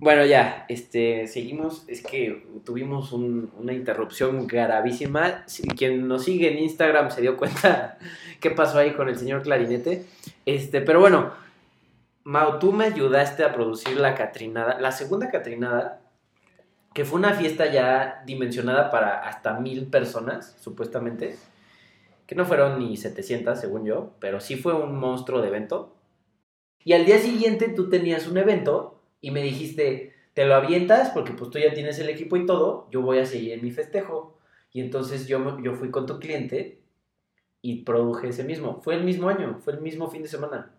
bueno, 0.00 0.24
ya, 0.24 0.64
este, 0.68 1.26
seguimos. 1.26 1.84
Es 1.88 2.02
que 2.02 2.46
tuvimos 2.64 3.12
un- 3.12 3.50
una 3.58 3.72
interrupción 3.72 4.46
gravísima. 4.46 5.44
Si- 5.46 5.62
Quien 5.68 6.06
nos 6.08 6.24
sigue 6.24 6.52
en 6.52 6.58
Instagram 6.58 7.10
se 7.10 7.20
dio 7.20 7.36
cuenta 7.36 7.98
qué 8.40 8.50
pasó 8.50 8.78
ahí 8.78 8.92
con 8.92 9.08
el 9.08 9.16
señor 9.16 9.42
Clarinete. 9.42 10.04
Este, 10.46 10.80
pero 10.80 11.00
bueno, 11.00 11.32
Mao, 12.24 12.58
tú 12.58 12.72
me 12.72 12.84
ayudaste 12.84 13.42
a 13.42 13.52
producir 13.54 13.96
la 13.96 14.14
Catrinada, 14.14 14.78
la 14.80 14.92
segunda 14.92 15.30
Catrinada, 15.30 16.00
que 16.94 17.04
fue 17.04 17.18
una 17.18 17.32
fiesta 17.34 17.70
ya 17.72 18.22
dimensionada 18.26 18.90
para 18.90 19.20
hasta 19.26 19.58
mil 19.58 19.86
personas, 19.86 20.56
supuestamente 20.60 21.36
que 22.26 22.34
no 22.34 22.44
fueron 22.44 22.78
ni 22.78 22.98
700 22.98 23.58
según 23.58 23.86
yo, 23.86 24.10
pero 24.20 24.40
sí 24.40 24.56
fue 24.56 24.74
un 24.74 24.98
monstruo 24.98 25.40
de 25.40 25.48
evento. 25.48 25.94
Y 26.84 26.92
al 26.92 27.06
día 27.06 27.18
siguiente 27.18 27.68
tú 27.70 27.88
tenías 27.88 28.26
un 28.26 28.36
evento 28.36 28.97
y 29.20 29.30
me 29.30 29.42
dijiste, 29.42 30.14
te 30.34 30.46
lo 30.46 30.54
avientas 30.54 31.10
porque 31.10 31.32
pues 31.32 31.50
tú 31.50 31.58
ya 31.58 31.72
tienes 31.74 31.98
el 31.98 32.08
equipo 32.08 32.36
y 32.36 32.46
todo, 32.46 32.88
yo 32.90 33.02
voy 33.02 33.18
a 33.18 33.26
seguir 33.26 33.52
en 33.52 33.62
mi 33.64 33.70
festejo. 33.70 34.38
Y 34.72 34.80
entonces 34.80 35.26
yo, 35.26 35.38
me- 35.40 35.62
yo 35.62 35.74
fui 35.74 35.90
con 35.90 36.06
tu 36.06 36.18
cliente 36.20 36.80
y 37.62 37.82
produje 37.82 38.28
ese 38.28 38.44
mismo. 38.44 38.80
Fue 38.82 38.94
el 38.94 39.02
mismo 39.04 39.28
año, 39.28 39.58
fue 39.64 39.72
el 39.72 39.80
mismo 39.80 40.08
fin 40.08 40.22
de 40.22 40.28
semana. 40.28 40.72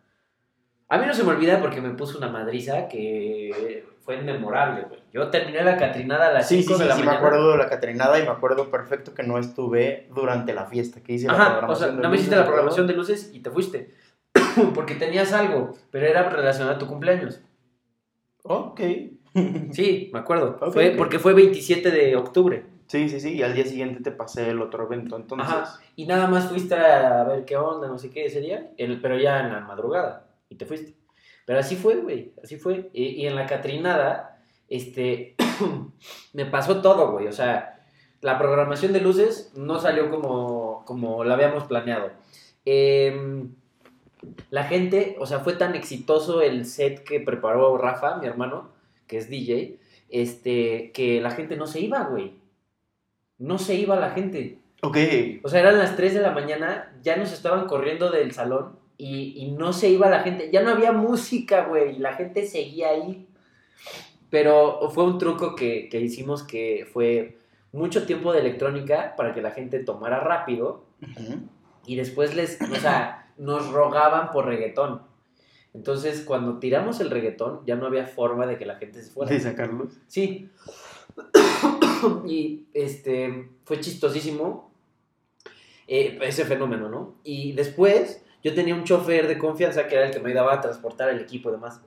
A 0.88 0.98
mí 0.98 1.06
no 1.06 1.14
se 1.14 1.24
me 1.24 1.32
olvida 1.32 1.60
porque 1.62 1.82
me 1.82 1.92
puso 1.92 2.18
una 2.18 2.30
madriza 2.30 2.88
que 2.88 3.86
fue 4.02 4.22
memorable, 4.22 4.86
güey. 4.90 5.02
Yo 5.14 5.30
terminé 5.30 5.64
la 5.64 5.78
catrinada 5.78 6.30
a 6.30 6.34
las 6.34 6.48
Sí, 6.48 6.64
5 6.64 6.74
sí, 6.76 6.80
de 6.80 6.84
sí, 6.86 6.90
la 6.90 6.96
sí, 6.96 7.02
me 7.02 7.06
mañana. 7.08 7.28
acuerdo 7.28 7.52
de 7.52 7.58
la 7.58 7.70
catrinada 7.70 8.18
y 8.20 8.24
me 8.24 8.30
acuerdo 8.30 8.72
perfecto 8.72 9.14
que 9.14 9.22
no 9.24 9.38
estuve 9.38 10.08
durante 10.16 10.54
la 10.54 10.66
fiesta, 10.66 11.02
que 11.04 11.14
hice 11.14 11.28
la 11.28 11.34
Ajá, 11.34 11.44
o 11.44 11.50
programación. 11.52 11.90
sea, 11.90 11.96
de 11.98 12.02
no 12.04 12.10
me 12.10 12.16
hiciste 12.16 12.36
la 12.36 12.46
programación 12.46 12.88
de 12.88 12.94
luces 12.94 13.30
y 13.34 13.42
te 13.42 13.52
fuiste. 13.52 13.94
porque 14.74 14.96
tenías 14.96 15.32
algo, 15.34 15.76
pero 15.92 16.08
era 16.08 16.28
relacionado 16.30 16.76
a 16.76 16.80
tu 16.80 16.88
cumpleaños. 16.88 17.42
Ok. 18.44 18.82
Sí, 19.72 20.10
me 20.12 20.20
acuerdo. 20.20 20.58
Fue 20.72 20.92
porque 20.98 21.20
fue 21.20 21.34
27 21.36 21.92
de 21.92 22.16
octubre. 22.16 22.66
Sí, 22.88 23.08
sí, 23.08 23.20
sí, 23.20 23.34
y 23.36 23.44
al 23.44 23.54
día 23.54 23.64
siguiente 23.64 24.02
te 24.02 24.12
pasé 24.12 24.50
el 24.50 24.60
otro 24.64 24.84
evento, 24.86 25.16
entonces... 25.16 25.48
Ajá. 25.48 25.80
Y 25.96 26.08
nada 26.08 26.26
más 26.28 26.50
fuiste 26.50 26.74
a 26.74 27.24
ver 27.26 27.46
qué 27.46 27.56
onda, 27.56 27.88
no 27.88 28.00
sé 28.00 28.10
qué 28.10 28.26
ese 28.26 28.42
día, 28.42 28.72
el- 28.78 29.00
pero 29.00 29.20
ya 29.20 29.42
en 29.42 29.54
la 29.54 29.60
madrugada. 29.60 30.28
Y 30.50 30.56
te 30.56 30.66
fuiste. 30.66 30.96
Pero 31.46 31.60
así 31.60 31.76
fue, 31.76 31.98
güey. 31.98 32.34
Así 32.44 32.58
fue. 32.58 32.90
Y, 32.92 33.04
y 33.22 33.28
en 33.28 33.36
la 33.36 33.46
Catrinada, 33.46 34.42
este, 34.68 35.36
me 36.34 36.46
pasó 36.48 36.82
todo, 36.82 37.12
güey. 37.12 37.28
O 37.28 37.32
sea, 37.32 37.86
la 38.22 38.40
programación 38.40 38.92
de 38.94 39.02
luces 39.02 39.54
no 39.56 39.80
salió 39.80 40.10
como, 40.10 40.84
como 40.86 41.24
la 41.24 41.36
habíamos 41.36 41.66
planeado. 41.66 42.10
Em, 42.66 43.54
la 44.49 44.63
gente, 44.63 45.15
o 45.20 45.26
sea, 45.26 45.39
fue 45.39 45.53
tan 45.53 45.76
exitoso 45.76 46.41
el 46.41 46.65
set 46.65 47.03
que 47.03 47.20
preparó 47.20 47.78
Rafa, 47.78 48.17
mi 48.17 48.28
hermano, 48.28 48.70
que 49.07 49.17
es 49.17 49.30
DJ, 49.30 49.80
este, 50.09 50.91
que 50.91 51.22
la 51.22 51.32
gente 51.32 51.55
no 51.55 51.67
se 51.67 51.80
iba, 51.80 52.03
güey. 52.03 52.34
No 53.38 53.57
se 53.57 53.76
iba 53.76 53.95
la 53.95 54.11
gente. 54.11 54.59
Ok. 54.82 54.97
O 55.43 55.49
sea, 55.49 55.61
eran 55.61 55.78
las 55.78 55.95
3 55.95 56.13
de 56.13 56.22
la 56.22 56.32
mañana, 56.32 56.93
ya 57.03 57.15
nos 57.15 57.32
estaban 57.32 57.67
corriendo 57.67 58.11
del 58.11 58.32
salón 58.34 58.78
y, 58.97 59.34
y 59.38 59.51
no 59.51 59.74
se 59.74 59.89
iba 59.89 60.09
la 60.09 60.22
gente. 60.22 60.49
Ya 60.51 60.61
no 60.61 60.72
había 60.72 60.91
música, 60.91 61.65
güey, 61.65 61.95
y 61.95 61.99
la 61.99 62.13
gente 62.13 62.47
seguía 62.47 62.89
ahí. 62.89 63.28
Pero 64.30 64.89
fue 64.91 65.05
un 65.05 65.17
truco 65.17 65.55
que, 65.55 65.89
que 65.89 66.01
hicimos 66.01 66.43
que 66.43 66.88
fue 66.91 67.38
mucho 67.72 68.05
tiempo 68.05 68.34
de 68.34 68.39
electrónica 68.39 69.15
para 69.15 69.34
que 69.34 69.41
la 69.41 69.51
gente 69.51 69.80
tomara 69.80 70.20
rápido 70.20 70.86
y 71.86 71.95
después 71.95 72.36
les, 72.36 72.59
o 72.61 72.76
sea, 72.76 73.29
nos 73.40 73.72
rogaban 73.72 74.30
por 74.32 74.46
reggaetón. 74.46 75.02
Entonces, 75.74 76.22
cuando 76.22 76.60
tiramos 76.60 77.00
el 77.00 77.10
reggaetón, 77.10 77.62
ya 77.66 77.76
no 77.76 77.88
había 77.88 78.06
forma 78.06 78.46
de 78.46 78.58
que 78.58 78.66
la 78.66 78.76
gente 78.76 79.02
se 79.02 79.12
fuera. 79.12 79.32
De 79.32 79.40
sacarlos. 79.40 79.94
Sí. 80.08 80.50
y 82.28 82.66
este 82.74 83.50
fue 83.66 83.80
chistosísimo 83.80 84.72
eh, 85.88 86.20
ese 86.22 86.46
fenómeno, 86.46 86.90
¿no? 86.90 87.16
Y 87.24 87.54
después 87.54 88.24
yo 88.44 88.54
tenía 88.54 88.76
un 88.76 88.84
chofer 88.84 89.28
de 89.28 89.38
confianza 89.38 89.88
que 89.88 89.96
era 89.96 90.06
el 90.06 90.12
que 90.12 90.20
me 90.20 90.30
ayudaba 90.30 90.54
a 90.54 90.62
transportar 90.62 91.10
el 91.10 91.20
equipo 91.20 91.50
y 91.50 91.54
demás. 91.54 91.82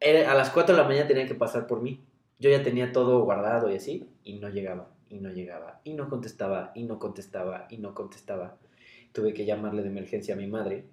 Era- 0.00 0.30
a 0.30 0.34
las 0.34 0.50
4 0.50 0.74
de 0.74 0.82
la 0.82 0.88
mañana 0.88 1.06
tenía 1.08 1.26
que 1.26 1.34
pasar 1.34 1.66
por 1.66 1.82
mí. 1.82 2.02
Yo 2.38 2.48
ya 2.50 2.62
tenía 2.62 2.92
todo 2.92 3.22
guardado 3.22 3.70
y 3.70 3.76
así, 3.76 4.08
y 4.24 4.38
no 4.38 4.48
llegaba, 4.48 4.88
y 5.10 5.18
no 5.18 5.30
llegaba, 5.30 5.80
y 5.84 5.92
no 5.92 6.08
contestaba, 6.08 6.72
y 6.74 6.84
no 6.84 6.98
contestaba, 6.98 7.66
y 7.68 7.76
no 7.78 7.94
contestaba. 7.94 8.56
Tuve 9.12 9.34
que 9.34 9.44
llamarle 9.44 9.82
de 9.82 9.88
emergencia 9.88 10.34
a 10.34 10.38
mi 10.38 10.46
madre 10.46 10.84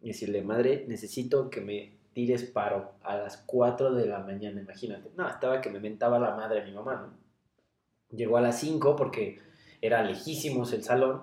y 0.00 0.08
decirle, 0.08 0.42
madre, 0.42 0.84
necesito 0.88 1.48
que 1.48 1.60
me 1.60 1.92
tires 2.12 2.44
paro 2.44 2.92
a 3.02 3.16
las 3.16 3.38
4 3.38 3.94
de 3.94 4.06
la 4.06 4.20
mañana, 4.20 4.60
imagínate. 4.60 5.10
No, 5.16 5.28
estaba 5.28 5.60
que 5.60 5.70
me 5.70 5.80
mentaba 5.80 6.18
la 6.18 6.34
madre 6.34 6.60
a 6.60 6.64
mi 6.64 6.72
mamá, 6.72 6.96
¿no? 6.96 8.16
Llegó 8.16 8.36
a 8.36 8.42
las 8.42 8.58
5 8.60 8.96
porque 8.96 9.38
era 9.80 10.02
lejísimos 10.02 10.72
el 10.72 10.82
salón. 10.82 11.22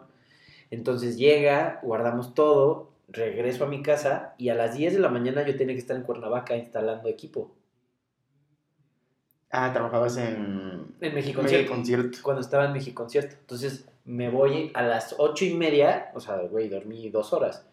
Entonces 0.72 1.18
llega, 1.18 1.80
guardamos 1.84 2.34
todo, 2.34 2.91
regreso 3.08 3.66
a 3.66 3.68
mi 3.68 3.82
casa 3.82 4.36
y 4.38 4.50
a 4.50 4.56
las 4.56 4.76
10 4.76 4.93
de 4.93 5.00
la 5.00 5.10
mañana 5.10 5.45
yo 5.45 5.56
tenía 5.56 5.76
que 5.76 5.82
estar 5.82 5.95
en 5.95 6.04
Cuernavaca 6.04 6.56
instalando 6.56 7.10
equipo. 7.10 7.56
Ah, 9.52 9.72
trabajabas 9.74 10.18
en... 10.18 10.95
En 11.02 11.16
México 11.16 11.41
Mega 11.41 11.66
Concierto. 11.66 11.72
concierto. 11.72 12.20
Cuando 12.22 12.41
estaba 12.41 12.66
en 12.66 12.74
México 12.74 13.04
Concierto. 13.04 13.36
Entonces 13.39 13.89
me 14.10 14.28
voy 14.32 14.72
a 14.74 14.82
las 14.82 15.14
8 15.20 15.45
y 15.45 15.53
media, 15.53 16.12
o 16.16 16.20
sea, 16.20 16.38
güey, 16.38 16.68
dormí 16.68 17.12
dos 17.12 17.32
horas. 17.32 17.68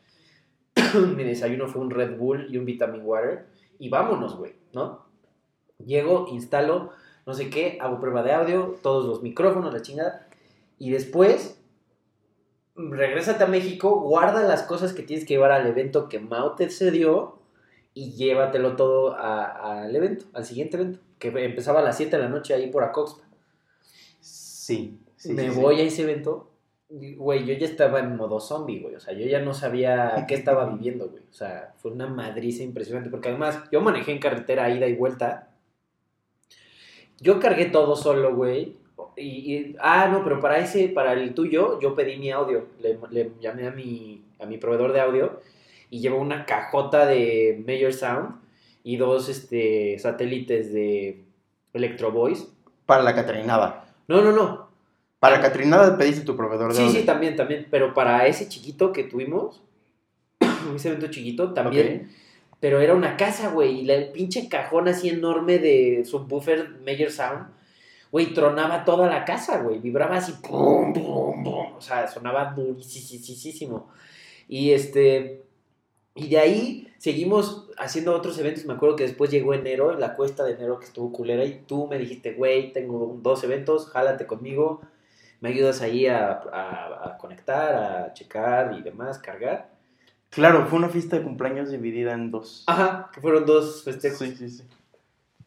Mi 1.17 1.25
desayuno 1.25 1.67
fue 1.67 1.81
un 1.81 1.91
Red 1.91 2.19
Bull 2.19 2.49
y 2.51 2.59
un 2.59 2.67
Vitamin 2.67 3.01
Water. 3.05 3.47
Y 3.79 3.89
vámonos, 3.89 4.37
güey, 4.37 4.53
¿no? 4.75 5.07
Llego, 5.79 6.27
instalo, 6.31 6.91
no 7.25 7.33
sé 7.33 7.49
qué, 7.49 7.79
hago 7.81 8.01
prueba 8.01 8.23
de 8.23 8.33
audio, 8.33 8.77
todos 8.83 9.07
los 9.07 9.23
micrófonos, 9.23 9.73
la 9.73 9.81
chingada. 9.81 10.29
Y 10.79 10.91
después, 10.91 11.59
regrésate 12.75 13.43
a 13.43 13.49
México, 13.49 14.03
guarda 14.03 14.47
las 14.47 14.63
cosas 14.63 14.93
que 14.93 15.03
tienes 15.03 15.27
que 15.27 15.35
llevar 15.35 15.53
al 15.53 15.67
evento 15.67 16.11
que 16.11 16.21
Mao 16.21 16.55
te 16.55 16.69
cedió 16.69 17.39
y 17.95 18.13
llévatelo 18.13 18.77
todo 18.77 19.17
al 19.17 19.97
evento, 19.97 20.27
al 20.35 20.45
siguiente 20.45 20.77
evento, 20.77 20.99
que 21.19 21.29
empezaba 21.29 21.81
a 21.81 21.83
las 21.83 21.97
7 21.97 22.15
de 22.15 22.23
la 22.23 22.29
noche 22.29 22.53
ahí 22.53 22.71
por 22.71 22.85
Acoxpa. 22.85 23.25
Sí. 24.21 25.01
Sí, 25.27 25.33
me 25.33 25.49
sí, 25.49 25.55
sí. 25.55 25.61
voy 25.61 25.81
a 25.81 25.85
ese 25.85 26.03
evento, 26.03 26.51
güey, 26.89 27.45
yo 27.45 27.55
ya 27.55 27.67
estaba 27.67 28.01
en 28.01 28.17
modo 28.17 28.41
zombie, 28.41 28.81
güey. 28.81 28.95
O 28.95 29.01
sea, 29.01 29.13
yo 29.15 29.27
ya 29.27 29.41
no 29.41 29.55
sabía 29.55 30.25
qué 30.29 30.35
estaba 30.35 30.67
viviendo, 30.75 31.09
güey. 31.09 31.23
O 31.31 31.33
sea, 31.33 31.75
fue 31.79 31.91
una 31.93 32.07
madriza 32.07 32.63
impresionante. 32.63 33.11
Porque 33.11 33.29
además, 33.29 33.63
yo 33.73 33.81
manejé 33.81 34.13
en 34.13 34.19
carretera 34.19 34.71
ida 34.71 34.87
y 34.87 34.95
vuelta. 34.95 35.51
Yo 37.21 37.41
cargué 37.41 37.67
todo 37.67 37.97
solo, 37.97 38.35
güey. 38.35 38.77
Y, 39.17 39.55
y- 39.55 39.77
ah, 39.81 40.09
no, 40.11 40.23
pero 40.23 40.41
para 40.41 40.59
ese, 40.59 40.89
para 40.89 41.15
el 41.15 41.35
tuyo, 41.35 41.81
yo 41.81 41.95
pedí 41.95 42.19
mi 42.19 42.31
audio. 42.31 42.67
Le, 42.81 42.99
le 43.11 43.33
llamé 43.41 43.67
a 43.67 43.71
mi, 43.71 44.23
a 44.39 44.47
mi 44.47 44.59
proveedor 44.59 44.93
de 44.93 45.01
audio 45.01 45.41
y 45.91 46.01
llevo 46.01 46.19
una 46.21 46.45
cajota 46.47 47.07
de 47.07 47.63
Major 47.67 47.93
Sound 47.93 48.41
y 48.83 48.97
dos 48.97 49.29
este, 49.29 49.99
satélites 49.99 50.73
de 50.73 51.25
Electro 51.73 52.13
Voice. 52.13 52.47
Para 52.85 53.03
la 53.03 53.15
Catrinada. 53.15 53.87
No, 54.09 54.21
no, 54.23 54.33
no. 54.33 54.66
Para 55.19 55.37
la 55.37 55.43
Catrinada 55.43 55.97
pediste 55.97 56.23
tu 56.25 56.37
proveedor 56.37 56.71
de 56.73 56.77
Sí, 56.79 56.83
audio. 56.87 57.01
sí, 57.01 57.07
también, 57.07 57.37
también. 57.37 57.67
Pero 57.71 57.95
para 57.95 58.27
ese 58.27 58.49
chiquito 58.49 58.93
que 58.93 59.05
tuvimos, 59.05 59.63
ese 60.75 60.89
evento 60.89 61.09
chiquito, 61.09 61.53
también. 61.55 62.11
Pero 62.61 62.81
era 62.81 62.95
una 62.95 63.17
casa, 63.17 63.51
güey. 63.51 63.81
Y 63.81 63.85
la- 63.85 63.95
el 63.95 64.09
pinche 64.13 64.49
cajón 64.49 64.89
así 64.89 65.09
enorme 65.09 65.59
de 65.59 66.05
subwoofer 66.05 66.79
Major 66.85 67.11
Sound, 67.11 67.47
güey, 68.11 68.33
tronaba 68.35 68.85
toda 68.85 69.09
la 69.09 69.25
casa, 69.25 69.61
güey. 69.63 69.79
Vibraba 69.79 70.17
así, 70.17 70.33
pum, 70.43 70.93
pum, 70.93 71.45
pum. 71.45 71.73
O 71.77 71.81
sea, 71.81 72.07
sonaba 72.09 72.55
durísimo. 72.57 73.89
Y 74.49 74.71
este. 74.73 75.43
Y 76.15 76.29
de 76.29 76.39
ahí 76.39 76.89
seguimos 76.99 77.69
haciendo 77.77 78.15
otros 78.15 78.39
eventos. 78.39 78.65
Me 78.65 78.73
acuerdo 78.73 78.97
que 78.97 79.05
después 79.05 79.31
llegó 79.31 79.53
enero, 79.53 79.99
la 79.99 80.15
cuesta 80.15 80.45
de 80.45 80.53
enero 80.53 80.79
que 80.79 80.87
estuvo 80.87 81.13
culera. 81.13 81.45
Y 81.45 81.63
tú 81.67 81.87
me 81.89 81.99
dijiste, 81.99 82.33
güey, 82.33 82.73
tengo 82.73 83.19
dos 83.23 83.45
eventos, 83.45 83.89
jálate 83.91 84.27
conmigo. 84.27 84.81
Me 85.41 85.51
ayudas 85.51 85.83
ahí 85.83 86.07
a, 86.07 86.29
a- 86.33 87.09
a 87.11 87.19
conectar, 87.19 87.75
a 87.75 88.13
checar 88.15 88.75
y 88.79 88.83
demás, 88.83 89.19
cargar. 89.19 89.71
Claro, 90.31 90.67
fue 90.67 90.79
una 90.79 90.89
fiesta 90.89 91.17
de 91.17 91.23
cumpleaños 91.23 91.71
dividida 91.71 92.13
en 92.13 92.31
dos. 92.31 92.65
Ajá, 92.67 93.11
que 93.13 93.21
fueron 93.21 93.47
dos 93.47 93.83
festejos. 93.85 94.19
Sí, 94.19 94.37
sí, 94.37 94.49
sí. 94.51 94.65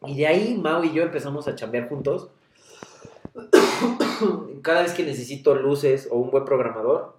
Y 0.06 0.16
de 0.16 0.26
ahí 0.26 0.54
Mau 0.56 0.82
y 0.84 0.92
yo 0.92 1.02
empezamos 1.02 1.46
a 1.48 1.54
chambear 1.54 1.88
juntos. 1.88 2.30
Cada 4.62 4.82
vez 4.82 4.92
que 4.94 5.04
necesito 5.04 5.54
luces 5.54 6.08
o 6.10 6.16
un 6.18 6.30
buen 6.30 6.44
programador, 6.44 7.16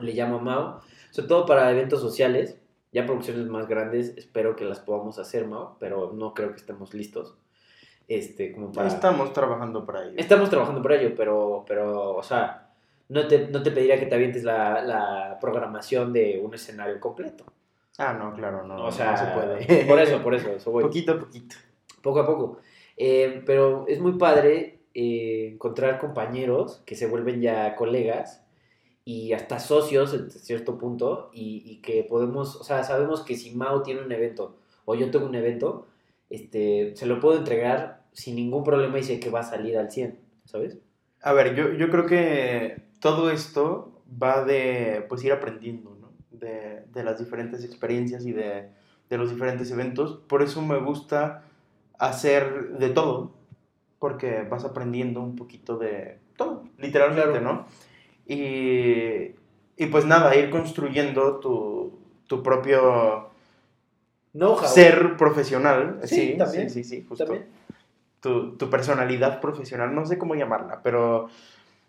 le 0.00 0.12
llamo 0.12 0.36
a 0.36 0.40
Mau. 0.42 0.80
Sobre 1.10 1.28
todo 1.28 1.46
para 1.46 1.70
eventos 1.70 2.00
sociales. 2.00 2.56
Ya 2.92 3.06
producciones 3.06 3.46
más 3.46 3.68
grandes, 3.68 4.16
espero 4.16 4.56
que 4.56 4.64
las 4.64 4.80
podamos 4.80 5.20
hacer, 5.20 5.46
Mau, 5.46 5.76
pero 5.78 6.12
no 6.12 6.34
creo 6.34 6.50
que 6.50 6.56
estemos 6.56 6.92
listos. 6.92 7.36
Este, 8.10 8.50
como 8.50 8.72
para... 8.72 8.88
Estamos 8.88 9.32
trabajando 9.32 9.86
para 9.86 10.02
ello. 10.02 10.14
Estamos 10.16 10.50
trabajando 10.50 10.82
por 10.82 10.92
ello, 10.92 11.14
pero, 11.16 11.64
pero 11.64 12.16
o 12.16 12.22
sea, 12.24 12.72
no 13.08 13.28
te, 13.28 13.46
no 13.46 13.62
te 13.62 13.70
pediría 13.70 14.00
que 14.00 14.06
te 14.06 14.16
avientes 14.16 14.42
la, 14.42 14.82
la 14.82 15.38
programación 15.40 16.12
de 16.12 16.40
un 16.42 16.52
escenario 16.52 16.98
completo. 16.98 17.44
Ah, 17.98 18.12
no, 18.12 18.34
claro, 18.34 18.66
no. 18.66 18.84
o 18.84 18.90
sea, 18.90 19.12
no 19.12 19.16
se 19.16 19.26
puede. 19.26 19.84
Por 19.84 20.00
eso, 20.00 20.22
por 20.24 20.34
eso, 20.34 20.50
eso 20.50 20.72
voy. 20.72 20.82
Poquito 20.82 21.12
a 21.12 21.18
poquito. 21.20 21.54
Poco 22.02 22.18
a 22.18 22.26
poco. 22.26 22.58
Eh, 22.96 23.44
pero 23.46 23.84
es 23.86 24.00
muy 24.00 24.14
padre 24.18 24.80
eh, 24.92 25.50
encontrar 25.52 26.00
compañeros 26.00 26.82
que 26.84 26.96
se 26.96 27.06
vuelven 27.06 27.40
ya 27.40 27.76
colegas 27.76 28.44
y 29.04 29.34
hasta 29.34 29.60
socios 29.60 30.14
en 30.14 30.32
cierto 30.32 30.78
punto 30.78 31.30
y, 31.32 31.62
y 31.64 31.76
que 31.80 32.02
podemos, 32.02 32.56
o 32.56 32.64
sea, 32.64 32.82
sabemos 32.82 33.22
que 33.22 33.36
si 33.36 33.54
Mao 33.54 33.84
tiene 33.84 34.00
un 34.02 34.10
evento 34.10 34.56
o 34.84 34.96
yo 34.96 35.12
tengo 35.12 35.26
un 35.26 35.36
evento, 35.36 35.86
este, 36.28 36.96
se 36.96 37.06
lo 37.06 37.20
puedo 37.20 37.38
entregar 37.38 37.99
sin 38.12 38.36
ningún 38.36 38.64
problema 38.64 38.98
y 38.98 39.02
sé 39.02 39.20
que 39.20 39.30
va 39.30 39.40
a 39.40 39.44
salir 39.44 39.76
al 39.78 39.90
100, 39.90 40.18
¿sabes? 40.44 40.78
A 41.22 41.32
ver, 41.32 41.54
yo, 41.54 41.72
yo 41.72 41.90
creo 41.90 42.06
que 42.06 42.82
todo 43.00 43.30
esto 43.30 44.02
va 44.22 44.44
de 44.44 45.04
pues 45.08 45.22
ir 45.24 45.32
aprendiendo, 45.32 45.96
¿no? 46.00 46.12
De, 46.30 46.84
de 46.92 47.04
las 47.04 47.18
diferentes 47.18 47.64
experiencias 47.64 48.24
y 48.26 48.32
de, 48.32 48.68
de 49.08 49.18
los 49.18 49.30
diferentes 49.30 49.70
eventos. 49.70 50.20
Por 50.28 50.42
eso 50.42 50.62
me 50.62 50.78
gusta 50.78 51.44
hacer 51.98 52.78
de 52.78 52.88
todo, 52.90 53.32
porque 53.98 54.42
vas 54.42 54.64
aprendiendo 54.64 55.20
un 55.20 55.36
poquito 55.36 55.76
de 55.76 56.18
todo, 56.36 56.64
literalmente, 56.78 57.38
Claro. 57.40 57.44
¿no? 57.44 57.66
Y, 58.26 59.34
y 59.76 59.86
pues 59.90 60.04
nada, 60.06 60.34
ir 60.36 60.50
construyendo 60.50 61.38
tu, 61.40 61.98
tu 62.26 62.42
propio 62.42 63.30
ser 64.66 65.16
profesional. 65.16 66.00
Sí, 66.04 66.16
Sí, 66.32 66.38
también, 66.38 66.70
Sí, 66.70 66.84
sí, 66.84 66.96
sí, 66.96 67.06
justo. 67.08 67.24
También. 67.24 67.46
Tu, 68.20 68.56
tu 68.58 68.68
personalidad 68.70 69.40
profesional, 69.40 69.94
no 69.94 70.04
sé 70.06 70.18
cómo 70.18 70.34
llamarla, 70.34 70.82
pero 70.82 71.28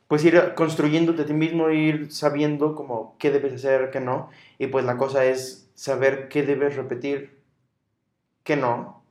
pues 0.08 0.26
ir 0.26 0.54
construyéndote 0.56 1.24
a 1.24 1.26
ti 1.26 1.34
mismo, 1.34 1.70
ir 1.72 2.12
sabiendo 2.14 2.76
como 2.76 3.16
qué 3.20 3.32
debes 3.32 3.54
hacer, 3.54 3.92
qué 3.92 4.00
no. 4.02 4.30
Y 4.60 4.68
pues 4.68 4.86
la 4.86 4.98
cosa 4.98 5.26
es 5.26 5.70
saber 5.76 6.30
qué 6.30 6.44
debes 6.44 6.76
repetir, 6.78 7.40
qué 8.44 8.56
no, 8.56 9.04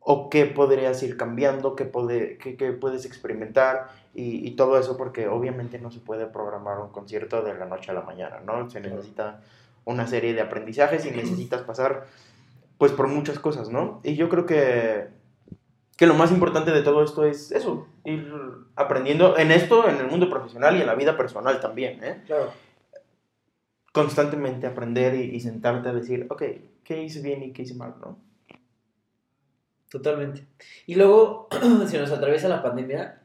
o 0.00 0.30
qué 0.30 0.46
podrías 0.46 1.02
ir 1.02 1.16
cambiando, 1.16 1.76
qué, 1.76 1.84
pode- 1.86 2.38
qué- 2.38 2.56
qué 2.56 2.72
puedes 2.72 3.04
experimentar 3.06 3.88
y, 4.14 4.46
y 4.46 4.52
todo 4.56 4.78
eso, 4.78 4.96
porque 4.96 5.28
obviamente 5.28 5.78
no 5.78 5.90
se 5.90 6.00
puede 6.00 6.26
programar 6.26 6.78
un 6.80 6.90
concierto 6.90 7.42
de 7.42 7.54
la 7.54 7.66
noche 7.66 7.90
a 7.90 7.94
la 7.94 8.02
mañana, 8.02 8.40
¿no? 8.40 8.70
Se 8.70 8.80
necesita 8.80 9.42
una 9.84 10.06
serie 10.06 10.34
de 10.34 10.40
aprendizajes 10.42 11.06
y 11.06 11.10
necesitas 11.12 11.62
pasar 11.62 12.06
pues 12.78 12.92
por 12.92 13.08
muchas 13.08 13.38
cosas, 13.38 13.70
¿no? 13.70 14.00
Y 14.04 14.16
yo 14.16 14.28
creo 14.28 14.46
que, 14.46 15.08
que 16.00 16.06
lo 16.06 16.14
más 16.14 16.32
importante 16.32 16.70
de 16.70 16.80
todo 16.80 17.04
esto 17.04 17.26
es 17.26 17.52
eso, 17.52 17.86
ir 18.06 18.32
aprendiendo 18.74 19.36
en 19.36 19.50
esto, 19.50 19.86
en 19.86 19.96
el 19.96 20.06
mundo 20.06 20.30
profesional 20.30 20.74
y 20.74 20.80
en 20.80 20.86
la 20.86 20.94
vida 20.94 21.14
personal 21.14 21.60
también, 21.60 22.02
¿eh? 22.02 22.22
Claro. 22.24 22.54
Constantemente 23.92 24.66
aprender 24.66 25.14
y, 25.14 25.36
y 25.36 25.40
sentarte 25.40 25.90
a 25.90 25.92
decir, 25.92 26.26
ok, 26.30 26.42
¿qué 26.84 27.02
hice 27.02 27.20
bien 27.20 27.42
y 27.42 27.52
qué 27.52 27.64
hice 27.64 27.74
mal, 27.74 27.96
no? 28.00 28.18
Totalmente. 29.90 30.46
Y 30.86 30.94
luego 30.94 31.48
se 31.86 31.98
nos 31.98 32.10
atraviesa 32.10 32.48
la 32.48 32.62
pandemia 32.62 33.20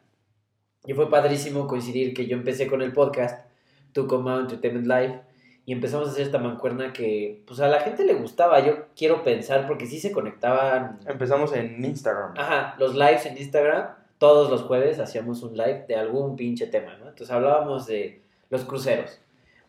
y 0.86 0.94
fue 0.94 1.10
padrísimo 1.10 1.68
coincidir 1.68 2.14
que 2.14 2.28
yo 2.28 2.36
empecé 2.36 2.68
con 2.68 2.82
el 2.82 2.92
podcast, 2.92 3.48
tú 3.94 4.06
con 4.06 4.22
Mao 4.26 4.42
Entertainment 4.42 4.86
Live, 4.86 5.22
y 5.66 5.74
empezamos 5.74 6.08
a 6.08 6.12
hacer 6.12 6.24
esta 6.26 6.38
mancuerna 6.38 6.94
que 6.94 7.42
pues 7.48 7.60
a 7.60 7.68
la 7.68 7.80
gente 7.80 8.06
le 8.06 8.14
gustaba, 8.14 8.60
yo 8.66 8.86
quiero 8.96 9.24
pensar, 9.24 9.68
porque 9.68 9.86
sí 9.88 10.00
se 10.00 10.12
conectaban, 10.12 11.00
Empezamos 11.08 11.54
en 11.54 11.84
Instagram. 11.84 12.34
ajá, 12.38 12.76
los 12.80 12.94
lives 12.96 13.26
en 13.26 13.38
Instagram, 13.38 13.88
todos 14.18 14.50
los 14.50 14.62
jueves 14.64 15.00
hacíamos 15.00 15.42
un 15.44 15.58
live 15.58 15.86
de 15.88 15.96
algún 15.96 16.36
pinche 16.36 16.68
tema, 16.68 16.92
¿no? 16.98 17.10
Entonces 17.10 17.32
hablábamos 17.32 17.86
de 17.88 18.22
los 18.50 18.64
cruceros. 18.64 19.20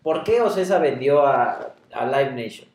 ¿Por 0.02 0.22
qué 0.22 0.40
Ocesa 0.40 0.78
vendió 0.78 1.26
a, 1.26 1.74
a 1.92 2.06
Live 2.06 2.32
Nation? 2.34 2.68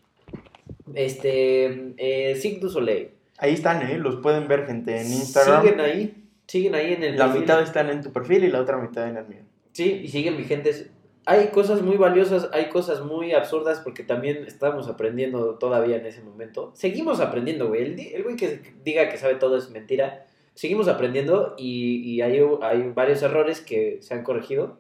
Este, 0.93 1.93
eh, 1.97 2.35
Cirque 2.35 2.59
du 2.59 2.69
Soleil. 2.69 3.11
Ahí 3.37 3.53
están, 3.53 3.81
¿eh? 3.89 3.97
Los 3.97 4.17
pueden 4.17 4.47
ver, 4.47 4.65
gente, 4.65 4.99
en 4.99 5.07
Instagram. 5.07 5.61
Siguen 5.61 5.79
ahí, 5.79 6.23
siguen 6.47 6.75
ahí 6.75 6.93
en 6.93 7.03
el 7.03 7.17
La 7.17 7.25
perfil. 7.25 7.41
mitad 7.41 7.61
están 7.61 7.89
en 7.89 8.01
tu 8.01 8.11
perfil 8.11 8.43
y 8.43 8.49
la 8.49 8.59
otra 8.61 8.77
mitad 8.77 9.07
en 9.07 9.17
el 9.17 9.25
mío. 9.27 9.41
Sí, 9.71 10.01
y 10.03 10.07
siguen 10.09 10.37
vigentes. 10.37 10.89
Hay 11.25 11.49
cosas 11.49 11.81
muy 11.83 11.97
valiosas, 11.97 12.49
hay 12.51 12.69
cosas 12.69 13.01
muy 13.01 13.33
absurdas 13.33 13.79
porque 13.79 14.03
también 14.03 14.43
estábamos 14.47 14.87
aprendiendo 14.87 15.55
todavía 15.59 15.97
en 15.97 16.05
ese 16.05 16.21
momento. 16.21 16.71
Seguimos 16.73 17.19
aprendiendo, 17.19 17.67
güey. 17.67 17.83
El, 17.83 17.99
el 17.99 18.23
güey 18.23 18.35
que 18.35 18.73
diga 18.83 19.07
que 19.09 19.17
sabe 19.17 19.35
todo 19.35 19.57
es 19.57 19.69
mentira. 19.69 20.25
Seguimos 20.55 20.87
aprendiendo 20.87 21.53
y, 21.57 21.97
y 21.97 22.21
hay, 22.21 22.41
hay 22.61 22.89
varios 22.89 23.21
errores 23.21 23.61
que 23.61 24.01
se 24.01 24.13
han 24.15 24.23
corregido 24.23 24.79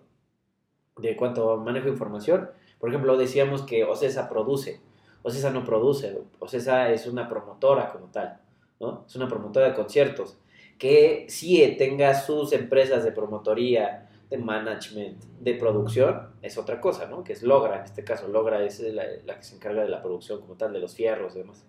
de 0.97 1.15
cuanto 1.15 1.57
manejo 1.57 1.87
información. 1.87 2.49
Por 2.79 2.89
ejemplo, 2.89 3.17
decíamos 3.17 3.61
que 3.61 3.83
Ocesa 3.83 4.27
produce. 4.27 4.81
Ocesa 5.21 5.51
no 5.51 5.63
produce. 5.63 6.17
Ocesa 6.39 6.91
es 6.91 7.05
una 7.05 7.29
promotora 7.29 7.91
como 7.91 8.07
tal, 8.07 8.39
¿no? 8.79 9.05
Es 9.07 9.15
una 9.15 9.27
promotora 9.27 9.67
de 9.67 9.75
conciertos. 9.75 10.37
Que 10.79 11.27
sí 11.29 11.75
tenga 11.77 12.15
sus 12.15 12.53
empresas 12.53 13.03
de 13.03 13.11
promotoría, 13.11 14.09
de 14.31 14.37
management, 14.37 15.21
de 15.41 15.53
producción, 15.55 16.29
es 16.41 16.57
otra 16.57 16.81
cosa, 16.81 17.07
¿no? 17.07 17.23
Que 17.23 17.33
es 17.33 17.43
Logra, 17.43 17.79
en 17.79 17.83
este 17.83 18.03
caso. 18.03 18.29
Logra 18.29 18.63
es 18.63 18.79
la, 18.79 19.03
la 19.25 19.37
que 19.37 19.43
se 19.43 19.55
encarga 19.55 19.83
de 19.83 19.89
la 19.89 20.01
producción 20.01 20.41
como 20.41 20.55
tal, 20.55 20.73
de 20.73 20.79
los 20.79 20.95
fierros 20.95 21.35
y 21.35 21.39
demás. 21.39 21.63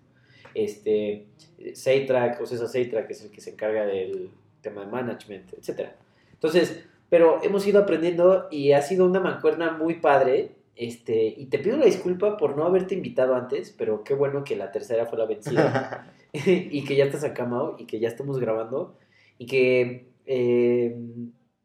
Este, 0.55 1.27
Seitrack, 1.73 2.41
o 2.41 2.45
sea, 2.45 2.65
Seitrack 2.65 3.11
es 3.11 3.23
el 3.25 3.31
que 3.31 3.41
se 3.41 3.51
encarga 3.51 3.85
del 3.85 4.29
tema 4.61 4.85
de 4.85 4.87
management, 4.91 5.53
etc. 5.53 5.89
Entonces, 6.31 6.85
pero 7.09 7.43
hemos 7.43 7.67
ido 7.67 7.81
aprendiendo 7.81 8.47
y 8.49 8.71
ha 8.71 8.81
sido 8.81 9.05
una 9.05 9.19
mancuerna 9.19 9.71
muy 9.71 9.95
padre. 9.95 10.55
Este, 10.75 11.35
y 11.37 11.47
te 11.47 11.59
pido 11.59 11.77
la 11.77 11.85
disculpa 11.85 12.37
por 12.37 12.57
no 12.57 12.63
haberte 12.63 12.95
invitado 12.95 13.35
antes, 13.35 13.75
pero 13.77 14.03
qué 14.03 14.15
bueno 14.15 14.43
que 14.43 14.55
la 14.55 14.71
tercera 14.71 15.05
fue 15.05 15.19
la 15.19 15.25
vencida. 15.25 16.11
y 16.33 16.83
que 16.83 16.95
ya 16.95 17.05
estás 17.05 17.23
acá, 17.23 17.45
Mau, 17.45 17.75
y 17.77 17.85
que 17.85 17.99
ya 17.99 18.07
estamos 18.07 18.39
grabando, 18.39 18.95
y 19.37 19.45
que 19.45 20.07
eh, 20.25 20.95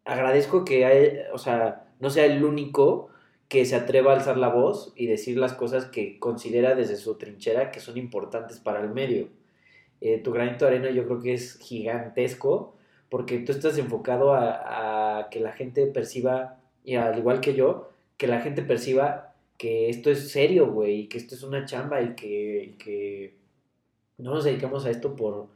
agradezco 0.09 0.65
que 0.65 1.27
sea, 1.37 1.87
no 2.01 2.11
sea 2.11 2.25
el 2.25 2.43
único 2.43 3.11
que 3.49 3.65
se 3.67 3.77
atreva 3.77 4.13
a 4.13 4.17
alzar 4.17 4.39
la 4.39 4.49
voz 4.49 4.93
y 4.97 5.07
decir 5.07 5.39
las 5.39 5.53
cosas 5.53 5.85
que 5.87 6.19
considera 6.19 6.75
desde 6.75 6.97
su 6.97 7.17
trinchera 7.17 7.71
que 7.71 7.81
son 7.81 7.99
importantes 7.99 8.59
para 8.59 8.81
el 8.81 8.89
medio. 8.91 9.29
Eh, 10.01 10.19
tu 10.19 10.33
granito 10.33 10.65
de 10.65 10.77
arena 10.77 10.91
yo 10.91 11.05
creo 11.07 11.21
que 11.21 11.35
es 11.35 11.59
gigantesco 11.59 12.75
porque 13.11 13.39
tú 13.39 13.53
estás 13.53 13.77
enfocado 13.79 14.33
a, 14.35 15.29
que 15.31 15.41
la 15.41 15.53
gente 15.53 15.87
perciba, 15.87 16.61
y 16.85 16.97
al 16.97 17.19
igual 17.19 17.41
que 17.41 17.55
yo, 17.55 17.91
que 18.17 18.27
la 18.27 18.41
gente 18.41 18.63
perciba 18.63 19.35
que 19.57 19.89
esto 19.91 20.11
es 20.11 20.31
serio, 20.31 20.71
güey, 20.71 21.01
y 21.01 21.09
que 21.09 21.19
esto 21.19 21.35
es 21.35 21.43
una 21.43 21.65
chamba 21.65 22.03
y 22.03 22.15
que, 22.15 22.77
que 22.79 23.35
no 24.19 24.35
nos 24.35 24.45
dedicamos 24.45 24.85
a 24.87 24.91
esto 24.91 25.17
por, 25.17 25.49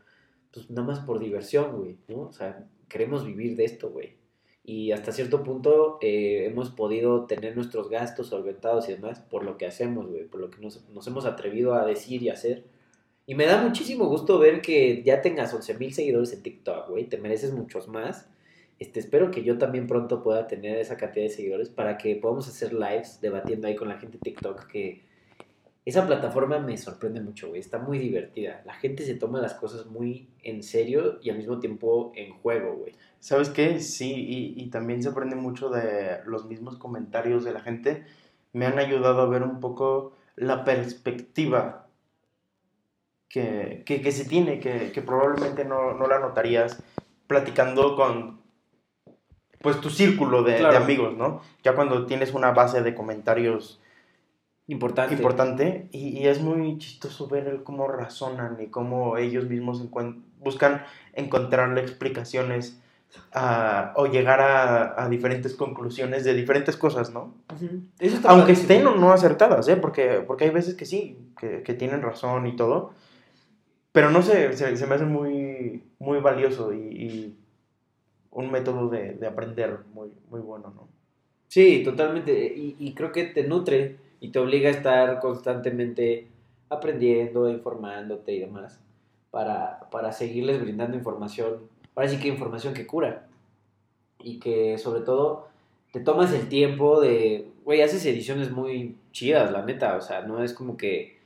pues 0.52 0.70
nada 0.70 0.86
más 0.86 1.00
por 1.00 1.18
diversión, 1.18 1.76
güey, 1.76 1.96
¿no? 2.08 2.22
O 2.22 2.32
sea, 2.32 2.66
queremos 2.88 3.24
vivir 3.24 3.56
de 3.56 3.64
esto, 3.64 3.90
güey. 3.90 4.21
Y 4.64 4.92
hasta 4.92 5.10
cierto 5.10 5.42
punto 5.42 5.98
eh, 6.00 6.46
hemos 6.46 6.70
podido 6.70 7.26
tener 7.26 7.56
nuestros 7.56 7.88
gastos 7.90 8.28
solventados 8.28 8.88
y 8.88 8.92
demás 8.92 9.20
por 9.20 9.44
lo 9.44 9.58
que 9.58 9.66
hacemos, 9.66 10.08
güey, 10.08 10.24
por 10.24 10.40
lo 10.40 10.50
que 10.50 10.60
nos, 10.60 10.84
hemos 11.06 11.24
atrevido 11.26 11.74
a 11.74 11.84
decir 11.84 12.22
y 12.22 12.28
hacer. 12.28 12.64
Y 13.26 13.34
me 13.34 13.46
da 13.46 13.62
muchísimo 13.62 14.06
gusto 14.06 14.38
ver 14.38 14.62
que 14.62 15.02
ya 15.02 15.20
tengas 15.20 15.52
11 15.52 15.74
mil 15.78 15.92
seguidores 15.94 16.32
en 16.32 16.42
TikTok, 16.42 16.88
güey, 16.90 17.04
te 17.04 17.18
mereces 17.18 17.52
muchos 17.52 17.88
más. 17.88 18.28
Este, 18.78 19.00
espero 19.00 19.30
que 19.30 19.44
yo 19.44 19.58
también 19.58 19.86
pronto 19.86 20.22
pueda 20.22 20.46
tener 20.48 20.78
esa 20.78 20.96
cantidad 20.96 21.24
de 21.24 21.30
seguidores 21.30 21.68
para 21.68 21.98
que 21.98 22.16
podamos 22.16 22.48
hacer 22.48 22.72
lives 22.72 23.20
debatiendo 23.20 23.68
ahí 23.68 23.76
con 23.76 23.88
la 23.88 23.98
gente 23.98 24.18
TikTok 24.18 24.66
que 24.66 25.02
esa 25.84 26.06
plataforma 26.06 26.58
me 26.58 26.76
sorprende 26.76 27.20
mucho, 27.20 27.48
güey. 27.48 27.60
Está 27.60 27.78
muy 27.78 27.98
divertida. 27.98 28.62
La 28.64 28.74
gente 28.74 29.04
se 29.04 29.16
toma 29.16 29.40
las 29.40 29.54
cosas 29.54 29.86
muy 29.86 30.28
en 30.42 30.62
serio 30.62 31.18
y 31.22 31.30
al 31.30 31.38
mismo 31.38 31.58
tiempo 31.58 32.12
en 32.14 32.32
juego, 32.34 32.76
güey. 32.76 32.94
¿Sabes 33.18 33.50
qué? 33.50 33.80
Sí, 33.80 34.12
y, 34.14 34.62
y 34.62 34.70
también 34.70 35.02
se 35.02 35.08
aprende 35.08 35.34
mucho 35.34 35.70
de 35.70 36.20
los 36.24 36.46
mismos 36.46 36.76
comentarios 36.76 37.44
de 37.44 37.52
la 37.52 37.60
gente. 37.60 38.04
Me 38.52 38.66
han 38.66 38.78
ayudado 38.78 39.22
a 39.22 39.28
ver 39.28 39.42
un 39.42 39.58
poco 39.58 40.12
la 40.36 40.64
perspectiva 40.64 41.88
que, 43.28 43.82
que, 43.84 44.02
que 44.02 44.12
se 44.12 44.24
tiene, 44.24 44.60
que, 44.60 44.92
que 44.92 45.02
probablemente 45.02 45.64
no, 45.64 45.94
no 45.94 46.06
la 46.06 46.20
notarías 46.20 46.82
platicando 47.26 47.96
con 47.96 48.40
pues 49.60 49.80
tu 49.80 49.90
círculo 49.90 50.42
de, 50.42 50.54
de 50.54 50.76
amigos, 50.76 51.16
¿no? 51.16 51.40
Ya 51.62 51.74
cuando 51.74 52.06
tienes 52.06 52.34
una 52.34 52.50
base 52.50 52.82
de 52.82 52.94
comentarios 52.94 53.80
Importante. 54.72 55.14
importante 55.14 55.86
y, 55.92 56.18
y 56.18 56.26
es 56.26 56.40
muy 56.40 56.78
chistoso 56.78 57.28
ver 57.28 57.46
el 57.48 57.62
cómo 57.62 57.86
razonan 57.88 58.58
y 58.60 58.66
cómo 58.68 59.16
ellos 59.18 59.44
mismos 59.48 59.82
encuen- 59.82 60.22
buscan 60.40 60.82
encontrarle 61.14 61.80
explicaciones 61.82 62.78
a- 63.34 63.92
o 63.96 64.06
llegar 64.06 64.40
a, 64.40 65.02
a 65.04 65.08
diferentes 65.08 65.54
conclusiones 65.54 66.24
de 66.24 66.32
diferentes 66.34 66.76
cosas, 66.76 67.12
¿no? 67.12 67.34
Ujú. 67.54 67.82
Eso 67.98 68.16
está 68.16 68.30
Aunque 68.30 68.52
estén 68.52 68.86
o 68.86 68.94
no 68.96 69.12
acertadas, 69.12 69.68
¿eh? 69.68 69.76
Porque, 69.76 70.22
porque 70.26 70.44
hay 70.44 70.50
veces 70.50 70.74
que 70.74 70.86
sí, 70.86 71.18
que, 71.38 71.62
que 71.62 71.74
tienen 71.74 72.00
razón 72.02 72.46
y 72.46 72.56
todo, 72.56 72.92
pero 73.92 74.10
no 74.10 74.22
sé, 74.22 74.54
se, 74.56 74.76
se 74.76 74.86
me 74.86 74.94
hace 74.94 75.04
muy, 75.04 75.82
muy 75.98 76.20
valioso 76.20 76.72
y, 76.72 76.78
y 76.78 77.36
un 78.30 78.50
método 78.50 78.88
de, 78.88 79.12
de 79.12 79.26
aprender 79.26 79.80
muy, 79.92 80.10
muy 80.30 80.40
bueno, 80.40 80.72
¿no? 80.74 80.88
Sí, 81.48 81.82
totalmente. 81.84 82.32
Y, 82.56 82.76
y 82.78 82.94
creo 82.94 83.12
que 83.12 83.24
te 83.24 83.44
nutre 83.44 83.98
y 84.22 84.28
te 84.30 84.38
obliga 84.38 84.68
a 84.68 84.72
estar 84.72 85.18
constantemente 85.18 86.28
aprendiendo, 86.68 87.50
informándote 87.50 88.32
y 88.32 88.38
demás 88.38 88.80
para, 89.32 89.88
para 89.90 90.12
seguirles 90.12 90.60
brindando 90.60 90.96
información. 90.96 91.68
Ahora 91.96 92.08
sí 92.08 92.20
que 92.20 92.28
información 92.28 92.72
que 92.72 92.86
cura. 92.86 93.26
Y 94.20 94.38
que 94.38 94.78
sobre 94.78 95.00
todo 95.00 95.48
te 95.92 95.98
tomas 95.98 96.32
el 96.32 96.48
tiempo 96.48 97.00
de, 97.00 97.48
güey, 97.64 97.82
haces 97.82 98.06
ediciones 98.06 98.52
muy 98.52 98.96
chidas, 99.10 99.50
la 99.50 99.64
neta. 99.64 99.96
O 99.96 100.00
sea, 100.00 100.22
no 100.22 100.44
es 100.44 100.52
como 100.52 100.76
que 100.76 101.18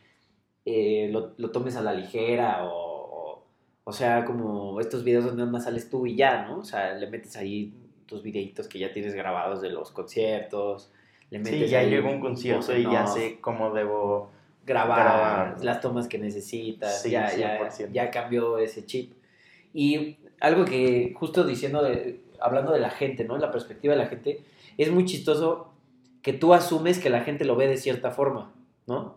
eh, 0.65 1.11
lo, 1.13 1.35
lo 1.37 1.51
tomes 1.51 1.77
a 1.77 1.83
la 1.83 1.93
ligera 1.93 2.65
o, 2.65 2.71
o, 2.73 3.45
o 3.85 3.93
sea, 3.93 4.25
como 4.25 4.81
estos 4.81 5.05
videos 5.05 5.27
donde 5.27 5.41
nada 5.41 5.53
más 5.53 5.65
sales 5.65 5.91
tú 5.91 6.07
y 6.07 6.17
ya, 6.17 6.47
¿no? 6.47 6.61
O 6.61 6.65
sea, 6.65 6.95
le 6.95 7.11
metes 7.11 7.37
ahí 7.37 7.75
tus 8.07 8.23
videitos 8.23 8.69
que 8.69 8.79
ya 8.79 8.91
tienes 8.91 9.15
grabados 9.15 9.61
de 9.61 9.69
los 9.69 9.91
conciertos. 9.91 10.91
Le 11.31 11.39
metes 11.39 11.61
Sí, 11.64 11.68
ya 11.68 11.81
ahí 11.81 11.91
llegó 11.91 12.11
un 12.11 12.20
concierto 12.20 12.77
y 12.77 12.85
ya 12.85 13.07
sé 13.07 13.39
cómo 13.41 13.72
debo... 13.72 14.31
grabar, 14.64 15.01
grabar. 15.01 15.64
las 15.64 15.81
tomas 15.81 16.09
que 16.09 16.18
necesitas. 16.18 17.03
Sí, 17.03 17.11
ya, 17.11 17.35
ya, 17.37 17.61
100%. 17.68 17.91
ya 17.93 18.11
cambió 18.11 18.59
ese 18.59 18.85
chip. 18.87 19.12
Y 19.74 20.18
algo 20.41 20.64
que, 20.64 21.14
justo 21.16 21.45
diciendo, 21.45 21.83
de- 21.83 22.20
hablando 22.41 22.72
de 22.72 22.81
la 22.81 22.91
gente, 22.91 23.24
¿no? 23.24 23.39
La 23.39 23.51
perspectiva 23.51 23.95
de 23.95 24.01
la 24.03 24.07
gente, 24.09 24.41
es 24.79 24.91
muy 24.91 25.05
chistoso 25.05 25.72
que 26.22 26.33
tú 26.33 26.55
asumes 26.55 26.99
que 26.99 27.11
la 27.11 27.20
gente 27.22 27.45
lo 27.45 27.57
ve 27.57 27.66
de 27.68 27.77
cierta 27.77 28.11
forma, 28.11 28.53
¿no? 28.87 29.16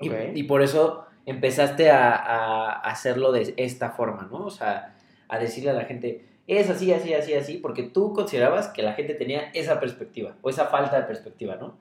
Y, 0.00 0.08
Ok. 0.08 0.14
y 0.34 0.42
por 0.44 0.62
eso 0.62 1.04
empezaste 1.26 1.90
a, 1.90 2.14
a 2.14 2.72
hacerlo 2.80 3.32
de 3.32 3.54
esta 3.56 3.90
forma, 3.90 4.28
¿no? 4.30 4.44
O 4.46 4.50
sea, 4.50 4.96
a 5.28 5.38
decirle 5.38 5.70
a 5.70 5.74
la 5.74 5.84
gente, 5.84 6.24
es 6.58 6.70
así, 6.70 6.92
así, 6.92 7.14
así, 7.14 7.34
así, 7.34 7.56
porque 7.58 7.82
tú 7.82 8.12
considerabas 8.12 8.68
que 8.68 8.82
la 8.82 8.94
gente 8.94 9.14
tenía 9.14 9.50
esa 9.54 9.80
perspectiva 9.80 10.36
o 10.42 10.50
esa 10.50 10.66
falta 10.66 11.00
de 11.00 11.06
perspectiva, 11.06 11.56
¿no? 11.56 11.76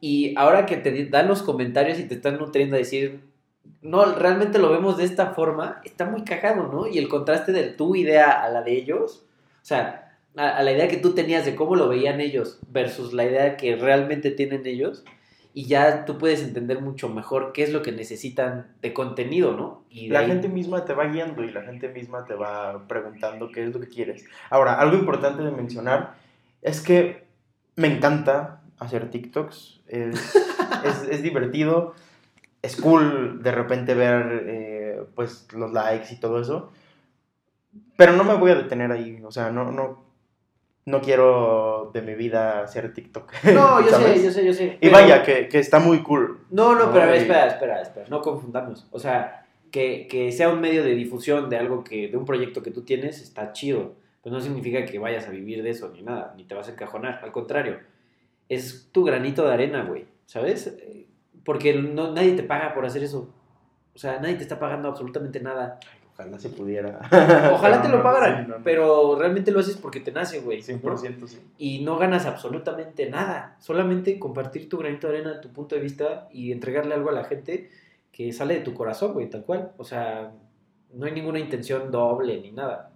Y 0.00 0.34
ahora 0.36 0.66
que 0.66 0.76
te 0.76 1.06
dan 1.06 1.28
los 1.28 1.42
comentarios 1.42 1.98
y 1.98 2.04
te 2.04 2.14
están 2.14 2.38
nutriendo 2.38 2.76
a 2.76 2.78
decir, 2.78 3.20
no, 3.82 4.04
realmente 4.04 4.58
lo 4.58 4.70
vemos 4.70 4.96
de 4.96 5.04
esta 5.04 5.28
forma, 5.28 5.80
está 5.84 6.06
muy 6.06 6.22
cagado, 6.24 6.68
¿no? 6.68 6.86
Y 6.86 6.98
el 6.98 7.08
contraste 7.08 7.52
de 7.52 7.64
tu 7.64 7.96
idea 7.96 8.42
a 8.42 8.48
la 8.48 8.62
de 8.62 8.76
ellos, 8.76 9.24
o 9.62 9.64
sea, 9.64 10.16
a 10.36 10.62
la 10.62 10.72
idea 10.72 10.88
que 10.88 10.98
tú 10.98 11.14
tenías 11.14 11.44
de 11.44 11.56
cómo 11.56 11.74
lo 11.74 11.88
veían 11.88 12.20
ellos 12.20 12.60
versus 12.68 13.12
la 13.12 13.24
idea 13.24 13.56
que 13.56 13.76
realmente 13.76 14.30
tienen 14.30 14.66
ellos, 14.66 15.04
y 15.58 15.64
ya 15.64 16.04
tú 16.04 16.18
puedes 16.18 16.40
entender 16.40 16.80
mucho 16.80 17.08
mejor 17.08 17.52
qué 17.52 17.64
es 17.64 17.72
lo 17.72 17.82
que 17.82 17.90
necesitan 17.90 18.68
de 18.80 18.92
contenido, 18.92 19.56
¿no? 19.56 19.82
Y 19.90 20.08
La 20.08 20.20
ahí- 20.20 20.28
gente 20.28 20.48
misma 20.48 20.84
te 20.84 20.94
va 20.94 21.06
guiando 21.06 21.42
y 21.42 21.50
la 21.50 21.62
gente 21.62 21.88
misma 21.88 22.24
te 22.26 22.34
va 22.34 22.86
preguntando 22.86 23.50
qué 23.50 23.64
es 23.64 23.74
lo 23.74 23.80
que 23.80 23.88
quieres. 23.88 24.24
Ahora, 24.50 24.74
algo 24.74 24.96
importante 24.96 25.42
de 25.42 25.50
mencionar 25.50 26.14
es 26.62 26.80
que 26.80 27.24
me 27.74 27.88
encanta 27.88 28.60
hacer 28.78 29.10
TikToks. 29.10 29.80
Es, 29.88 30.36
es, 30.84 31.02
es 31.10 31.22
divertido. 31.24 31.94
Es 32.62 32.76
cool 32.80 33.42
de 33.42 33.50
repente 33.50 33.94
ver 33.94 34.44
eh, 34.46 35.02
pues 35.16 35.48
los 35.54 35.72
likes 35.72 36.14
y 36.14 36.20
todo 36.20 36.40
eso. 36.40 36.70
Pero 37.96 38.12
no 38.12 38.22
me 38.22 38.34
voy 38.34 38.52
a 38.52 38.54
detener 38.54 38.92
ahí. 38.92 39.20
O 39.24 39.32
sea, 39.32 39.50
no, 39.50 39.72
no, 39.72 40.04
no 40.88 41.00
quiero 41.00 41.90
de 41.92 42.02
mi 42.02 42.14
vida 42.14 42.62
hacer 42.62 42.92
TikTok. 42.92 43.32
No, 43.54 43.80
yo 43.80 43.88
¿sabes? 43.90 44.18
sé, 44.18 44.24
yo 44.24 44.30
sé, 44.30 44.46
yo 44.46 44.52
sé. 44.52 44.78
Y 44.80 44.88
vaya, 44.88 45.22
que, 45.22 45.48
que 45.48 45.58
está 45.58 45.78
muy 45.78 46.02
cool. 46.02 46.40
No, 46.50 46.74
no, 46.74 46.90
pero 46.90 47.04
a 47.04 47.06
ver, 47.06 47.14
Ay. 47.16 47.20
espera, 47.22 47.46
espera, 47.46 47.82
espera, 47.82 48.06
no 48.08 48.20
confundamos. 48.22 48.86
O 48.90 48.98
sea, 48.98 49.46
que, 49.70 50.08
que 50.08 50.32
sea 50.32 50.48
un 50.48 50.60
medio 50.60 50.82
de 50.82 50.94
difusión 50.94 51.50
de 51.50 51.58
algo 51.58 51.84
que, 51.84 52.08
de 52.08 52.16
un 52.16 52.24
proyecto 52.24 52.62
que 52.62 52.70
tú 52.70 52.82
tienes, 52.82 53.20
está 53.22 53.52
chido. 53.52 53.94
Pero 54.22 54.34
no 54.34 54.40
significa 54.40 54.84
que 54.84 54.98
vayas 54.98 55.28
a 55.28 55.30
vivir 55.30 55.62
de 55.62 55.70
eso 55.70 55.90
ni 55.90 56.02
nada, 56.02 56.34
ni 56.36 56.44
te 56.44 56.54
vas 56.54 56.68
a 56.68 56.72
encajonar. 56.72 57.20
Al 57.22 57.32
contrario, 57.32 57.78
es 58.48 58.88
tu 58.90 59.04
granito 59.04 59.46
de 59.46 59.52
arena, 59.52 59.84
güey, 59.84 60.06
¿sabes? 60.26 60.66
Eh, 60.66 61.06
Porque 61.44 61.74
no, 61.74 62.12
nadie 62.12 62.32
te 62.32 62.42
paga 62.42 62.74
por 62.74 62.84
hacer 62.86 63.02
eso. 63.02 63.32
O 63.94 63.98
sea, 63.98 64.18
nadie 64.20 64.36
te 64.36 64.42
está 64.42 64.58
pagando 64.58 64.88
absolutamente 64.88 65.40
nada. 65.40 65.78
Ojalá 66.18 66.38
se 66.40 66.48
pudiera. 66.48 66.98
Ojalá 67.52 67.80
te 67.80 67.88
lo 67.88 68.02
pagaran, 68.02 68.44
sí, 68.44 68.50
no, 68.50 68.58
no. 68.58 68.64
pero 68.64 69.16
realmente 69.16 69.52
lo 69.52 69.60
haces 69.60 69.76
porque 69.76 70.00
te 70.00 70.10
nace, 70.10 70.40
güey. 70.40 70.58
¿no? 70.58 70.64
100% 70.64 71.26
sí. 71.28 71.38
y 71.58 71.84
no 71.84 71.96
ganas 71.96 72.26
absolutamente 72.26 73.08
nada. 73.08 73.56
Solamente 73.60 74.18
compartir 74.18 74.68
tu 74.68 74.78
granito 74.78 75.06
de 75.06 75.18
arena, 75.18 75.40
tu 75.40 75.52
punto 75.52 75.76
de 75.76 75.80
vista 75.80 76.28
y 76.32 76.50
entregarle 76.50 76.94
algo 76.94 77.10
a 77.10 77.12
la 77.12 77.22
gente 77.22 77.70
que 78.10 78.32
sale 78.32 78.54
de 78.54 78.60
tu 78.62 78.74
corazón, 78.74 79.12
güey, 79.12 79.30
tal 79.30 79.44
cual. 79.44 79.70
O 79.76 79.84
sea, 79.84 80.32
no 80.92 81.06
hay 81.06 81.12
ninguna 81.12 81.38
intención 81.38 81.92
doble 81.92 82.40
ni 82.40 82.50
nada. 82.50 82.90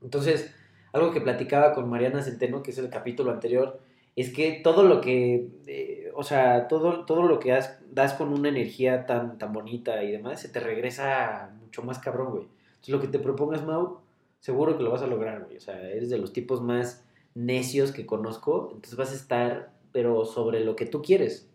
Entonces, 0.00 0.54
algo 0.94 1.12
que 1.12 1.20
platicaba 1.20 1.74
con 1.74 1.90
Mariana 1.90 2.22
Centeno, 2.22 2.62
que 2.62 2.70
es 2.70 2.78
el 2.78 2.88
capítulo 2.88 3.30
anterior, 3.30 3.78
es 4.16 4.32
que 4.32 4.60
todo 4.64 4.84
lo 4.84 5.02
que, 5.02 5.50
eh, 5.66 5.97
o 6.20 6.24
sea, 6.24 6.66
todo, 6.66 7.04
todo 7.04 7.22
lo 7.22 7.38
que 7.38 7.52
das, 7.52 7.78
das 7.92 8.12
con 8.12 8.32
una 8.32 8.48
energía 8.48 9.06
tan, 9.06 9.38
tan 9.38 9.52
bonita 9.52 10.02
y 10.02 10.10
demás, 10.10 10.40
se 10.40 10.48
te 10.48 10.58
regresa 10.58 11.54
mucho 11.60 11.82
más 11.82 12.00
cabrón, 12.00 12.30
güey. 12.32 12.48
Entonces, 12.70 12.88
lo 12.88 13.00
que 13.00 13.06
te 13.06 13.20
propongas, 13.20 13.64
Mau, 13.64 14.00
seguro 14.40 14.76
que 14.76 14.82
lo 14.82 14.90
vas 14.90 15.02
a 15.02 15.06
lograr, 15.06 15.44
güey. 15.44 15.58
O 15.58 15.60
sea, 15.60 15.80
eres 15.80 16.10
de 16.10 16.18
los 16.18 16.32
tipos 16.32 16.60
más 16.60 17.04
necios 17.36 17.92
que 17.92 18.04
conozco, 18.04 18.70
entonces 18.74 18.96
vas 18.96 19.12
a 19.12 19.14
estar, 19.14 19.70
pero 19.92 20.24
sobre 20.24 20.58
lo 20.64 20.74
que 20.74 20.86
tú 20.86 21.02
quieres, 21.02 21.48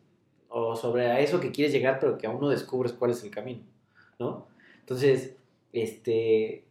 o 0.47 0.77
sobre 0.77 1.07
a 1.11 1.19
eso 1.19 1.41
que 1.41 1.51
quieres 1.51 1.73
llegar, 1.73 1.99
pero 1.99 2.17
que 2.17 2.27
aún 2.27 2.39
no 2.39 2.47
descubres 2.47 2.93
cuál 2.93 3.11
es 3.11 3.21
el 3.21 3.31
camino, 3.31 3.63
¿no? 4.17 4.47
Entonces, 4.79 5.35
este, 5.73 6.63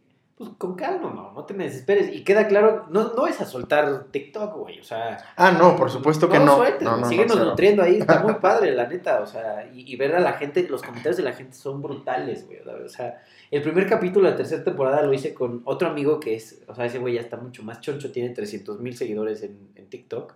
pues 0.45 0.57
con 0.57 0.75
calma, 0.75 1.11
no, 1.13 1.31
no 1.33 1.45
te 1.45 1.53
me 1.53 1.65
desesperes. 1.65 2.13
Y 2.15 2.23
queda 2.23 2.47
claro, 2.47 2.85
no, 2.89 3.13
no 3.13 3.27
es 3.27 3.39
a 3.41 3.45
soltar 3.45 4.05
TikTok, 4.11 4.57
güey, 4.57 4.79
o 4.79 4.83
sea, 4.83 5.17
Ah, 5.35 5.51
no, 5.51 5.75
por 5.75 5.89
supuesto 5.89 6.29
que 6.29 6.39
no. 6.39 6.55
sueltes, 6.57 6.81
no, 6.83 6.89
güey, 6.91 7.01
no, 7.01 7.05
no, 7.05 7.09
síguenos 7.09 7.37
nutriendo 7.39 7.83
ahí, 7.83 7.97
está 7.99 8.21
muy 8.23 8.33
padre, 8.41 8.71
la 8.75 8.87
neta, 8.87 9.21
o 9.21 9.25
sea, 9.25 9.69
y, 9.73 9.91
y 9.91 9.95
ver 9.95 10.15
a 10.15 10.19
la 10.19 10.33
gente, 10.33 10.67
los 10.69 10.81
comentarios 10.81 11.17
de 11.17 11.23
la 11.23 11.33
gente 11.33 11.53
son 11.55 11.81
brutales, 11.81 12.45
güey, 12.45 12.59
o 12.59 12.89
sea, 12.89 13.21
el 13.51 13.61
primer 13.61 13.87
capítulo 13.87 14.25
de 14.25 14.31
la 14.31 14.37
tercera 14.37 14.63
temporada 14.63 15.01
lo 15.03 15.13
hice 15.13 15.33
con 15.33 15.61
otro 15.65 15.87
amigo 15.89 16.19
que 16.19 16.35
es, 16.35 16.61
o 16.67 16.75
sea, 16.75 16.85
ese 16.85 16.99
güey 16.99 17.13
ya 17.15 17.21
está 17.21 17.37
mucho 17.37 17.63
más 17.63 17.81
choncho, 17.81 18.11
tiene 18.11 18.29
300 18.29 18.79
mil 18.79 18.95
seguidores 18.97 19.43
en, 19.43 19.57
en 19.75 19.87
TikTok, 19.89 20.33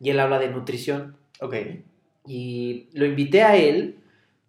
y 0.00 0.10
él 0.10 0.20
habla 0.20 0.38
de 0.38 0.48
nutrición, 0.48 1.16
Ok. 1.40 1.54
y 2.26 2.88
lo 2.92 3.04
invité 3.06 3.42
a 3.42 3.56
él 3.56 3.98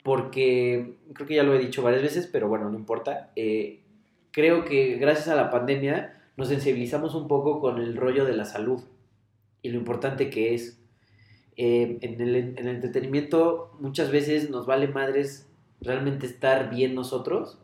porque, 0.03 0.97
creo 1.13 1.27
que 1.27 1.35
ya 1.35 1.43
lo 1.43 1.55
he 1.55 1.57
dicho 1.59 1.81
varias 1.81 2.03
veces, 2.03 2.27
pero 2.31 2.47
bueno, 2.47 2.69
no 2.69 2.77
importa. 2.77 3.31
eh, 3.35 3.79
creo 4.35 4.65
que 4.65 4.97
gracias 4.97 5.29
a 5.29 5.35
la 5.35 5.49
pandemia 5.49 6.21
nos 6.35 6.49
sensibilizamos 6.49 7.15
un 7.15 7.29
poco 7.29 7.61
con 7.61 7.77
el 7.81 7.95
rollo 7.95 8.25
de 8.25 8.35
la 8.35 8.43
salud 8.43 8.81
y 9.61 9.69
lo 9.69 9.77
importante 9.77 10.29
que 10.29 10.53
es. 10.53 10.77
Eh, 11.55 11.99
en, 12.01 12.19
el, 12.19 12.35
en 12.35 12.57
el 12.57 12.67
entretenimiento 12.67 13.71
muchas 13.79 14.11
veces 14.11 14.49
nos 14.49 14.65
vale 14.65 14.89
madres 14.89 15.47
realmente 15.79 16.25
estar 16.25 16.69
bien 16.69 16.95
nosotros. 16.95 17.59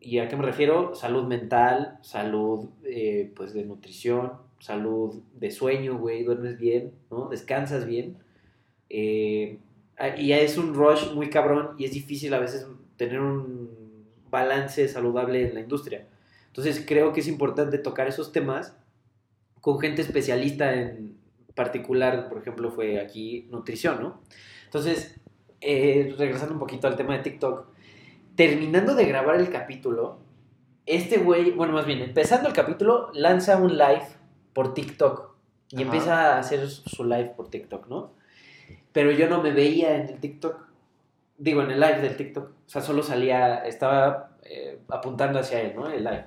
¿Y 0.00 0.18
a 0.18 0.26
qué 0.26 0.36
me 0.36 0.42
refiero? 0.42 0.96
Salud 0.96 1.22
mental, 1.28 2.00
salud 2.02 2.68
eh, 2.82 3.32
pues 3.36 3.54
de 3.54 3.64
nutrición, 3.64 4.32
salud 4.58 5.22
de 5.38 5.52
sueño, 5.52 5.98
güey, 5.98 6.24
duermes 6.24 6.58
bien, 6.58 6.94
¿no? 7.12 7.28
Descansas 7.28 7.86
bien. 7.86 8.16
Eh, 8.90 9.60
y 10.18 10.26
ya 10.26 10.38
es 10.38 10.58
un 10.58 10.74
rush 10.74 11.12
muy 11.12 11.30
cabrón 11.30 11.76
y 11.78 11.84
es 11.84 11.92
difícil 11.92 12.34
a 12.34 12.40
veces 12.40 12.66
tener 12.96 13.20
un 13.20 13.63
balance 14.34 14.88
saludable 14.88 15.48
en 15.48 15.54
la 15.54 15.60
industria. 15.60 16.08
Entonces 16.48 16.84
creo 16.86 17.12
que 17.12 17.20
es 17.20 17.28
importante 17.28 17.78
tocar 17.78 18.08
esos 18.08 18.32
temas 18.32 18.76
con 19.60 19.78
gente 19.78 20.02
especialista 20.02 20.74
en 20.74 21.16
particular, 21.54 22.28
por 22.28 22.38
ejemplo, 22.38 22.70
fue 22.72 23.00
aquí 23.00 23.46
nutrición, 23.50 24.02
¿no? 24.02 24.20
Entonces, 24.64 25.20
eh, 25.60 26.12
regresando 26.18 26.52
un 26.52 26.58
poquito 26.58 26.88
al 26.88 26.96
tema 26.96 27.16
de 27.16 27.22
TikTok, 27.22 27.68
terminando 28.34 28.96
de 28.96 29.04
grabar 29.04 29.36
el 29.36 29.50
capítulo, 29.50 30.18
este 30.84 31.18
güey, 31.18 31.52
bueno, 31.52 31.72
más 31.72 31.86
bien, 31.86 32.00
empezando 32.00 32.48
el 32.48 32.54
capítulo, 32.54 33.10
lanza 33.14 33.56
un 33.56 33.78
live 33.78 34.06
por 34.52 34.74
TikTok 34.74 35.34
y 35.70 35.76
Ajá. 35.76 35.84
empieza 35.84 36.34
a 36.34 36.38
hacer 36.40 36.68
su 36.68 37.04
live 37.04 37.32
por 37.36 37.48
TikTok, 37.48 37.88
¿no? 37.88 38.12
Pero 38.92 39.12
yo 39.12 39.28
no 39.28 39.42
me 39.42 39.52
veía 39.52 39.96
en 39.96 40.08
el 40.08 40.18
TikTok, 40.20 40.73
digo, 41.38 41.62
en 41.62 41.70
el 41.70 41.80
live 41.80 42.00
del 42.00 42.16
TikTok, 42.16 42.44
o 42.44 42.68
sea, 42.68 42.82
solo 42.82 43.02
salía, 43.02 43.64
estaba 43.66 44.36
eh, 44.42 44.78
apuntando 44.88 45.38
hacia 45.38 45.60
él, 45.60 45.72
¿no? 45.76 45.90
El 45.90 46.04
live. 46.04 46.24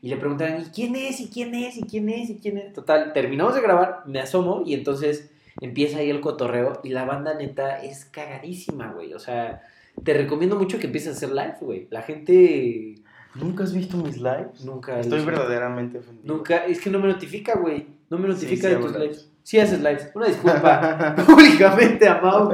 Y 0.00 0.08
le 0.08 0.16
preguntaban, 0.16 0.60
¿y 0.60 0.64
quién 0.66 0.94
es? 0.96 1.20
¿Y 1.20 1.28
quién 1.28 1.54
es? 1.54 1.76
¿Y 1.76 1.82
quién 1.82 2.08
es? 2.08 2.30
¿Y 2.30 2.38
quién 2.38 2.58
es? 2.58 2.72
Total, 2.72 3.12
terminamos 3.12 3.54
de 3.54 3.60
grabar, 3.60 4.02
me 4.06 4.20
asomo 4.20 4.62
y 4.64 4.74
entonces 4.74 5.30
empieza 5.60 5.98
ahí 5.98 6.10
el 6.10 6.20
cotorreo 6.20 6.80
y 6.84 6.90
la 6.90 7.04
banda 7.04 7.34
neta 7.34 7.82
es 7.82 8.04
cagadísima, 8.04 8.92
güey. 8.92 9.12
O 9.14 9.18
sea, 9.18 9.62
te 10.04 10.14
recomiendo 10.14 10.56
mucho 10.56 10.78
que 10.78 10.86
empieces 10.86 11.14
a 11.14 11.16
hacer 11.16 11.30
live, 11.30 11.56
güey. 11.60 11.88
La 11.90 12.02
gente 12.02 12.94
¿Nunca 13.34 13.64
has 13.64 13.72
visto 13.72 13.96
mis 13.96 14.16
lives? 14.16 14.64
nunca... 14.64 14.98
Estoy 15.00 15.24
verdaderamente 15.24 15.98
ofendido. 15.98 16.34
Nunca, 16.34 16.64
es 16.66 16.80
que 16.80 16.90
no 16.90 16.98
me 16.98 17.08
notifica, 17.08 17.56
güey. 17.56 17.86
No 18.10 18.18
me 18.18 18.28
notifica 18.28 18.62
sí 18.62 18.68
de 18.68 18.74
hago 18.74 18.86
tus 18.86 18.96
lives. 18.96 19.16
lives. 19.16 19.32
Sí 19.42 19.60
haces 19.60 19.80
lives. 19.80 20.10
Una 20.14 20.26
disculpa 20.26 21.14
públicamente 21.26 22.08
a 22.08 22.20
Mau. 22.20 22.52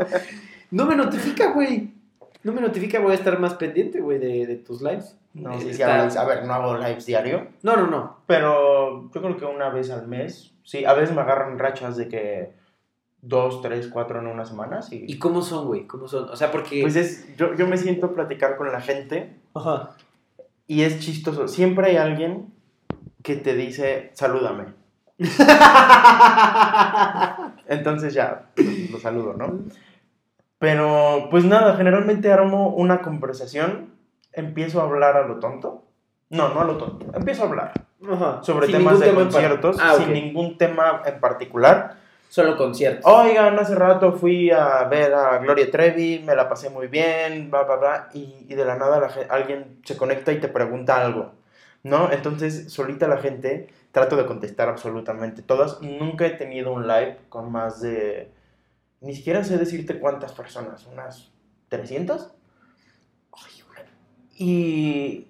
No 0.74 0.86
me 0.86 0.96
notifica, 0.96 1.52
güey. 1.52 1.94
No 2.42 2.52
me 2.52 2.60
notifica, 2.60 2.98
voy 2.98 3.12
a 3.12 3.14
estar 3.14 3.38
más 3.38 3.54
pendiente, 3.54 4.00
güey, 4.00 4.18
de, 4.18 4.44
de 4.44 4.56
tus 4.56 4.82
lives. 4.82 5.16
No, 5.32 5.54
sí, 5.54 5.66
sí 5.72 5.80
Está-. 5.82 6.02
A 6.20 6.24
ver, 6.24 6.44
no 6.44 6.52
hago 6.52 6.76
lives 6.76 7.06
diario, 7.06 7.46
No, 7.62 7.76
no, 7.76 7.86
no. 7.86 8.16
pero 8.26 9.08
yo 9.14 9.22
creo 9.22 9.36
que 9.36 9.44
una 9.44 9.68
vez 9.70 9.90
al 9.90 10.08
mes. 10.08 10.52
Sí, 10.64 10.84
a 10.84 10.92
veces 10.94 11.14
me 11.14 11.20
agarran 11.22 11.60
rachas 11.60 11.96
de 11.96 12.08
que 12.08 12.52
dos, 13.22 13.62
tres, 13.62 13.86
cuatro 13.86 14.18
en 14.18 14.26
una 14.26 14.44
semana. 14.44 14.82
Sí. 14.82 15.04
¿Y 15.06 15.18
cómo 15.20 15.42
son, 15.42 15.68
güey? 15.68 15.86
¿Cómo 15.86 16.08
son? 16.08 16.28
O 16.28 16.34
sea, 16.34 16.50
porque... 16.50 16.80
Pues 16.82 16.96
es, 16.96 17.36
yo, 17.36 17.54
yo 17.54 17.68
me 17.68 17.76
siento 17.78 18.06
a 18.06 18.12
platicar 18.14 18.56
con 18.56 18.72
la 18.72 18.80
gente 18.80 19.36
Ajá. 19.54 19.90
y 20.66 20.82
es 20.82 20.98
chistoso. 20.98 21.46
Siempre 21.46 21.90
hay 21.90 21.96
alguien 21.98 22.52
que 23.22 23.36
te 23.36 23.54
dice, 23.54 24.10
salúdame. 24.14 24.64
Entonces 27.68 28.12
ya, 28.12 28.50
pues, 28.56 28.90
lo 28.90 28.98
saludo, 28.98 29.34
¿no? 29.34 29.60
Pero, 30.64 31.28
pues 31.30 31.44
nada, 31.44 31.76
generalmente 31.76 32.32
armo 32.32 32.70
una 32.70 33.02
conversación, 33.02 33.96
empiezo 34.32 34.80
a 34.80 34.84
hablar 34.84 35.14
a 35.14 35.26
lo 35.26 35.38
tonto. 35.38 35.84
No, 36.30 36.54
no 36.54 36.62
a 36.62 36.64
lo 36.64 36.78
tonto, 36.78 37.04
empiezo 37.14 37.42
a 37.42 37.48
hablar 37.48 37.72
Ajá. 38.10 38.42
sobre 38.42 38.68
Sin 38.68 38.78
temas 38.78 38.98
de 38.98 39.08
tema 39.08 39.20
conciertos, 39.24 39.76
Ah, 39.78 39.96
sin 39.98 40.14
ningún 40.14 40.56
tema 40.56 41.02
en 41.04 41.20
particular. 41.20 41.96
Solo 42.30 42.56
conciertos. 42.56 43.04
Oigan, 43.04 43.58
hace 43.58 43.74
rato 43.74 44.14
fui 44.14 44.50
a 44.50 44.84
ver 44.84 45.12
a 45.12 45.36
Gloria 45.36 45.70
Trevi, 45.70 46.22
me 46.24 46.34
la 46.34 46.48
pasé 46.48 46.70
muy 46.70 46.86
bien, 46.86 47.50
bla, 47.50 47.64
bla, 47.64 47.76
bla, 47.76 48.08
y, 48.14 48.46
y 48.48 48.54
de 48.54 48.64
la 48.64 48.76
nada 48.76 48.98
la 48.98 49.10
alguien 49.28 49.80
se 49.84 49.98
conecta 49.98 50.32
y 50.32 50.40
te 50.40 50.48
pregunta 50.48 50.96
algo. 51.04 51.32
¿no? 51.82 52.10
Entonces, 52.10 52.72
solita 52.72 53.06
la 53.06 53.18
gente, 53.18 53.68
trato 53.92 54.16
de 54.16 54.24
contestar 54.24 54.70
absolutamente 54.70 55.42
todas. 55.42 55.82
Nunca 55.82 56.24
he 56.26 56.30
tenido 56.30 56.72
un 56.72 56.88
live 56.88 57.18
con 57.28 57.52
más 57.52 57.82
de, 57.82 58.32
ni 59.04 59.14
siquiera 59.14 59.44
sé 59.44 59.58
decirte 59.58 59.98
cuántas 59.98 60.32
personas, 60.32 60.86
unas 60.86 61.30
300. 61.68 62.32
Ay, 63.32 63.62
güey. 63.68 63.86
Y 64.36 65.28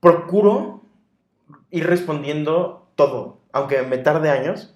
procuro 0.00 0.82
ir 1.70 1.86
respondiendo 1.86 2.88
todo, 2.96 3.38
aunque 3.52 3.82
me 3.82 3.98
tarde 3.98 4.30
años. 4.30 4.74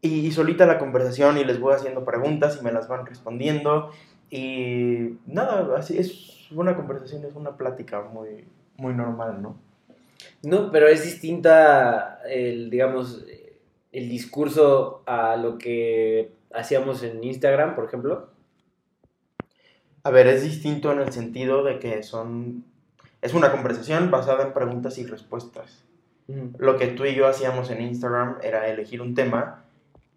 Y, 0.00 0.26
y 0.26 0.32
solita 0.32 0.66
la 0.66 0.78
conversación 0.78 1.36
y 1.38 1.44
les 1.44 1.58
voy 1.58 1.74
haciendo 1.74 2.04
preguntas 2.04 2.58
y 2.60 2.64
me 2.64 2.72
las 2.72 2.86
van 2.86 3.06
respondiendo. 3.06 3.90
Y 4.30 5.18
nada, 5.26 5.76
así 5.76 5.98
es 5.98 6.50
una 6.52 6.76
conversación, 6.76 7.24
es 7.24 7.34
una 7.34 7.56
plática 7.56 8.02
muy, 8.02 8.46
muy 8.76 8.94
normal, 8.94 9.42
¿no? 9.42 9.56
No, 10.42 10.70
pero 10.70 10.86
es 10.86 11.04
distinta 11.04 12.20
el, 12.28 12.70
digamos, 12.70 13.24
el 13.92 14.08
discurso 14.08 15.02
a 15.06 15.36
lo 15.36 15.58
que 15.58 16.35
hacíamos 16.56 17.02
en 17.02 17.22
Instagram, 17.22 17.74
por 17.74 17.84
ejemplo. 17.84 18.30
A 20.02 20.10
ver, 20.10 20.26
es 20.26 20.42
distinto 20.42 20.92
en 20.92 21.00
el 21.00 21.12
sentido 21.12 21.64
de 21.64 21.78
que 21.78 22.02
son... 22.02 22.64
Es 23.22 23.34
una 23.34 23.50
conversación 23.50 24.10
basada 24.10 24.44
en 24.44 24.52
preguntas 24.52 24.98
y 24.98 25.06
respuestas. 25.06 25.84
Lo 26.58 26.76
que 26.76 26.88
tú 26.88 27.04
y 27.04 27.14
yo 27.14 27.26
hacíamos 27.26 27.70
en 27.70 27.80
Instagram 27.82 28.38
era 28.42 28.68
elegir 28.68 29.00
un 29.00 29.14
tema 29.14 29.64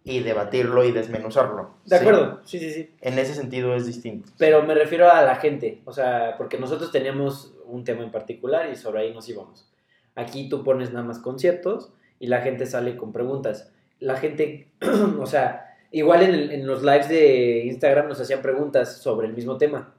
y 0.04 0.22
debatirlo 0.22 0.84
y 0.84 0.92
desmenuzarlo. 0.92 1.76
De 1.86 1.98
¿sí? 1.98 2.02
acuerdo, 2.02 2.42
sí, 2.44 2.60
sí, 2.60 2.72
sí. 2.72 2.90
En 3.02 3.20
ese 3.20 3.36
sentido 3.36 3.76
es 3.76 3.86
distinto. 3.86 4.32
Pero 4.38 4.64
me 4.64 4.74
refiero 4.74 5.12
a 5.12 5.22
la 5.22 5.36
gente, 5.36 5.82
o 5.86 5.94
sea, 5.94 6.36
porque 6.38 6.58
nosotros 6.58 6.92
teníamos 6.92 7.54
un 7.66 7.84
tema 7.84 8.04
en 8.04 8.12
particular 8.12 8.70
y 8.72 8.76
sobre 8.76 9.02
ahí 9.02 9.14
nos 9.14 9.30
íbamos. 9.30 9.72
Aquí 10.16 10.50
tú 10.50 10.64
pones 10.64 10.92
nada 10.92 11.06
más 11.06 11.20
conciertos 11.20 11.94
y 12.20 12.28
la 12.28 12.42
gente 12.42 12.66
sale 12.66 12.98
con 12.98 13.12
preguntas. 13.12 13.72
La 14.00 14.16
gente, 14.16 14.72
o 15.20 15.28
sea, 15.28 15.69
igual 15.92 16.24
en, 16.24 16.34
el- 16.34 16.52
en 16.52 16.68
los 16.68 16.82
lives 16.84 17.10
de 17.10 17.64
Instagram 17.66 18.08
nos 18.08 18.20
hacían 18.20 18.42
preguntas 18.42 18.98
sobre 18.98 19.28
el 19.28 19.34
mismo 19.34 19.58
tema, 19.58 19.94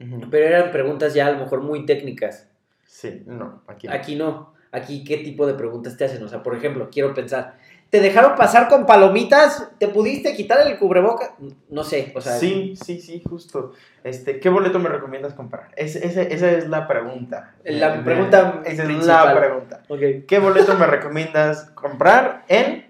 Ujú. 0.00 0.28
pero 0.30 0.46
eran 0.46 0.70
preguntas 0.70 1.14
ya 1.14 1.26
a 1.26 1.32
lo 1.32 1.38
mejor 1.38 1.62
muy 1.62 1.86
técnicas. 1.86 2.48
Sí, 2.84 3.22
no, 3.26 3.62
aquí 3.66 3.86
no. 3.86 3.92
Aquí 3.92 4.16
no. 4.16 4.54
Aquí, 4.70 5.02
¿qué 5.02 5.18
tipo 5.18 5.46
de 5.46 5.54
preguntas 5.54 5.96
te 5.96 6.04
hacen? 6.04 6.22
O 6.22 6.28
sea, 6.28 6.42
por 6.42 6.54
ejemplo, 6.54 6.90
quiero 6.92 7.14
pensar, 7.14 7.56
¿te 7.88 8.00
dejaron 8.00 8.34
pasar 8.36 8.68
con 8.68 8.84
palomitas? 8.84 9.70
¿Te 9.78 9.88
pudiste 9.88 10.34
quitar 10.36 10.66
el 10.66 10.78
cubreboca? 10.78 11.36
No 11.70 11.84
sé, 11.84 12.12
o 12.14 12.20
sea. 12.20 12.34
sí, 12.34 12.74
sí, 12.76 13.00
sí, 13.00 13.22
justo. 13.26 13.72
Este, 14.04 14.40
¿Qué 14.40 14.50
boleto 14.50 14.78
me 14.78 14.90
recomiendas 14.90 15.32
comprar? 15.32 15.68
Es- 15.74 15.96
ese- 15.96 16.34
esa 16.34 16.50
es 16.50 16.68
la 16.68 16.86
pregunta. 16.86 17.54
La 17.64 18.04
pregunta 18.04 18.60
Esa 18.66 18.82
es 18.82 18.88
principal. 18.88 19.34
la 19.34 19.40
pregunta. 19.40 19.82
Ok. 19.88 20.00
¿Qué 20.28 20.38
boleto 20.38 20.76
me 20.76 20.86
recomiendas 20.86 21.70
comprar 21.70 22.44
en 22.48 22.87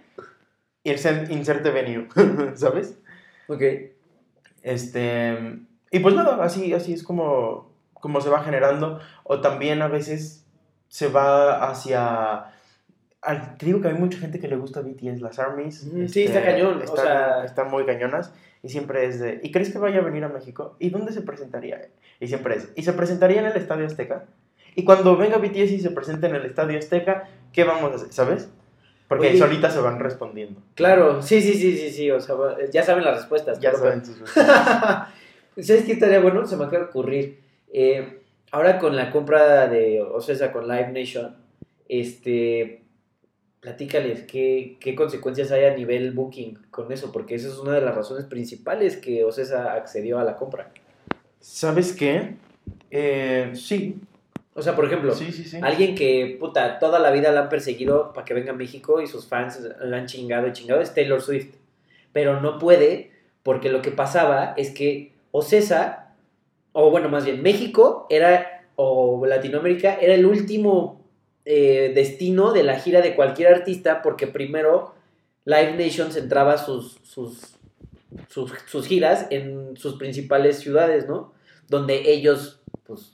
Inserte 0.84 1.70
Venue? 1.70 2.08
¿Sabes? 2.54 2.98
Ok. 3.48 3.62
Este, 4.62 5.58
y 5.90 5.98
pues 6.00 6.14
nada, 6.14 6.42
así, 6.42 6.72
así 6.74 6.92
es 6.92 7.02
como, 7.02 7.72
como 7.94 8.20
se 8.20 8.30
va 8.30 8.42
generando. 8.42 9.00
O 9.24 9.40
también 9.40 9.82
a 9.82 9.88
veces 9.88 10.46
se 10.88 11.08
va 11.08 11.68
hacia... 11.70 12.52
al- 13.22 13.56
te 13.58 13.66
digo 13.66 13.80
que 13.80 13.88
hay 13.88 13.94
mucha 13.94 14.18
gente 14.18 14.40
que 14.40 14.48
le 14.48 14.56
gusta 14.56 14.80
BTS, 14.80 15.20
las 15.20 15.38
ARMYs. 15.38 15.84
Ujú, 15.84 16.08
sí, 16.08 16.24
está 16.24 16.42
cañón, 16.44 16.78
o 16.78 16.84
Están, 16.84 17.04
sea- 17.04 17.44
están 17.44 17.70
muy 17.70 17.84
cañonas. 17.86 18.32
Y 18.62 18.68
siempre 18.70 19.06
es 19.06 19.20
de... 19.20 19.40
¿Y 19.42 19.52
crees 19.52 19.70
que 19.72 19.78
vaya 19.78 19.98
a 19.98 20.02
venir 20.02 20.24
a 20.24 20.28
México? 20.28 20.74
¿Y 20.80 20.90
dónde 20.90 21.12
se 21.12 21.22
presentaría? 21.22 21.88
Y 22.18 22.26
siempre 22.26 22.56
es... 22.56 22.72
¿Y 22.74 22.82
se 22.82 22.92
presentaría 22.92 23.40
en 23.40 23.46
el 23.46 23.56
Estadio 23.56 23.86
Azteca? 23.86 24.24
Y 24.74 24.84
cuando 24.84 25.16
venga 25.16 25.38
BTS 25.38 25.70
y 25.72 25.80
se 25.80 25.90
presente 25.90 26.26
en 26.26 26.34
el 26.34 26.44
Estadio 26.44 26.76
Azteca, 26.78 27.28
¿qué 27.52 27.62
vamos 27.64 27.92
a 27.92 27.94
hacer? 27.96 28.12
¿Sabes? 28.12 28.50
Porque 29.08 29.28
Oye. 29.28 29.38
solitas 29.38 29.72
se 29.72 29.80
van 29.80 29.98
respondiendo. 29.98 30.60
Claro, 30.74 31.22
sí, 31.22 31.40
sí, 31.40 31.54
sí, 31.54 31.76
sí, 31.78 31.90
sí, 31.90 32.10
o 32.10 32.20
sea, 32.20 32.36
ya 32.70 32.82
saben 32.82 33.04
las 33.04 33.16
respuestas. 33.16 33.58
Ya 33.58 33.72
saben 33.72 34.04
sus 34.04 34.20
respuestas. 34.20 35.08
¿Sabes 35.60 35.84
qué 35.84 35.92
estaría 35.92 36.20
bueno? 36.20 36.46
Se 36.46 36.56
me 36.56 36.64
acaba 36.64 36.84
de 36.84 36.90
ocurrir. 36.90 37.40
Eh, 37.72 38.20
ahora 38.50 38.78
con 38.78 38.94
la 38.94 39.10
compra 39.10 39.66
de 39.66 40.02
Ocesa 40.02 40.52
con 40.52 40.68
Live 40.68 40.92
Nation, 40.92 41.36
este, 41.88 42.82
platícales 43.60 44.24
qué, 44.24 44.76
qué 44.78 44.94
consecuencias 44.94 45.50
hay 45.52 45.64
a 45.64 45.74
nivel 45.74 46.12
booking 46.12 46.58
con 46.70 46.92
eso, 46.92 47.10
porque 47.10 47.34
esa 47.34 47.48
es 47.48 47.58
una 47.58 47.72
de 47.72 47.80
las 47.80 47.94
razones 47.94 48.26
principales 48.26 48.98
que 48.98 49.24
Ocesa 49.24 49.72
accedió 49.72 50.18
a 50.18 50.24
la 50.24 50.36
compra. 50.36 50.70
¿Sabes 51.40 51.92
qué? 51.92 52.34
Eh, 52.90 53.52
sí, 53.54 53.96
O 54.58 54.62
sea, 54.62 54.74
por 54.74 54.86
ejemplo, 54.86 55.14
sí, 55.14 55.30
sí, 55.30 55.44
sí. 55.44 55.58
alguien 55.62 55.94
que, 55.94 56.36
puta, 56.40 56.80
toda 56.80 56.98
la 56.98 57.12
vida 57.12 57.30
la 57.30 57.42
han 57.42 57.48
perseguido 57.48 58.12
para 58.12 58.24
que 58.24 58.34
venga 58.34 58.50
a 58.50 58.56
México 58.56 59.00
y 59.00 59.06
sus 59.06 59.24
fans 59.24 59.60
la 59.80 59.98
han 59.98 60.06
chingado 60.06 60.48
y 60.48 60.52
chingado 60.52 60.80
es 60.80 60.92
Taylor 60.92 61.22
Swift. 61.22 61.54
Pero 62.12 62.40
no 62.40 62.58
puede 62.58 63.12
porque 63.44 63.70
lo 63.70 63.82
que 63.82 63.92
pasaba 63.92 64.54
es 64.56 64.72
que 64.72 65.12
Ocesa, 65.30 66.12
o 66.72 66.90
bueno, 66.90 67.08
más 67.08 67.24
bien 67.24 67.40
México 67.40 68.08
era, 68.10 68.66
o 68.74 69.24
Latinoamérica, 69.26 69.94
era 69.94 70.14
el 70.14 70.26
último 70.26 71.04
eh, 71.44 71.92
destino 71.94 72.52
de 72.52 72.64
la 72.64 72.80
gira 72.80 73.00
de 73.00 73.14
cualquier 73.14 73.54
artista 73.54 74.02
porque 74.02 74.26
primero 74.26 74.92
Live 75.44 75.76
Nation 75.76 76.10
centraba 76.10 76.58
sus, 76.58 76.98
sus, 77.04 77.54
sus, 78.28 78.52
sus 78.66 78.88
giras 78.88 79.28
en 79.30 79.76
sus 79.76 79.94
principales 79.94 80.58
ciudades, 80.58 81.06
¿no? 81.06 81.32
Donde 81.68 82.10
ellos, 82.10 82.60
pues, 82.84 83.12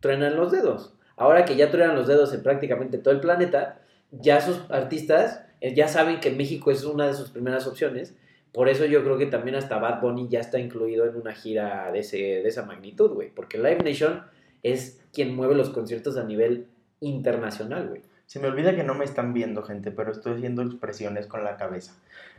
truenan 0.00 0.36
los 0.36 0.52
dedos. 0.52 0.94
Ahora 1.16 1.44
que 1.44 1.56
ya 1.56 1.70
truenan 1.70 1.96
los 1.96 2.06
dedos 2.06 2.32
en 2.34 2.42
prácticamente 2.42 2.98
todo 2.98 3.14
el 3.14 3.20
planeta, 3.20 3.80
ya 4.10 4.40
sus 4.40 4.58
artistas 4.70 5.44
eh, 5.60 5.74
ya 5.74 5.88
saben 5.88 6.20
que 6.20 6.30
México 6.30 6.70
es 6.70 6.84
una 6.84 7.06
de 7.06 7.14
sus 7.14 7.30
primeras 7.30 7.66
opciones. 7.66 8.14
Por 8.52 8.68
eso 8.68 8.84
yo 8.84 9.04
creo 9.04 9.18
que 9.18 9.26
también 9.26 9.56
hasta 9.56 9.78
Bad 9.78 10.00
Bunny 10.00 10.28
ya 10.28 10.40
está 10.40 10.58
incluido 10.58 11.06
en 11.06 11.16
una 11.16 11.32
gira 11.32 11.90
de, 11.92 12.00
ese, 12.00 12.16
de 12.16 12.48
esa 12.48 12.64
magnitud, 12.64 13.10
güey. 13.12 13.30
Porque 13.30 13.58
Live 13.58 13.82
Nation 13.84 14.24
es 14.62 15.00
quien 15.12 15.34
mueve 15.36 15.54
los 15.54 15.70
conciertos 15.70 16.16
a 16.16 16.24
nivel 16.24 16.66
internacional, 17.00 17.88
güey. 17.88 18.02
Se 18.26 18.38
me 18.38 18.48
olvida 18.48 18.74
que 18.74 18.84
no 18.84 18.94
me 18.94 19.04
están 19.04 19.34
viendo, 19.34 19.62
gente, 19.62 19.90
pero 19.90 20.12
estoy 20.12 20.34
haciendo 20.34 20.62
expresiones 20.62 21.26
con 21.26 21.44
la 21.44 21.56
cabeza. 21.56 21.94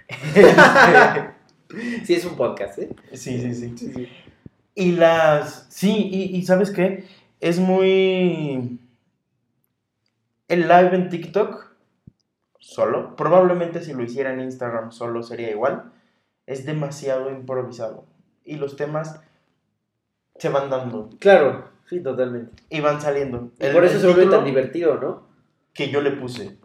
Sí, 2.04 2.16
es 2.16 2.26
un 2.26 2.36
podcast, 2.36 2.80
¿eh? 2.80 2.90
sí, 3.14 3.40
sí, 3.54 3.74
sí. 3.78 4.10
Y 4.76 4.92
las... 4.92 5.68
Sí, 5.70 6.10
y, 6.12 6.36
y 6.36 6.44
¿sabes 6.44 6.70
qué? 6.70 7.06
Es 7.42 7.60
muy... 7.60 8.80
El 10.48 10.62
live 10.62 10.96
en 10.96 11.10
TikTok, 11.10 11.72
solo, 12.60 13.16
probablemente 13.16 13.82
si 13.82 13.94
lo 13.94 14.04
hiciera 14.04 14.34
en 14.34 14.42
Instagram 14.42 14.92
solo 14.92 15.24
sería 15.24 15.50
igual, 15.50 15.92
es 16.46 16.66
demasiado 16.66 17.30
improvisado. 17.32 18.06
Y 18.44 18.56
los 18.58 18.76
temas 18.76 19.22
se 20.36 20.50
van 20.50 20.70
dando 20.70 21.10
Claro, 21.20 21.70
sí, 21.90 22.02
totalmente. 22.02 22.64
y 22.70 22.82
van 22.82 23.00
saliendo. 23.02 23.52
Y 23.60 23.66
El- 23.66 23.74
por 23.74 23.86
eso 23.86 24.00
se 24.00 24.08
vuelve 24.08 24.28
tan 24.28 24.46
divertido, 24.46 24.98
¿no? 25.00 25.30
que 25.74 25.90
yo 25.90 26.02
le 26.02 26.12
puse 26.12 26.58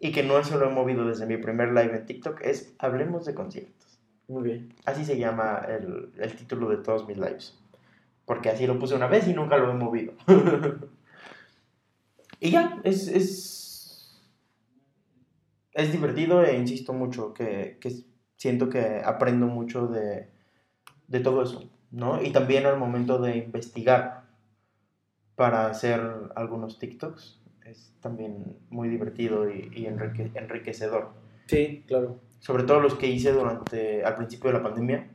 y 0.00 0.10
que 0.10 0.24
no 0.24 0.42
se 0.42 0.58
lo 0.58 0.66
he 0.68 0.74
movido 0.74 1.06
desde 1.06 1.24
mi 1.24 1.36
primer 1.36 1.68
live 1.68 1.94
en 1.96 2.04
TikTok 2.06 2.40
es 2.42 2.74
Hablemos 2.80 3.24
de 3.26 3.34
conciertos. 3.34 4.00
Muy 4.26 4.42
bien. 4.42 4.74
Así 4.86 5.04
se 5.04 5.18
llama 5.18 5.60
el, 5.68 6.10
el 6.18 6.34
título 6.34 6.68
de 6.68 6.78
todos 6.78 7.06
mis 7.06 7.16
lives. 7.16 7.56
Porque 8.30 8.48
así 8.48 8.64
lo 8.64 8.78
puse 8.78 8.94
una 8.94 9.08
vez 9.08 9.26
y 9.26 9.34
nunca 9.34 9.56
lo 9.56 9.72
he 9.72 9.74
movido. 9.74 10.12
y 12.38 12.52
ya, 12.52 12.80
es, 12.84 13.08
es, 13.08 14.22
es 15.72 15.90
divertido 15.90 16.44
e 16.44 16.56
insisto 16.56 16.92
mucho 16.92 17.34
que, 17.34 17.78
que 17.80 17.90
siento 18.36 18.68
que 18.68 19.02
aprendo 19.04 19.48
mucho 19.48 19.88
de, 19.88 20.28
de 21.08 21.18
todo 21.18 21.42
eso, 21.42 21.68
¿no? 21.90 22.22
Y 22.22 22.30
también 22.30 22.66
al 22.66 22.78
momento 22.78 23.18
de 23.18 23.36
investigar 23.36 24.26
para 25.34 25.66
hacer 25.66 26.00
algunos 26.36 26.78
TikToks 26.78 27.40
es 27.66 27.92
también 28.00 28.58
muy 28.68 28.88
divertido 28.88 29.50
y, 29.50 29.72
y 29.74 29.86
enrique- 29.86 30.30
enriquecedor 30.36 31.14
Sí, 31.46 31.82
claro. 31.88 32.20
sobre 32.38 32.62
todo 32.62 32.78
los 32.78 32.94
que 32.94 33.08
hice 33.08 33.32
durante 33.32 34.04
al 34.04 34.14
principio 34.14 34.52
de 34.52 34.58
la 34.58 34.62
pandemia, 34.62 35.10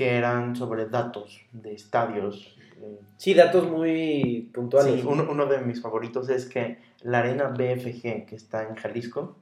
que 0.00 0.16
eran 0.16 0.56
sobre 0.56 0.86
datos 0.86 1.42
de 1.52 1.74
estadios. 1.74 2.56
eh, 2.80 2.98
Sí, 3.18 3.34
datos 3.34 3.68
muy 3.68 4.48
puntuales. 4.54 4.94
Sí, 5.02 5.06
uno, 5.06 5.26
uno 5.30 5.44
de 5.44 5.58
mis 5.60 5.82
favoritos 5.82 6.30
es 6.30 6.46
que 6.46 6.78
la 7.02 7.18
arena 7.18 7.48
BFG, 7.48 8.24
que 8.24 8.34
está 8.34 8.66
en 8.66 8.76
Jalisco, 8.76 9.36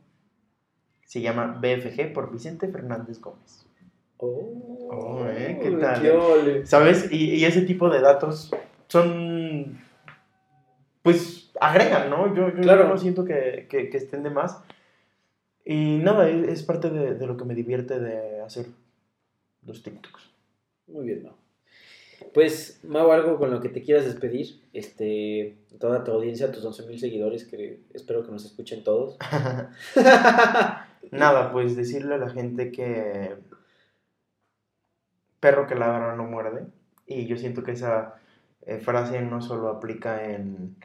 se 1.04 1.20
llama 1.20 1.60
BFG 1.62 2.12
por 2.12 2.32
Vicente 2.32 2.66
Fernández 2.66 3.20
Gómez. 3.20 3.66
Oh, 4.16 4.88
Oh, 4.90 5.24
¿eh? 5.28 5.60
¿Qué 5.62 5.70
tal, 5.76 6.02
qué 6.02 6.10
ole. 6.10 6.66
¿Sabes? 6.66 7.08
Y, 7.12 7.34
y 7.36 7.44
ese 7.44 7.62
tipo 7.62 7.88
de 7.88 8.00
datos 8.00 8.50
son, 8.88 9.78
pues, 11.02 11.52
agregan, 11.60 12.10
¿no? 12.10 12.34
Yo, 12.34 12.48
yo 12.48 12.62
Claro. 12.62 12.88
no 12.88 12.98
siento 12.98 13.24
que, 13.24 13.68
que- 13.70 13.90
que 13.90 13.96
estén 13.96 14.24
de 14.24 14.30
más. 14.30 14.60
Y 15.64 15.98
nada, 15.98 16.28
es, 16.28 16.48
es 16.48 16.62
parte 16.64 16.90
de, 16.90 17.14
de 17.14 17.26
lo 17.28 17.36
que 17.36 17.44
me 17.44 17.54
divierte 17.54 18.00
de 18.00 18.40
hacer 18.40 18.66
los 19.64 19.84
TikToks. 19.84 20.36
Muy 20.88 21.06
bien, 21.06 21.22
¿no? 21.24 21.36
Pues, 22.34 22.80
Mau, 22.84 23.12
algo 23.12 23.38
con 23.38 23.50
lo 23.50 23.60
que 23.60 23.68
te 23.68 23.82
quieras 23.82 24.04
despedir. 24.04 24.60
Este, 24.72 25.56
toda 25.78 26.04
tu 26.04 26.12
audiencia, 26.12 26.50
tus 26.50 26.64
11.000 26.64 26.98
seguidores, 26.98 27.44
que 27.44 27.80
espero 27.94 28.24
que 28.24 28.32
nos 28.32 28.44
escuchen 28.44 28.82
todos. 28.82 29.16
Nada, 31.10 31.52
pues 31.52 31.76
decirle 31.76 32.14
a 32.14 32.18
la 32.18 32.30
gente 32.30 32.72
que 32.72 33.36
perro 35.40 35.66
que 35.66 35.74
ladra 35.74 36.16
no 36.16 36.24
muerde. 36.24 36.66
Y 37.06 37.26
yo 37.26 37.36
siento 37.36 37.62
que 37.62 37.72
esa 37.72 38.16
eh, 38.66 38.78
frase 38.78 39.22
no 39.22 39.40
solo 39.40 39.68
aplica 39.68 40.24
en, 40.24 40.76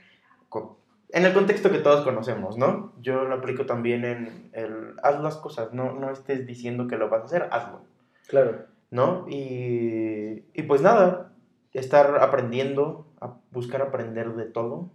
en 1.09 1.25
el 1.25 1.33
contexto 1.33 1.71
que 1.71 1.79
todos 1.79 2.03
conocemos, 2.03 2.57
¿no? 2.57 2.93
Yo 3.01 3.23
lo 3.25 3.35
aplico 3.35 3.65
también 3.65 4.05
en 4.05 4.49
el 4.53 4.93
haz 5.03 5.21
las 5.21 5.37
cosas, 5.37 5.73
no, 5.73 5.93
no 5.93 6.11
estés 6.11 6.45
diciendo 6.47 6.87
que 6.87 6.97
lo 6.97 7.09
vas 7.09 7.21
a 7.21 7.25
hacer, 7.25 7.47
hazlo, 7.51 7.81
Claro. 8.27 8.72
¿No? 8.93 9.25
Y, 9.27 10.45
y 10.53 10.63
pues 10.67 10.81
nada, 10.81 11.33
estar 11.73 12.17
aprendiendo, 12.21 13.07
a 13.19 13.37
buscar 13.51 13.81
aprender 13.81 14.35
de 14.35 14.45
todo, 14.45 14.91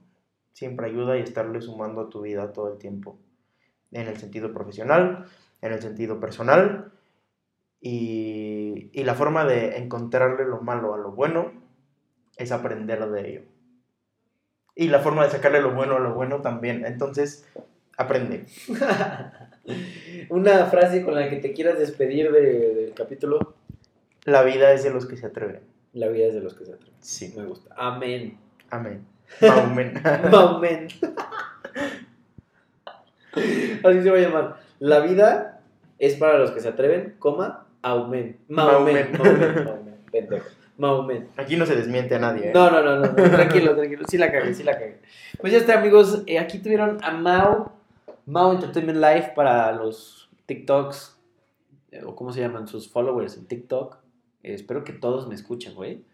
siempre 0.52 0.86
ayuda 0.86 1.18
y 1.18 1.22
estarle 1.22 1.60
sumando 1.60 2.02
a 2.02 2.08
tu 2.10 2.22
vida 2.22 2.52
todo 2.52 2.72
el 2.72 2.78
tiempo, 2.78 3.18
en 3.92 4.06
el 4.06 4.16
sentido 4.16 4.52
profesional, 4.54 5.26
en 5.62 5.72
el 5.72 5.82
sentido 5.82 6.20
personal, 6.20 6.92
y, 7.80 8.90
y 8.92 9.04
la 9.04 9.14
forma 9.14 9.44
de 9.44 9.78
encontrarle 9.78 10.44
lo 10.44 10.60
malo 10.60 10.94
a 10.94 10.98
lo 10.98 11.12
bueno 11.12 11.52
es 12.36 12.52
aprender 12.52 13.08
de 13.10 13.28
ello. 13.30 13.42
Y 14.76 14.88
la 14.88 15.00
forma 15.00 15.24
de 15.24 15.30
sacarle 15.32 15.60
lo 15.60 15.72
bueno 15.74 15.96
a 15.96 16.00
lo 16.00 16.14
bueno 16.14 16.40
también. 16.40 16.84
Entonces, 16.86 17.44
aprende. 17.96 18.46
Una 20.30 20.66
frase 20.66 21.04
con 21.04 21.14
la 21.14 21.28
que 21.28 21.36
te 21.36 21.52
quieras 21.52 21.78
despedir 21.78 22.30
de- 22.30 22.74
del 22.74 22.94
capítulo. 22.94 23.54
La 24.24 24.42
vida 24.42 24.72
es 24.72 24.84
de 24.84 24.90
los 24.90 25.06
que 25.06 25.16
se 25.16 25.26
atreven. 25.26 25.60
La 25.92 26.08
vida 26.08 26.26
es 26.26 26.34
de 26.34 26.40
los 26.40 26.54
que 26.54 26.64
se 26.66 26.72
atreven. 26.72 26.96
Sí. 27.00 27.34
Me 27.36 27.44
gusta. 27.44 27.74
Amén. 27.76 28.38
Amén. 28.70 29.06
Amén. 29.40 30.00
Amén. 30.04 30.88
Así 33.84 34.02
se 34.02 34.10
va 34.10 34.16
a 34.16 34.20
llamar. 34.20 34.60
La 34.80 35.00
vida 35.00 35.60
es 35.98 36.14
para 36.16 36.38
los 36.38 36.50
que 36.50 36.60
se 36.60 36.68
atreven, 36.68 37.16
coma, 37.18 37.66
aumen. 37.82 38.38
Maumen. 38.48 39.12
Maumen. 39.12 39.18
Maumen. 39.18 39.64
Maumen. 39.64 39.94
Pendejo. 40.10 40.48
Maumen. 40.76 41.28
Aquí 41.36 41.56
no 41.56 41.66
se 41.66 41.74
desmiente 41.74 42.14
a 42.14 42.18
nadie. 42.20 42.50
¿eh? 42.50 42.52
No, 42.54 42.70
no, 42.70 42.82
no, 42.82 42.96
no, 42.96 43.06
no, 43.06 43.14
tranquilo, 43.14 43.74
tranquilo. 43.74 44.04
Sí 44.08 44.16
la 44.16 44.30
cagué, 44.30 44.54
sí 44.54 44.62
la 44.62 44.74
cagué. 44.74 45.00
Pues 45.40 45.52
ya 45.52 45.58
está, 45.58 45.78
amigos. 45.78 46.22
Eh, 46.26 46.38
aquí 46.38 46.58
tuvieron 46.60 46.98
a 47.02 47.10
Mau, 47.12 47.72
Mau 48.26 48.52
Entertainment 48.52 48.98
Live 48.98 49.32
para 49.34 49.72
los 49.72 50.30
TikToks, 50.46 51.18
eh, 51.90 52.02
o 52.04 52.14
cómo 52.14 52.32
se 52.32 52.40
llaman, 52.40 52.68
sus 52.68 52.88
followers 52.88 53.36
en 53.36 53.46
TikTok. 53.46 53.98
Espero 54.54 54.84
que 54.84 54.92
todos 54.92 55.28
me 55.28 55.34
escuchen, 55.34 55.74
güey. 55.74 56.04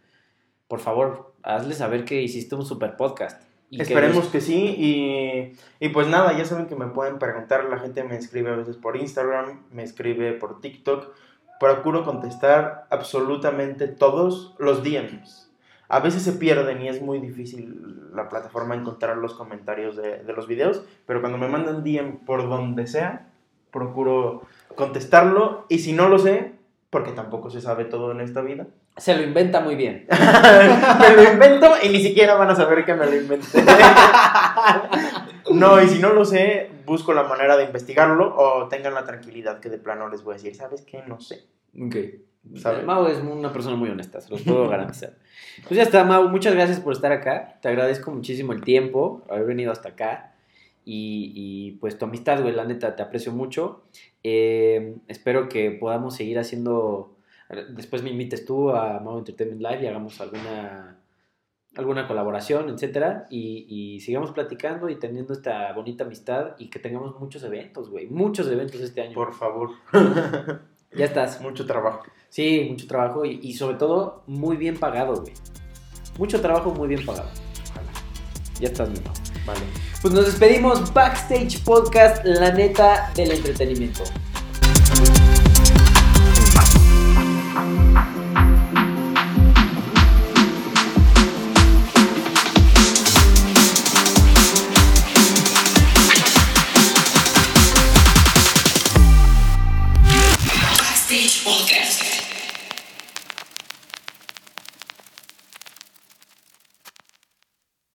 Por 0.68 0.80
favor, 0.80 1.34
hazles 1.42 1.78
saber 1.78 2.04
que 2.04 2.22
hiciste 2.22 2.54
un 2.54 2.64
super 2.64 2.96
podcast. 2.96 3.42
Y 3.70 3.76
que 3.78 3.82
Esperemos 3.84 4.16
los- 4.16 4.28
que 4.28 4.40
sí. 4.40 4.74
Y, 4.78 5.52
y 5.84 5.88
pues 5.90 6.06
nada, 6.06 6.36
ya 6.36 6.44
saben 6.44 6.66
que 6.66 6.76
me 6.76 6.86
pueden 6.86 7.18
preguntar. 7.18 7.64
La 7.64 7.78
gente 7.78 8.04
me 8.04 8.16
escribe 8.16 8.50
a 8.50 8.56
veces 8.56 8.76
por 8.76 8.96
Instagram, 8.96 9.62
me 9.72 9.82
escribe 9.82 10.32
por 10.32 10.60
TikTok. 10.60 11.12
Procuro 11.60 12.04
contestar 12.04 12.86
absolutamente 12.90 13.88
todos 13.88 14.54
los 14.58 14.82
DMs. 14.82 15.50
A 15.88 16.00
veces 16.00 16.22
se 16.22 16.32
pierden 16.32 16.82
y 16.82 16.88
es 16.88 17.02
muy 17.02 17.18
difícil 17.20 18.10
la 18.14 18.28
plataforma 18.28 18.74
encontrar 18.74 19.16
los 19.18 19.34
comentarios 19.34 19.96
de, 19.96 20.22
de 20.24 20.32
los 20.32 20.46
videos. 20.48 20.82
Pero 21.06 21.20
cuando 21.20 21.38
me 21.38 21.48
mandan 21.48 21.84
DM 21.84 22.24
por 22.24 22.48
donde 22.48 22.86
sea, 22.86 23.28
procuro 23.70 24.42
contestarlo. 24.76 25.66
Y 25.68 25.78
si 25.80 25.92
no 25.92 26.08
lo 26.08 26.18
sé, 26.18 26.53
porque 26.94 27.10
tampoco 27.10 27.50
se 27.50 27.60
sabe 27.60 27.86
todo 27.86 28.12
en 28.12 28.20
esta 28.20 28.40
vida, 28.40 28.68
Se 28.96 29.16
lo 29.16 29.24
inventa 29.24 29.58
muy 29.58 29.74
bien. 29.74 30.06
me 30.08 31.16
lo 31.16 31.32
invento 31.32 31.72
y 31.82 31.88
ni 31.88 32.00
siquiera 32.00 32.36
van 32.36 32.50
a 32.50 32.54
saber 32.54 32.84
que 32.84 32.94
me 32.94 33.04
lo 33.04 33.16
inventé. 33.16 33.64
No, 35.50 35.82
y 35.82 35.88
si 35.88 35.98
no 35.98 36.12
lo 36.12 36.24
sé, 36.24 36.70
busco 36.86 37.12
la 37.12 37.24
manera 37.24 37.56
de 37.56 37.64
investigarlo 37.64 38.32
o 38.36 38.68
tengan 38.68 38.94
la 38.94 39.02
tranquilidad 39.02 39.58
que 39.58 39.70
de 39.70 39.78
plano 39.78 40.08
les 40.08 40.22
voy 40.22 40.34
a 40.34 40.36
decir, 40.36 40.54
¿sabes 40.54 40.82
qué? 40.82 41.02
No 41.08 41.18
sé. 41.18 41.44
Ok. 41.80 41.96
¿Sabe? 42.54 42.84
Mau 42.84 43.08
es 43.08 43.18
una 43.18 43.52
persona 43.52 43.74
muy 43.74 43.90
honesta, 43.90 44.20
se 44.20 44.30
los 44.30 44.42
puedo 44.42 44.68
garantizar. 44.68 45.14
Pues 45.66 45.76
ya 45.76 45.82
está, 45.82 46.04
Mau, 46.04 46.28
muchas 46.28 46.54
gracias 46.54 46.78
por 46.78 46.92
estar 46.92 47.10
acá. 47.10 47.58
Te 47.60 47.68
agradezco 47.68 48.12
muchísimo 48.12 48.52
el 48.52 48.62
tiempo, 48.62 49.24
haber 49.28 49.46
venido 49.46 49.72
hasta 49.72 49.88
acá. 49.88 50.34
Y, 50.84 51.32
y, 51.34 51.72
pues 51.78 51.98
tu 51.98 52.04
amistad, 52.04 52.40
güey, 52.40 52.54
la 52.54 52.64
neta, 52.64 52.94
te 52.94 53.02
aprecio 53.02 53.32
mucho. 53.32 53.82
Eh, 54.24 54.96
espero 55.06 55.48
que 55.48 55.70
podamos 55.70 56.16
seguir 56.16 56.38
haciendo. 56.38 57.16
Después 57.76 58.02
me 58.02 58.10
invites 58.10 58.44
tú 58.44 58.70
a 58.70 58.98
Mau 58.98 59.18
Entertainment 59.18 59.60
Live 59.60 59.84
y 59.84 59.86
hagamos 59.86 60.20
alguna, 60.20 60.98
alguna 61.76 62.08
colaboración, 62.08 62.70
etcétera. 62.70 63.26
Y, 63.30 63.66
y 63.68 64.00
sigamos 64.00 64.32
platicando 64.32 64.88
y 64.88 64.96
teniendo 64.96 65.32
esta 65.32 65.72
bonita 65.74 66.04
amistad 66.04 66.56
y 66.58 66.70
que 66.70 66.80
tengamos 66.80 67.20
muchos 67.20 67.44
eventos, 67.44 67.90
güey. 67.90 68.06
Muchos 68.06 68.48
eventos 68.48 68.80
este 68.80 69.02
año. 69.02 69.14
Por 69.14 69.32
favor. 69.32 69.70
Ya 70.96 71.06
estás. 71.06 71.40
Mucho 71.40 71.66
trabajo. 71.66 72.04
Sí, 72.28 72.66
mucho 72.70 72.86
trabajo 72.86 73.24
y, 73.24 73.40
y 73.42 73.54
sobre 73.54 73.76
todo 73.76 74.22
muy 74.26 74.56
bien 74.56 74.78
pagado, 74.78 75.22
güey. 75.22 75.34
Mucho 76.18 76.40
trabajo 76.40 76.70
muy 76.70 76.88
bien 76.88 77.04
pagado. 77.04 77.28
Ya 78.60 78.68
estás, 78.68 78.88
mi. 78.88 78.98
Vale. 79.44 79.93
Pues 80.04 80.12
nos 80.12 80.26
despedimos. 80.26 80.92
Backstage 80.92 81.64
Podcast, 81.64 82.22
la 82.26 82.52
neta 82.52 83.10
del 83.14 83.30
entretenimiento. 83.30 84.04